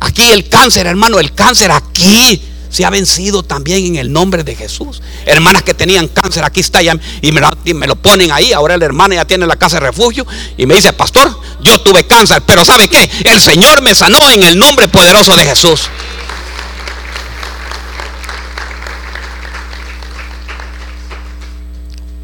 Aquí 0.00 0.30
el 0.30 0.48
cáncer, 0.48 0.86
hermano, 0.86 1.18
el 1.18 1.32
cáncer 1.32 1.70
aquí 1.70 2.42
se 2.68 2.84
ha 2.84 2.90
vencido 2.90 3.42
también 3.42 3.86
en 3.86 3.96
el 3.96 4.12
nombre 4.12 4.44
de 4.44 4.54
Jesús. 4.54 5.00
Hermanas 5.24 5.62
que 5.62 5.72
tenían 5.72 6.08
cáncer, 6.08 6.44
aquí 6.44 6.60
está 6.60 6.82
ya, 6.82 6.98
y 7.22 7.32
me, 7.32 7.86
lo, 7.86 7.96
ponen 7.96 8.30
ahí. 8.30 8.52
Ahora 8.52 8.76
la 8.76 8.84
hermana 8.84 9.14
ya 9.14 9.24
tiene 9.24 9.46
la 9.46 9.56
casa 9.56 9.76
de 9.80 9.86
refugio 9.86 10.26
y 10.56 10.66
me 10.66 10.74
dice, 10.74 10.92
pastor, 10.92 11.34
yo 11.62 11.80
tuve 11.80 12.06
cáncer, 12.06 12.42
pero 12.46 12.64
¿sabe 12.64 12.88
qué? 12.88 13.10
El 13.24 13.40
Señor 13.40 13.80
me 13.82 13.94
sanó 13.94 14.18
en 14.30 14.42
el 14.42 14.58
nombre 14.58 14.88
poderoso 14.88 15.34
de 15.36 15.44
Jesús. 15.44 15.88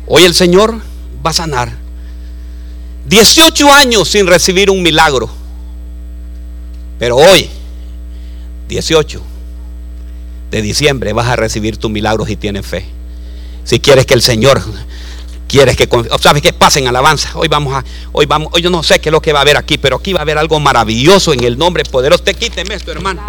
Hoy 0.06 0.24
el 0.24 0.34
Señor 0.34 0.78
va 1.24 1.30
a 1.30 1.34
sanar. 1.34 1.72
18 3.06 3.72
años 3.72 4.08
sin 4.08 4.26
recibir 4.26 4.70
un 4.70 4.82
milagro. 4.82 5.30
Pero 6.98 7.16
hoy, 7.16 7.48
18 8.72 9.22
de 10.50 10.62
diciembre, 10.62 11.12
vas 11.12 11.28
a 11.28 11.36
recibir 11.36 11.76
tu 11.76 11.90
milagro 11.90 12.24
si 12.24 12.36
tienes 12.36 12.66
fe. 12.66 12.86
Si 13.64 13.80
quieres 13.80 14.06
que 14.06 14.14
el 14.14 14.22
Señor, 14.22 14.62
quieres 15.46 15.76
que, 15.76 15.88
sabes 16.20 16.40
que 16.40 16.54
pasen 16.54 16.88
alabanza. 16.88 17.32
Hoy 17.34 17.48
vamos 17.48 17.74
a, 17.74 17.84
hoy 18.12 18.24
vamos, 18.24 18.48
hoy 18.52 18.62
yo 18.62 18.70
no 18.70 18.82
sé 18.82 18.98
qué 18.98 19.10
es 19.10 19.12
lo 19.12 19.20
que 19.20 19.34
va 19.34 19.40
a 19.40 19.42
haber 19.42 19.58
aquí, 19.58 19.76
pero 19.76 19.96
aquí 19.96 20.14
va 20.14 20.20
a 20.20 20.22
haber 20.22 20.38
algo 20.38 20.58
maravilloso 20.58 21.34
en 21.34 21.44
el 21.44 21.58
nombre 21.58 21.84
poderoso. 21.84 22.22
Te 22.22 22.34
quíteme 22.34 22.74
esto, 22.74 22.90
hermano 22.90 23.22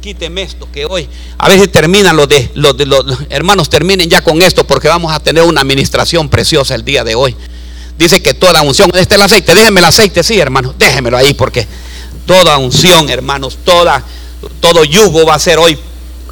quíteme 0.00 0.42
esto 0.42 0.68
que 0.72 0.84
hoy 0.84 1.08
a 1.38 1.48
veces 1.48 1.70
terminan 1.70 2.16
los 2.16 2.28
de 2.28 2.50
los, 2.54 2.76
de, 2.76 2.86
los, 2.86 3.04
hermanos 3.30 3.70
terminen 3.70 4.10
ya 4.10 4.20
con 4.20 4.42
esto 4.42 4.66
porque 4.66 4.88
vamos 4.88 5.12
a 5.12 5.20
tener 5.20 5.44
una 5.44 5.60
administración 5.60 6.28
preciosa 6.28 6.74
el 6.74 6.84
día 6.84 7.04
de 7.04 7.14
hoy. 7.14 7.36
Dice 7.96 8.20
que 8.20 8.34
toda 8.34 8.62
unción, 8.62 8.90
este 8.94 9.14
es 9.14 9.20
el 9.20 9.22
aceite, 9.22 9.54
déjenme 9.54 9.78
el 9.78 9.86
aceite, 9.86 10.24
sí, 10.24 10.40
hermano, 10.40 10.74
déjenmelo 10.76 11.16
ahí 11.16 11.34
porque 11.34 11.68
toda 12.26 12.58
unción, 12.58 13.08
hermanos, 13.10 13.58
toda 13.64 14.04
todo 14.60 14.84
yugo 14.84 15.26
va 15.26 15.34
a 15.34 15.38
ser 15.38 15.58
hoy 15.58 15.78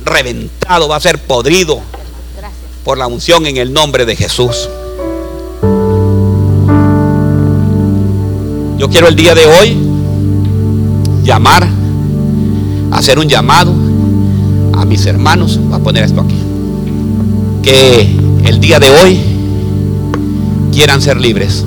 reventado, 0.05 0.89
va 0.89 0.97
a 0.97 1.01
ser 1.01 1.19
podrido 1.19 1.81
por 2.85 2.99
la 2.99 3.07
unción 3.07 3.47
en 3.47 3.57
el 3.57 3.73
nombre 3.73 4.07
de 4.07 4.17
Jesús. 4.17 4.69
Yo 8.79 8.89
quiero 8.89 9.09
el 9.09 9.17
día 9.17 9.35
de 9.35 9.47
hoy 9.47 9.77
llamar 11.23 11.69
hacer 12.93 13.19
un 13.19 13.29
llamado 13.29 13.73
a 14.73 14.85
mis 14.85 15.07
hermanos, 15.07 15.59
voy 15.63 15.79
a 15.79 15.83
poner 15.83 16.05
esto 16.05 16.21
aquí, 16.21 16.37
que 17.63 18.17
el 18.45 18.61
día 18.61 18.81
de 18.81 18.91
hoy 18.91 19.21
quieran 20.73 21.01
ser 21.03 21.21
libres. 21.21 21.65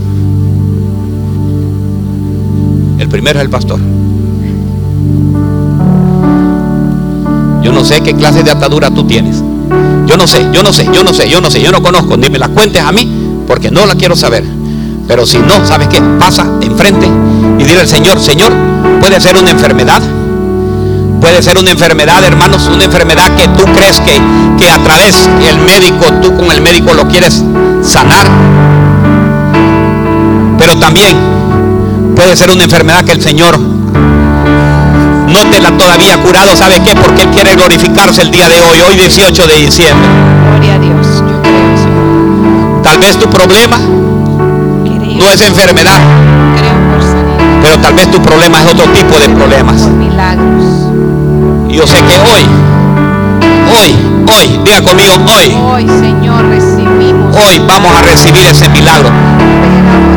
El 3.00 3.10
primero 3.10 3.40
es 3.40 3.46
el 3.46 3.50
pastor. 3.50 3.80
Yo 7.64 7.72
no 7.72 7.84
sé 7.84 8.02
qué 8.02 8.14
clase 8.14 8.44
de 8.44 8.52
atadura 8.52 8.92
tú 8.92 9.06
tienes. 9.06 9.42
Yo 10.06 10.18
no 10.18 10.28
sé, 10.28 10.48
yo 10.52 10.62
no 10.64 10.74
sé, 10.74 10.88
yo 10.94 11.04
no 11.04 11.14
sé, 11.14 11.30
yo 11.30 11.40
no 11.40 11.50
sé, 11.50 11.62
yo 11.62 11.72
no 11.72 11.82
conozco, 11.82 12.18
ni 12.18 12.30
me 12.30 12.38
la 12.38 12.50
cuentes 12.50 12.82
a 12.82 12.92
mí, 12.92 13.10
porque 13.48 13.72
no 13.72 13.86
la 13.86 13.96
quiero 13.96 14.16
saber. 14.16 14.44
Pero 15.08 15.26
si 15.26 15.38
no, 15.38 15.66
¿sabes 15.66 15.88
qué? 15.88 16.02
Pasa 16.20 16.46
enfrente 16.62 17.08
y 17.58 17.64
dile 17.64 17.82
al 17.82 17.88
Señor, 17.88 18.20
Señor, 18.20 18.52
puede 19.00 19.20
ser 19.20 19.38
una 19.38 19.52
enfermedad, 19.52 20.02
Puede 21.24 21.42
ser 21.42 21.58
una 21.58 21.72
enfermedad, 21.72 22.22
hermanos, 22.26 22.68
una 22.68 22.84
enfermedad 22.84 23.34
que 23.38 23.48
tú 23.48 23.64
crees 23.72 23.98
que, 24.02 24.20
que 24.60 24.70
a 24.70 24.78
través 24.84 25.16
del 25.40 25.58
médico, 25.58 26.06
tú 26.22 26.36
con 26.36 26.52
el 26.52 26.60
médico 26.60 26.94
lo 26.94 27.08
quieres 27.08 27.42
sanar. 27.82 28.28
Pero 30.58 30.76
también 30.80 31.16
puede 32.14 32.36
ser 32.36 32.52
una 32.52 32.66
enfermedad 32.66 33.06
que 33.06 33.14
el 33.14 33.22
Señor 33.22 33.58
no 35.34 35.50
te 35.50 35.60
la 35.60 35.72
todavía 35.72 36.18
curado. 36.22 36.56
¿Sabe 36.56 36.80
qué? 36.82 36.96
Porque 36.96 37.24
Él 37.24 37.30
quiere 37.30 37.56
glorificarse 37.56 38.22
el 38.22 38.32
día 38.32 38.48
de 38.48 38.62
hoy, 38.62 38.80
hoy 38.82 38.96
18 38.96 39.48
de 39.48 39.56
diciembre. 39.56 40.08
Gloria 40.52 40.76
a 40.76 40.80
Dios. 40.80 41.24
Tal 42.84 43.00
vez 43.00 43.18
tu 43.18 43.30
problema 43.30 43.78
no 43.78 45.30
es 45.32 45.42
enfermedad. 45.42 46.00
Pero 47.62 47.80
tal 47.80 47.94
vez 47.94 48.12
tu 48.12 48.22
problema 48.22 48.60
es 48.60 48.66
otro 48.66 48.86
tipo 48.92 49.20
de 49.20 49.30
problemas. 49.30 49.90
Yo 51.70 51.88
sé 51.88 51.98
que 52.04 52.20
hoy, 52.20 52.46
hoy, 53.80 53.96
hoy, 54.38 54.60
diga 54.64 54.82
conmigo, 54.82 55.14
hoy. 55.14 55.56
Hoy, 55.56 55.88
Señor, 56.00 56.46
recibimos. 56.50 57.36
Hoy 57.36 57.60
vamos 57.68 57.92
a 57.96 58.02
recibir 58.02 58.46
ese 58.46 58.70
milagro. 58.70 59.10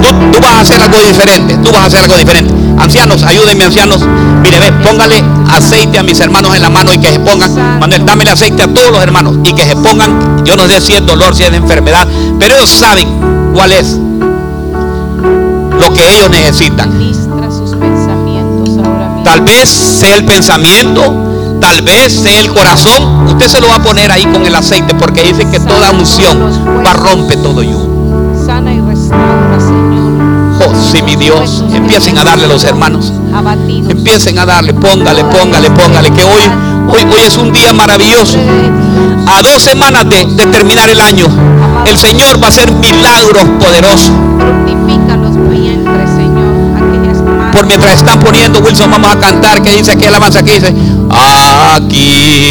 Tú, 0.03 0.41
vas 0.41 0.53
a 0.53 0.61
hacer 0.61 0.83
algo 0.83 1.01
diferente, 1.01 1.57
tú 1.59 1.73
vas 1.73 1.83
a 1.83 1.87
hacer 1.87 2.01
algo 2.01 2.17
diferente. 2.17 2.53
Ancianos, 2.79 3.23
ayúdenme, 3.23 3.65
ancianos. 3.65 4.01
Mire, 4.43 4.59
ve, 4.59 4.73
póngale 4.85 5.23
aceite 5.49 5.99
a 5.99 6.03
mis 6.03 6.21
hermanos 6.21 6.55
en 6.55 6.63
la 6.63 6.71
mano 6.71 6.93
y 6.93 6.99
que 6.99 7.09
se 7.09 7.21
pongan. 7.21 7.55
Manuel, 7.81 8.05
dame 8.05 8.25
el 8.25 8.31
aceite 8.31 8.63
a 8.63 8.73
todos 8.73 8.91
los 8.91 9.03
hermanos 9.03 9.37
y 9.45 9.53
que 9.53 9.65
se 9.65 9.77
pongan. 9.77 10.45
Yo 10.45 10.57
no 10.57 10.67
sé 10.67 10.81
si 10.81 10.93
es 10.95 11.05
dolor, 11.07 11.35
si 11.35 11.45
es 11.45 11.53
enfermedad, 11.53 12.07
pero 12.39 12.55
ellos 12.57 12.71
saben 12.71 13.09
cuál 13.55 13.73
es 13.73 13.99
lo 15.81 15.93
que 15.93 16.11
ellos 16.11 16.31
necesitan. 16.31 16.93
Tal 19.25 19.41
vez 19.41 19.69
sea 19.69 20.15
el 20.15 20.25
pensamiento, 20.25 21.27
Tal 21.61 21.83
vez 21.83 22.13
sea 22.13 22.41
el 22.41 22.53
corazón. 22.53 23.27
Usted 23.29 23.49
se 23.49 23.61
lo 23.61 23.69
va 23.69 23.77
a 23.77 23.83
poner 23.83 24.13
ahí 24.13 24.25
con 24.27 24.45
el 24.45 24.55
aceite 24.55 24.95
porque 24.95 25.23
dice 25.23 25.49
que 25.51 25.59
toda 25.59 25.91
unción 25.91 26.39
va 26.85 26.91
a 26.91 26.95
romper 26.95 27.43
todo 27.43 27.63
yugo. 27.63 27.96
Sí, 30.87 31.03
mi 31.03 31.17
Dios. 31.17 31.65
Empiecen 31.73 32.19
a 32.19 32.25
darle 32.25 32.47
los 32.47 32.65
hermanos. 32.65 33.13
Empiecen 33.89 34.39
a 34.39 34.47
darle, 34.47 34.75
póngale, 34.75 35.25
póngale, 35.25 35.71
póngale. 35.71 36.11
Que 36.11 36.25
hoy, 36.25 36.43
hoy, 36.89 37.03
hoy 37.13 37.21
es 37.27 37.37
un 37.37 37.53
día 37.53 37.73
maravilloso. 37.73 38.39
A 39.27 39.43
dos 39.43 39.63
semanas 39.63 40.09
de, 40.09 40.25
de 40.25 40.47
terminar 40.47 40.89
el 40.89 41.01
año, 41.01 41.27
el 41.87 41.99
Señor 41.99 42.41
va 42.41 42.47
a 42.47 42.49
hacer 42.49 42.71
milagros 42.73 43.45
poderosos. 43.61 44.13
por 47.53 47.67
mientras 47.67 47.95
están 47.95 48.21
poniendo 48.21 48.61
Wilson 48.61 48.91
vamos 48.91 49.15
a 49.15 49.19
cantar 49.19 49.63
que 49.63 49.73
dice 49.73 49.97
que 49.97 50.09
alabanza 50.09 50.43
que 50.43 50.53
dice 50.53 50.75
aquí 51.75 52.43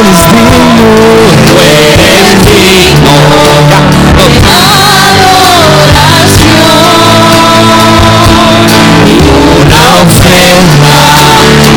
eres 0.00 0.20
digno, 0.32 0.88
tú 1.46 1.60
eres 1.60 2.30
digno. 2.44 3.14
una 9.62 9.80
ofrenda 10.02 10.96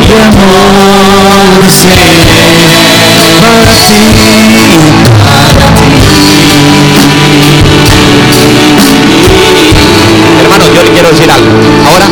de 0.08 0.24
amor 0.24 1.70
seré 1.70 2.14
para 5.24 5.68
ti, 5.76 5.92
Hermano, 10.42 10.66
yo 10.74 10.84
le 10.84 10.92
quiero 10.92 11.10
decir 11.10 11.32
algo. 11.32 11.50
Ahora, 11.88 12.08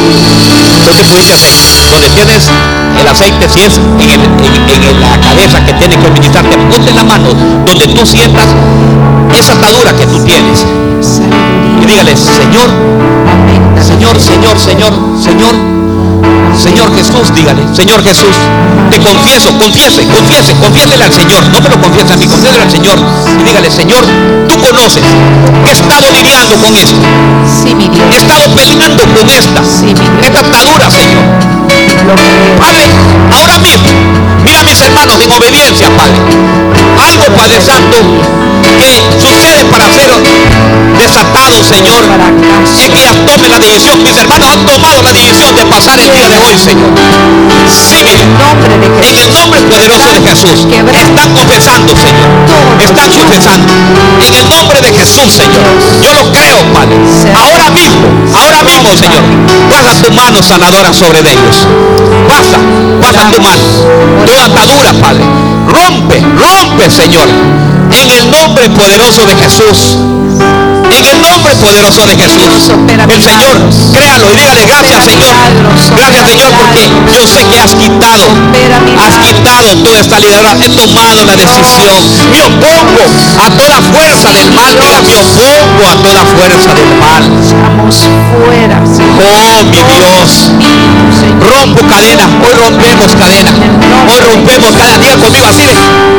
tú 0.85 0.93
te 0.93 1.03
pudiste 1.03 1.33
hacer. 1.33 1.51
Donde 1.89 2.09
tienes 2.09 2.43
el 2.99 3.07
aceite, 3.07 3.47
si 3.49 3.61
es 3.61 3.77
en, 3.77 4.09
el- 4.09 4.21
en- 4.21 4.83
en 4.89 5.01
la 5.01 5.17
cabeza 5.19 5.63
que 5.65 5.73
tiene 5.73 5.95
que 5.97 6.09
ministrarte, 6.11 6.57
ponte 6.69 6.91
la 6.93 7.03
mano 7.03 7.29
donde 7.65 7.87
tú 7.87 8.05
sientas 8.05 8.47
esa 9.37 9.53
atadura 9.53 9.93
que 9.95 10.05
tú 10.07 10.19
tienes. 10.23 10.65
Y 11.81 11.85
dígale, 11.85 12.15
Señor, 12.15 12.69
Señor, 13.81 14.19
Señor, 14.19 14.59
Señor, 14.59 14.93
Señor, 15.19 15.53
Señor 16.57 16.93
Jesús, 16.95 17.33
dígale, 17.33 17.63
Señor 17.73 18.03
Jesús, 18.03 18.35
te 18.91 18.99
confieso, 18.99 19.49
confiese, 19.57 20.05
confiese, 20.07 20.53
confiésele 20.55 21.03
al 21.03 21.11
Señor, 21.13 21.43
no 21.49 21.61
me 21.61 21.69
lo 21.69 21.81
confiese 21.81 22.13
a 22.13 22.17
mí, 22.17 22.27
confiésele 22.27 22.63
al 22.63 22.71
Señor. 22.71 22.97
Y 23.39 23.43
dígale, 23.43 23.71
Señor, 23.71 24.03
tú 24.47 24.59
conoces, 24.59 25.03
he 25.67 25.71
estado 25.71 26.11
lidiando 26.11 26.55
con 26.57 26.75
esto. 26.75 27.01
Sí, 27.63 27.73
mi 27.75 27.87
Dios. 27.89 28.05
He 28.11 28.17
estado 28.17 28.47
peleando 28.55 29.03
con 29.07 29.29
esta, 29.29 29.63
Sí, 29.63 29.85
mi 29.87 29.93
Dios. 29.93 30.09
esta 30.21 30.39
atadura, 30.39 30.91
Señor. 30.91 31.23
Padre, 32.59 32.85
ahora 33.31 33.57
mismo, 33.59 33.89
mira 34.43 34.63
mis 34.63 34.79
hermanos 34.81 35.19
en 35.21 35.31
obediencia, 35.31 35.89
Padre. 35.95 36.17
Algo, 36.99 37.35
Padre 37.35 37.61
Santo, 37.61 37.97
que 38.77 39.01
sucede 39.19 39.65
para 39.65 39.89
ser 39.89 40.11
desatado, 40.97 41.63
Señor. 41.63 42.03
Es 42.77 42.89
que 42.89 42.99
ellas 43.01 43.17
tomen 43.25 43.49
la 43.49 43.59
decisión. 43.59 44.03
Mis 44.03 44.17
hermanos 44.17 44.49
han 44.51 44.65
tomado 44.65 45.01
la 45.01 45.13
decisión 45.13 45.55
de 45.55 45.65
pasar 45.65 45.99
el 45.99 46.11
día 46.11 46.27
de 46.29 46.37
hoy, 46.37 46.57
Señor. 46.57 46.89
Sí, 47.67 48.03
mi 48.03 48.13
Dios. 48.15 48.25
En 49.01 49.17
el 49.17 49.31
nombre 49.31 49.61
poderoso 49.61 50.09
de 50.13 50.21
Jesús. 50.29 50.67
Están 50.71 51.33
confesando, 51.33 51.95
Señor. 51.95 52.29
Están 52.79 53.11
confesando. 53.11 53.73
En 54.27 54.33
el 54.33 54.49
nombre 54.49 54.81
de 54.81 54.93
Jesús, 54.93 55.33
Señor. 55.33 55.63
Yo 56.01 56.13
lo 56.13 56.31
creo, 56.31 56.57
Padre. 56.73 56.97
Ahora 57.33 57.69
mismo, 57.71 58.07
ahora 58.35 58.63
mismo, 58.63 58.89
Señor. 58.95 59.21
Pasa 59.69 60.01
tu 60.01 60.11
mano 60.11 60.41
sanadora 60.41 60.93
sobre 60.93 61.19
ellos. 61.19 61.67
Pasa, 62.27 62.57
pasa 63.01 63.29
tu 63.31 63.41
mano. 63.41 63.63
Toda 64.31 64.45
atadura, 64.45 64.93
Padre. 64.93 65.25
Rompe, 65.67 66.23
rompe, 66.39 66.89
Señor. 66.89 67.27
En 67.91 68.11
el 68.11 68.31
nombre 68.31 68.69
poderoso 68.69 69.25
de 69.25 69.35
Jesús. 69.35 69.97
En 70.89 71.05
el 71.05 71.21
nombre 71.21 71.53
poderoso 71.55 72.05
de 72.05 72.15
Jesús. 72.15 72.71
El 72.87 73.21
Señor, 73.21 73.57
créalo 73.91 74.31
y 74.31 74.35
dígale 74.37 74.65
gracias, 74.67 75.03
Señor. 75.03 75.35
Gracias, 75.97 76.29
Señor, 76.29 76.51
porque 76.53 76.87
yo 77.13 77.27
sé 77.27 77.45
que 77.45 77.59
has 77.59 77.75
quitado, 77.75 78.27
has 79.03 79.17
quitado 79.17 79.75
toda 79.83 79.99
esta 79.99 80.19
liderazgo. 80.19 80.63
He 80.63 80.69
tomado 80.69 81.25
la 81.25 81.35
decisión. 81.35 81.99
Me 82.31 82.41
opongo 82.41 83.03
a 83.37 83.49
toda 83.49 83.81
fuerza 83.81 84.31
del 84.31 84.51
mal. 84.51 84.71
Diga, 84.71 85.01
me 85.03 85.15
opongo 85.17 85.89
a 85.91 85.95
toda 85.97 86.23
fuerza 86.23 86.73
del 86.73 86.95
mal. 87.01 87.23
Estamos 87.43 88.07
fuera. 88.31 88.81
Oh, 89.19 89.63
mi 89.65 89.83
Dios. 89.83 90.51
Rompo 91.41 91.81
cadena. 91.87 92.25
Hoy 92.43 92.53
rompemos 92.53 93.15
cadena. 93.15 93.51
Hoy 94.07 94.19
rompemos 94.19 94.71
cadena. 94.75 94.97
Diga 94.99 95.17
conmigo 95.17 95.47
así. 95.47 95.67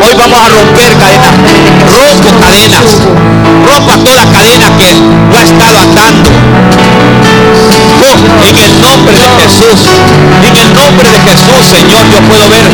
Hoy 0.03 0.15
vamos 0.15 0.41
a 0.41 0.49
romper 0.49 0.97
cadena. 0.99 1.29
Rompo 1.87 2.29
cadenas. 2.41 2.85
Rompa 3.67 3.97
toda 4.05 4.27
cadena 4.33 4.67
que 4.77 4.91
lo 5.31 5.39
ha 5.39 5.43
estado 5.43 5.79
atando. 5.79 6.31
En 8.49 8.57
el 8.57 8.81
nombre 8.81 9.19
de 9.19 9.29
Jesús. 9.43 9.89
En 10.43 10.57
el 10.57 10.75
nombre 10.75 11.09
de 11.11 11.19
Jesús, 11.19 11.67
Señor, 11.69 12.05
yo 12.11 12.21
puedo 12.23 12.49
ver. 12.49 12.67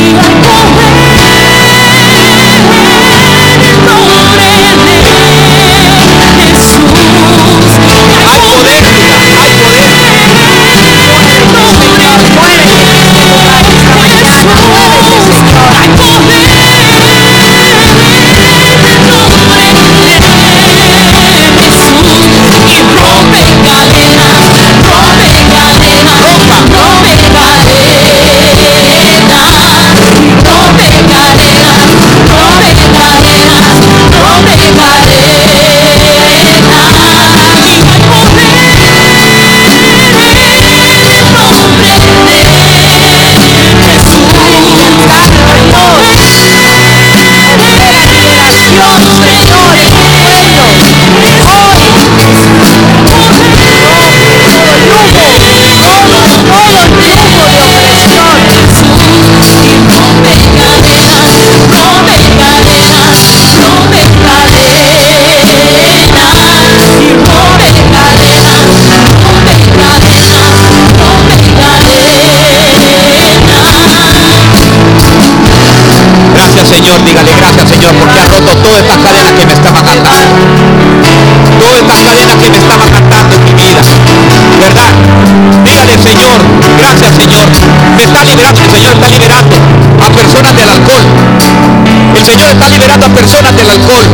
Personas 93.19 93.57
del 93.57 93.69
alcohol. 93.69 94.07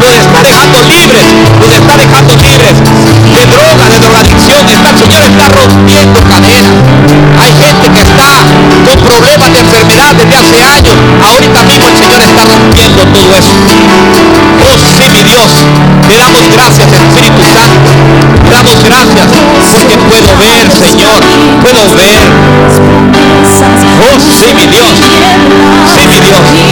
Los 0.00 0.14
está 0.16 0.40
dejando 0.40 0.80
libres. 0.80 1.28
Los 1.60 1.70
está 1.76 1.94
dejando 1.96 2.32
libres 2.36 2.74
de 2.80 3.42
droga, 3.52 3.84
de 3.92 3.98
drogadicción. 4.00 4.64
El 4.88 4.96
Señor 4.96 5.22
está 5.28 5.44
rompiendo 5.52 6.18
cadenas. 6.24 6.72
Hay 7.36 7.52
gente 7.52 7.86
que 7.92 8.00
está 8.00 8.30
con 8.88 8.96
problemas 9.04 9.52
de 9.52 9.58
enfermedad 9.60 10.14
desde 10.16 10.36
hace 10.36 10.58
años. 10.64 10.96
Ahorita 11.28 11.60
mismo 11.62 11.86
el 11.88 11.96
Señor 11.96 12.20
está 12.24 12.42
rompiendo 12.44 13.02
todo 13.04 13.30
eso. 13.36 13.52
Oh 14.64 14.76
sí, 14.78 15.04
mi 15.12 15.22
Dios. 15.28 15.52
Te 16.08 16.16
damos 16.16 16.44
gracias, 16.48 16.88
Espíritu 16.88 17.42
Santo. 17.52 17.90
Te 18.44 18.50
damos 18.50 18.78
gracias 18.82 19.28
porque 19.76 19.96
puedo 20.08 20.30
ver, 20.40 20.64
Señor. 20.72 21.20
Puedo 21.60 21.84
ver. 21.94 22.22
Oh 24.08 24.16
sí, 24.18 24.54
mi 24.54 24.66
Dios. 24.66 24.94
Sí, 25.92 26.00
mi 26.08 26.20
Dios. 26.20 26.67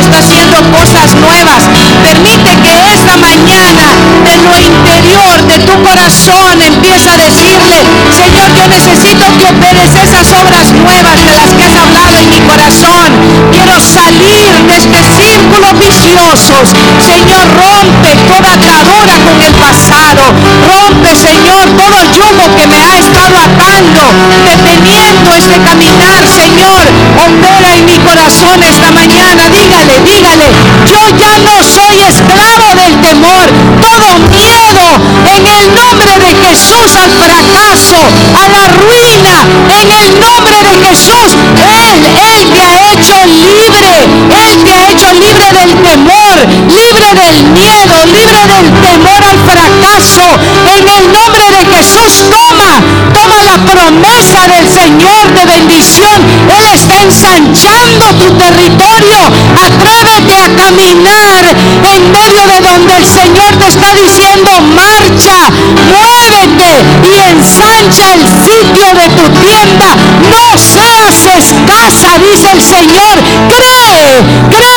Está 0.00 0.18
haciendo 0.18 0.58
cosas 0.70 1.14
nuevas. 1.16 1.64
Permite 2.02 2.50
que 2.62 2.94
esta 2.94 3.16
mañana 3.16 3.84
de 4.24 4.36
lo 4.38 4.56
interior 4.56 5.42
de 5.46 5.58
tu 5.60 5.82
corazón 5.82 6.62
empieza 6.62 7.12
a 7.12 7.16
decirle, 7.16 7.76
Señor, 8.16 8.48
yo 8.54 8.68
necesito 8.68 9.24
que 9.36 9.44
operes 9.44 9.94
viciosos. 16.08 16.68
Señor, 17.04 17.44
rompe 17.56 18.16
toda 18.26 18.52
atadura 18.52 19.14
con 19.24 19.40
el 19.42 19.52
pasado. 19.54 20.22
Rompe, 20.66 21.14
Señor, 21.16 21.64
todo 21.76 21.98
yugo 22.16 22.56
que 22.56 22.66
me 22.66 22.76
ha 22.76 22.98
estado 22.98 23.36
atando, 23.38 24.02
deteniendo 24.44 25.34
este 25.34 25.60
caminar, 25.60 26.26
Señor. 26.28 26.82
Opera 27.18 27.76
en 27.76 27.84
mi 27.84 27.98
corazón 27.98 28.62
esta 28.62 28.90
mañana. 28.90 29.48
Dígale, 29.48 30.00
dígale, 30.00 30.52
yo 30.86 31.00
ya 31.16 31.38
no 31.38 31.62
soy 31.62 32.02
esclavo 32.02 32.74
del 32.74 33.00
temor. 33.00 33.46
Todo 33.80 34.18
miedo 34.30 34.86
en 35.34 35.46
el 35.46 35.74
nombre 35.74 36.18
de 36.18 36.48
Jesús 36.48 36.94
al 36.96 37.10
fracaso, 37.12 37.96
a 38.34 38.48
la 38.48 38.66
ruina, 38.68 39.46
en 39.80 39.90
el 39.90 40.20
nombre 40.20 40.56
de 40.62 40.86
Jesús. 40.88 41.36
Él, 41.56 42.04
Él 42.04 42.50
te 42.54 42.60
ha 42.60 42.92
hecho 42.92 43.24
libre. 43.26 44.08
Él 44.28 44.64
del 45.58 45.74
temor, 45.82 46.36
libre 46.70 47.08
del 47.18 47.44
miedo, 47.50 47.96
libre 48.06 48.46
del 48.46 48.70
temor 48.80 49.20
al 49.24 49.38
fracaso. 49.42 50.26
En 50.76 50.88
el 50.88 51.12
nombre 51.12 51.44
de 51.50 51.76
Jesús, 51.76 52.22
toma, 52.30 52.78
toma 53.12 53.42
la 53.42 53.58
promesa 53.66 54.46
del 54.46 54.68
Señor 54.68 55.34
de 55.34 55.44
bendición. 55.46 56.16
Él 56.56 56.64
está 56.74 57.02
ensanchando 57.02 58.04
tu 58.14 58.30
territorio. 58.38 59.18
Atrévete 59.66 60.34
a 60.36 60.48
caminar 60.62 61.42
en 61.94 62.10
medio 62.12 62.42
de 62.46 62.60
donde 62.60 62.96
el 62.96 63.06
Señor 63.06 63.56
te 63.58 63.68
está 63.68 63.94
diciendo, 63.94 64.50
marcha, 64.74 65.50
muévete 65.74 66.70
y 67.02 67.18
ensancha 67.30 68.14
el 68.14 68.26
sitio 68.46 68.86
de 68.94 69.08
tu 69.16 69.28
tienda. 69.40 69.96
No 70.30 70.58
seas 70.58 71.18
escasa, 71.36 72.18
dice 72.18 72.52
el 72.52 72.62
Señor. 72.62 73.14
Cree, 73.48 74.22
cree 74.50 74.67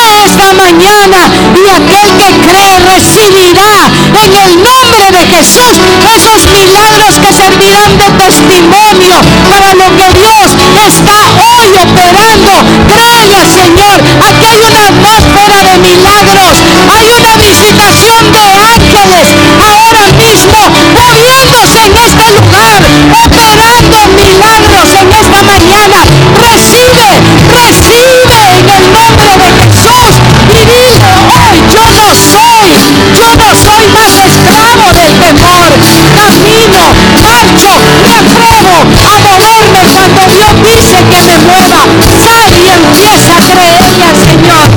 mañana 0.62 1.20
y 1.58 1.64
aquel 1.68 2.08
que 2.18 2.30
cree 2.46 2.74
recibirá 2.94 3.90
en 4.24 4.32
el 4.34 4.62
nombre 4.62 5.04
de 5.10 5.22
Jesús 5.34 5.74
esos 6.14 6.46
milagros 6.46 7.18
que 7.18 7.32
servirán 7.32 7.98
de 7.98 8.08
testimonio 8.24 9.16
para 9.48 9.74
lo 9.74 9.88
que 9.96 10.08
Dios 10.18 10.46
está 10.86 11.18
hoy 11.58 11.70
operando. 11.82 12.52
Créele 12.88 13.40
Señor. 13.46 13.96
Aquí 14.28 14.44
hay 14.46 14.60
una 14.68 14.86
atmósfera 14.88 15.58
de 15.62 15.78
milagros. 15.78 16.54
Hay 16.94 17.06
una 17.18 17.36
mueva. 41.46 41.80
Sal 42.22 42.52
y 42.52 42.68
empieza 42.68 43.32
a 43.36 43.40
creerle 43.40 44.04
al 44.06 44.16
Señor. 44.16 44.68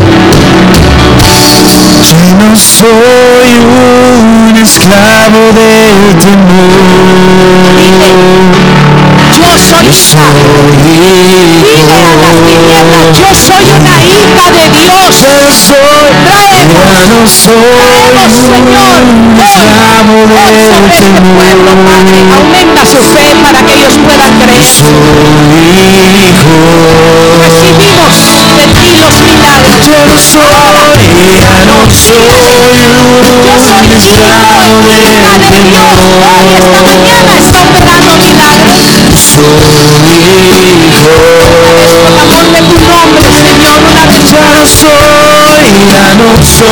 Yo 2.10 2.20
no 2.38 2.50
soy 2.56 3.52
un 3.66 4.56
esclavo 4.58 5.42
del 5.54 6.00
temor. 6.24 7.06
Yo 9.38 9.50
soy 9.60 9.88
hija. 9.88 10.28
Dile 10.84 11.94
a 11.94 12.16
las 12.16 12.36
tinieblas, 12.46 13.08
yo 13.20 13.30
soy 13.36 13.66
una 13.80 13.96
hija 14.04 14.46
de 14.52 14.64
Dios. 14.70 15.12
Yo 15.22 15.36
soy, 15.52 16.05
no 16.76 17.28
Hoy 17.28 17.70
del 18.12 18.32
sobre 20.68 20.96
este 20.98 21.22
pueblo, 21.22 21.72
Padre, 21.86 22.12
temor. 22.12 22.36
aumenta 22.36 22.86
su 22.86 22.98
fe 22.98 23.36
para 23.44 23.64
que 23.64 23.74
ellos 23.76 23.98
puedan 24.04 24.32
creer. 24.40 24.84
Recibimos 27.42 28.14
de 28.58 28.66
ti 28.76 28.88
los 29.00 29.16
milagros. 29.22 29.78
Yo 29.88 29.98
no 30.06 30.18
soy, 30.20 30.52
ya 31.40 31.64
no 31.66 31.88
soy 31.92 32.28
Yo 33.46 33.56
soy 33.60 33.88
hijo, 33.96 34.34
hija 34.66 34.98
del 35.00 35.18
de 35.50 35.62
Dios. 35.64 35.96
Hoy 36.36 36.48
esta 36.56 36.80
mañana 36.82 37.32
está 37.40 37.60
operando 37.62 38.12
milagros. 38.18 38.82
Soy 39.16 39.56
hijo. 39.56 40.36
Por 41.62 42.20
amor 42.20 42.46
de 42.52 42.62
tu 42.62 42.78
nombre, 42.82 43.24
Señor, 43.32 43.78
una 43.92 44.06
vez 44.06 44.24
Ya 44.32 45.35
no 45.66 46.44
soy, 46.44 46.68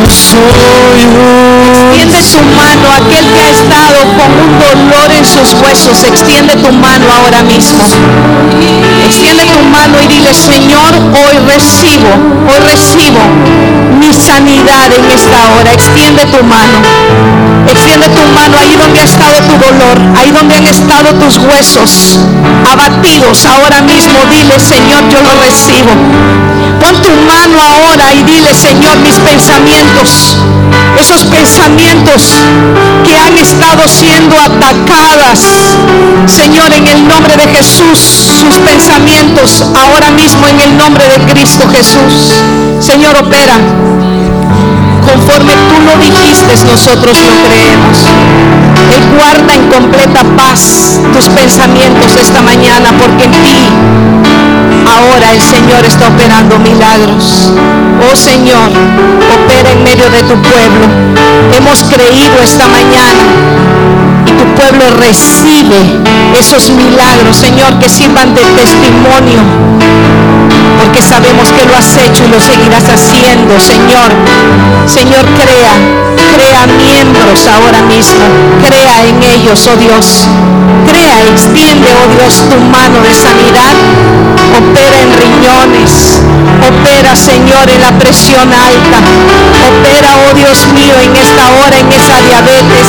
Soy 0.09 0.57
Extiende 2.07 2.23
tu 2.25 2.41
mano 2.55 2.87
aquel 2.93 3.27
que 3.33 3.41
ha 3.41 3.49
estado 3.51 3.99
con 4.17 4.31
un 4.41 4.59
dolor 4.59 5.11
en 5.17 5.25
sus 5.25 5.55
huesos. 5.61 6.05
Extiende 6.05 6.57
tu 6.57 6.73
mano 6.73 7.07
ahora 7.13 7.43
mismo. 7.43 7.85
Extiende 9.07 9.45
tu 9.45 9.63
mano 9.63 10.03
y 10.03 10.09
dile, 10.09 10.35
Señor, 10.35 10.93
hoy 11.15 11.39
recibo, 11.47 12.11
hoy 12.51 12.59
recibo 12.59 13.21
mi 14.01 14.13
sanidad 14.13 14.93
en 14.93 15.05
esta 15.11 15.49
hora. 15.53 15.73
Extiende 15.73 16.27
tu 16.27 16.43
mano. 16.43 16.83
Extiende 17.69 18.09
tu 18.09 18.23
mano 18.33 18.59
ahí 18.59 18.77
donde 18.77 19.01
ha 19.01 19.05
estado 19.05 19.37
tu 19.43 19.59
dolor, 19.59 19.99
ahí 20.19 20.31
donde 20.31 20.57
han 20.57 20.67
estado 20.67 21.15
tus 21.15 21.39
huesos 21.39 22.19
abatidos. 22.71 23.45
Ahora 23.47 23.81
mismo 23.83 24.19
dile, 24.31 24.59
Señor, 24.59 25.09
yo 25.09 25.21
lo 25.23 25.41
recibo. 25.41 25.91
Pon 26.81 27.03
tu 27.03 27.11
mano 27.11 27.59
ahora 27.63 28.13
y 28.13 28.23
dile, 28.23 28.55
Señor, 28.55 28.99
mis 28.99 29.19
pensamientos, 29.19 30.37
esos 30.99 31.25
pensamientos 31.25 32.23
que 33.05 33.17
han 33.17 33.37
estado 33.37 33.89
siendo 33.89 34.37
atacadas, 34.37 35.41
Señor, 36.27 36.73
en 36.73 36.87
el 36.87 37.09
nombre 37.09 37.37
de 37.37 37.49
Jesús, 37.57 37.99
sus 38.41 38.59
pensamientos 38.59 38.96
ahora 39.75 40.11
mismo 40.11 40.47
en 40.49 40.61
el 40.61 40.77
nombre 40.77 41.05
de 41.09 41.19
Cristo 41.33 41.69
Jesús. 41.69 42.33
Señor, 42.81 43.17
opera. 43.17 43.55
Conforme 45.05 45.53
tú 45.53 45.81
lo 45.85 45.97
dijiste, 46.03 46.65
nosotros 46.65 47.19
lo 47.21 47.49
creemos. 47.49 47.99
Él 48.95 49.03
guarda 49.17 49.55
en 49.55 49.69
completa 49.69 50.23
paz 50.37 51.01
tus 51.13 51.29
pensamientos 51.29 52.17
esta 52.17 52.43
mañana, 52.43 52.91
porque 52.99 53.25
en 53.25 53.33
ti 53.33 53.69
ahora 54.87 55.33
el 55.33 55.43
Señor 55.43 55.85
está 55.85 56.09
operando 56.09 56.59
milagros. 56.59 57.53
Oh 58.11 58.17
Señor, 58.17 58.71
opera 59.35 59.71
en 59.71 59.85
medio 59.85 60.11
de 60.11 60.23
tu 60.23 60.35
pueblo. 60.43 60.87
Hemos 61.57 61.85
creído 61.85 62.41
esta 62.43 62.67
mañana 62.69 64.16
pueblo 64.57 64.91
recibe 64.99 66.01
esos 66.39 66.71
milagros, 66.71 67.37
Señor, 67.37 67.79
que 67.79 67.89
sirvan 67.89 68.35
de 68.35 68.43
testimonio. 68.43 69.41
Porque 70.81 71.03
sabemos 71.03 71.53
que 71.53 71.65
lo 71.67 71.77
has 71.77 71.97
hecho 71.97 72.25
y 72.25 72.29
lo 72.29 72.41
seguirás 72.41 72.85
haciendo, 72.89 73.59
Señor. 73.61 74.13
Señor, 74.87 75.25
crea, 75.41 75.73
crea 76.35 76.67
miembros 76.67 77.47
ahora 77.47 77.83
mismo. 77.83 78.25
Crea 78.67 79.05
en 79.07 79.23
ellos, 79.23 79.69
oh 79.73 79.77
Dios. 79.77 80.27
Crea, 80.87 81.29
extiende, 81.31 81.89
oh 82.03 82.09
Dios, 82.15 82.43
tu 82.49 82.57
mano 82.57 83.01
de 83.01 83.15
sanidad. 83.15 83.75
Opera 84.59 84.86
Señor, 87.17 87.69
en 87.71 87.81
la 87.81 87.93
presión 87.99 88.53
alta. 88.53 88.99
Opera, 89.69 90.11
oh 90.29 90.35
Dios 90.35 90.67
mío, 90.75 90.95
en 91.03 91.17
esta 91.17 91.49
hora, 91.51 91.79
en 91.79 91.93
esa 91.93 92.21
diabetes. 92.21 92.89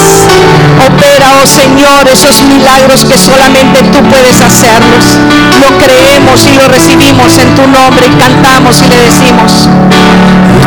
Opera, 0.86 1.28
oh 1.42 1.48
Señor, 1.48 2.08
esos 2.12 2.44
milagros 2.44 3.06
que 3.06 3.18
solamente 3.18 3.84
tú 3.84 4.04
puedes 4.10 4.42
hacerlos. 4.42 5.18
Lo 5.62 5.78
creemos 5.78 6.46
y 6.46 6.54
lo 6.56 6.68
recibimos 6.68 7.38
en 7.38 7.56
tu 7.56 7.68
nombre 7.68 8.08
y 8.08 8.16
cantamos 8.20 8.82
y 8.82 8.90
le 8.90 9.00
decimos, 9.02 9.70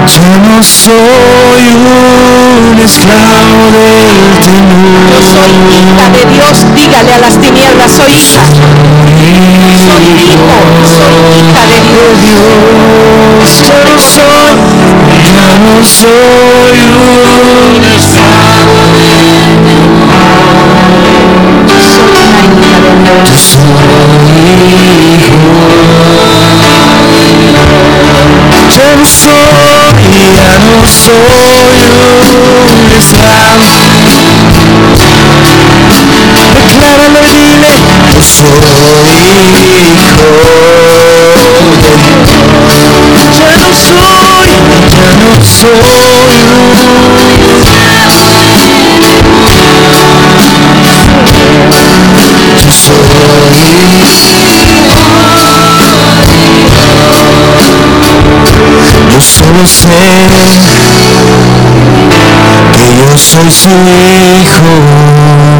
Yo 0.09 0.29
no 0.49 0.63
soy 0.63 1.65
un 2.73 2.79
esclavo 2.81 3.71
del 3.73 4.21
yo 5.11 5.21
soy 5.23 5.51
hija 5.51 6.07
temor. 6.07 6.13
de 6.13 6.25
Dios, 6.35 6.75
dígale 6.75 7.13
a 7.15 7.19
las 7.19 7.39
tinieblas, 7.39 7.93
soy 7.93 8.13
hija, 8.13 8.43
soy 9.31 10.05
hijo, 10.19 10.59
soy 10.97 11.17
hija 11.39 11.63
de 11.71 11.79
Dios. 11.87 12.21
Yo 13.61 13.77
no 13.85 13.97
soy, 14.01 14.55
yo 15.31 15.47
no 15.59 15.75
soy 15.85 16.79
un 16.97 17.85
esclavo. 17.95 18.77
Soy 21.79 22.03
una 22.11 22.23
hija 22.41 22.77
de 22.81 22.93
Dios. 23.03 23.31
Yo 28.77 28.87
no 28.97 29.07
soy, 29.07 29.39
ya 30.37 30.53
no 30.59 30.81
soy 30.87 31.71
un 32.33 32.91
esclavo. 32.99 33.71
Decláralo 36.55 37.21
dile, 37.33 37.75
yo 38.13 38.23
soy 38.23 39.10
hijo. 39.37 40.31
Ya 43.39 43.57
no 43.57 43.77
Yo 45.27 45.41
soy 45.43 45.71
Yo 59.11 59.21
solo 59.21 59.67
sé 59.67 59.89
que 62.75 62.85
yo 62.97 63.19
soy 63.19 63.51
su 63.51 63.69
hijo 63.69 65.60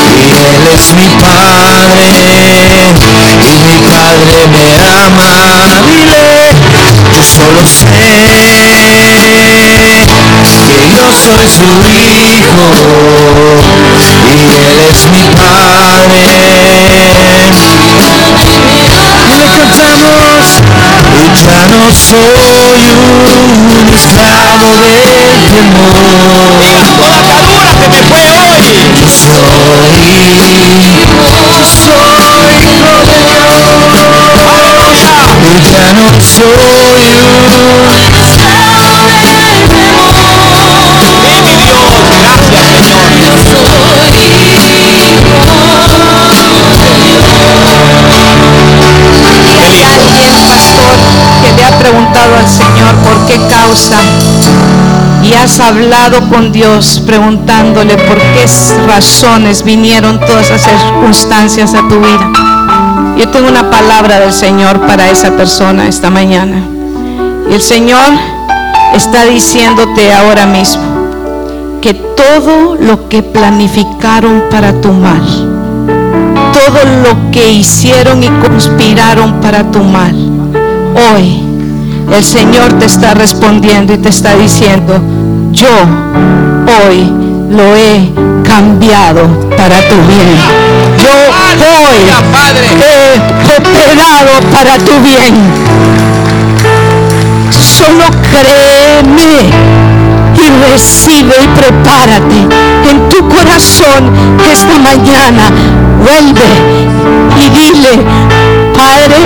él 0.41 0.67
es 0.75 0.85
mi 0.95 1.07
padre 1.21 2.09
y 3.41 3.53
mi 3.63 3.77
padre 3.85 4.47
me 4.47 4.65
ama. 4.81 5.33
Dile, 5.87 6.25
yo 7.11 7.21
solo 7.23 7.61
sé 7.65 7.85
que 10.47 10.87
yo 10.97 11.05
soy 11.23 11.45
su 11.49 11.67
hijo 11.89 12.65
y 13.99 14.49
él 14.55 14.79
es 14.89 15.01
mi 15.11 15.23
padre. 15.35 16.25
Y 18.73 19.35
cantamos 19.39 20.47
y 21.17 21.23
ya 21.41 21.59
no 21.77 21.87
soy 21.93 22.81
un 23.73 23.87
esclavo 23.93 24.69
del 24.81 25.29
temor. 25.49 27.20
Le 51.55 51.63
ha 51.63 51.79
preguntado 51.79 52.35
al 52.35 52.47
Señor 52.47 52.95
por 53.03 53.25
qué 53.25 53.39
causa? 53.49 53.97
Y 55.23 55.33
has 55.33 55.59
hablado 55.59 56.27
con 56.29 56.51
Dios 56.51 57.01
preguntándole 57.05 57.97
por 57.97 58.17
qué 58.17 58.45
razones 58.87 59.63
vinieron 59.63 60.19
todas 60.19 60.49
esas 60.51 60.81
circunstancias 60.81 61.73
a 61.73 61.87
tu 61.87 61.99
vida. 61.99 62.60
Yo 63.21 63.29
tengo 63.29 63.49
una 63.49 63.69
palabra 63.69 64.19
del 64.19 64.33
Señor 64.33 64.87
para 64.87 65.11
esa 65.11 65.29
persona 65.37 65.87
esta 65.87 66.09
mañana. 66.09 66.65
Y 67.47 67.53
el 67.53 67.61
Señor 67.61 68.07
está 68.95 69.25
diciéndote 69.25 70.11
ahora 70.11 70.47
mismo 70.47 70.81
que 71.81 71.93
todo 71.93 72.77
lo 72.77 73.09
que 73.09 73.21
planificaron 73.21 74.45
para 74.49 74.73
tu 74.81 74.91
mal, 74.91 75.21
todo 76.51 76.83
lo 77.03 77.29
que 77.29 77.51
hicieron 77.51 78.23
y 78.23 78.27
conspiraron 78.27 79.39
para 79.39 79.69
tu 79.69 79.83
mal, 79.83 80.15
hoy 81.13 81.43
el 82.11 82.23
Señor 82.23 82.73
te 82.79 82.85
está 82.85 83.13
respondiendo 83.13 83.93
y 83.93 83.99
te 83.99 84.09
está 84.09 84.35
diciendo, 84.35 84.99
yo 85.51 85.69
hoy 86.87 87.30
lo 87.51 87.75
he 87.75 88.09
cambiado 88.47 89.27
para 89.57 89.77
tu 89.89 89.95
bien. 90.07 90.37
Yo 90.97 91.11
Padre. 92.31 92.67
he 93.47 93.57
operado 93.57 94.39
para 94.53 94.77
tu 94.77 94.99
bien. 95.01 95.35
Solo 97.51 98.05
créeme 98.31 99.49
y 100.35 100.71
recibe 100.71 101.35
y 101.43 101.47
prepárate 101.47 102.47
en 102.89 103.09
tu 103.09 103.27
corazón 103.27 104.11
esta 104.51 104.77
mañana 104.79 105.51
vuelve 105.99 106.49
y 107.37 107.49
dile, 107.49 108.03
Padre, 108.75 109.17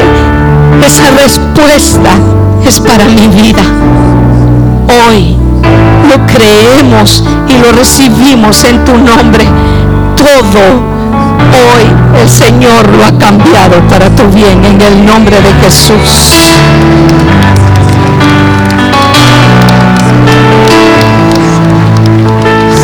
esa 0.85 1.11
respuesta 1.11 2.10
es 2.65 2.80
para 2.80 3.06
mi 3.06 3.27
vida. 3.27 3.64
Hoy 5.07 5.44
lo 6.07 6.26
creemos 6.26 7.23
y 7.48 7.57
lo 7.57 7.72
recibimos 7.72 8.64
en 8.64 8.84
tu 8.86 8.98
nombre. 8.98 9.45
Todo 10.15 10.95
hoy 11.53 12.22
el 12.22 12.30
Señor 12.30 12.90
lo 12.90 13.06
ha 13.06 13.18
cambiado 13.18 13.80
para 13.90 14.10
tu 14.10 14.23
bien 14.30 14.64
en 14.65 14.82
el 14.82 15.06
nombre 15.06 15.38
de 15.41 15.53
Jesús. 15.64 16.52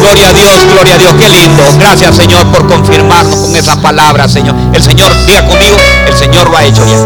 Gloria 0.02 0.30
a 0.30 0.34
Dios, 0.34 0.66
gloria 0.74 0.96
a 0.96 0.98
Dios, 0.98 1.14
qué 1.20 1.30
lindo. 1.30 1.64
Gracias 1.80 2.16
Señor 2.16 2.46
por 2.48 2.68
confirmarnos 2.68 3.40
con 3.40 3.56
esa 3.56 3.82
palabra, 3.82 4.28
Señor. 4.28 4.56
El 4.74 4.82
Señor, 4.82 5.12
diga 5.26 5.46
conmigo, 5.46 5.78
el 6.08 6.14
Señor 6.16 6.50
lo 6.50 6.58
ha 6.58 6.64
hecho 6.64 6.86
ya. 6.86 6.98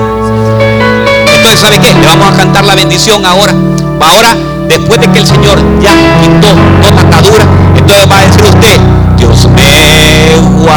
Entonces, 1.33 1.59
¿sabe 1.59 1.79
qué? 1.79 1.93
Le 1.93 2.07
vamos 2.07 2.33
a 2.33 2.37
cantar 2.37 2.65
la 2.65 2.75
bendición 2.75 3.25
ahora. 3.25 3.53
Ahora, 3.99 4.35
después 4.67 4.99
de 4.99 5.07
que 5.07 5.19
el 5.19 5.25
Señor 5.25 5.57
ya 5.81 5.91
quitó 6.21 6.47
toda 6.81 7.01
atadura, 7.01 7.45
entonces 7.75 8.11
va 8.11 8.17
a 8.19 8.25
decir 8.25 8.43
usted, 8.43 8.79
Dios 9.17 9.47
me 9.49 10.61
guarda. 10.61 10.75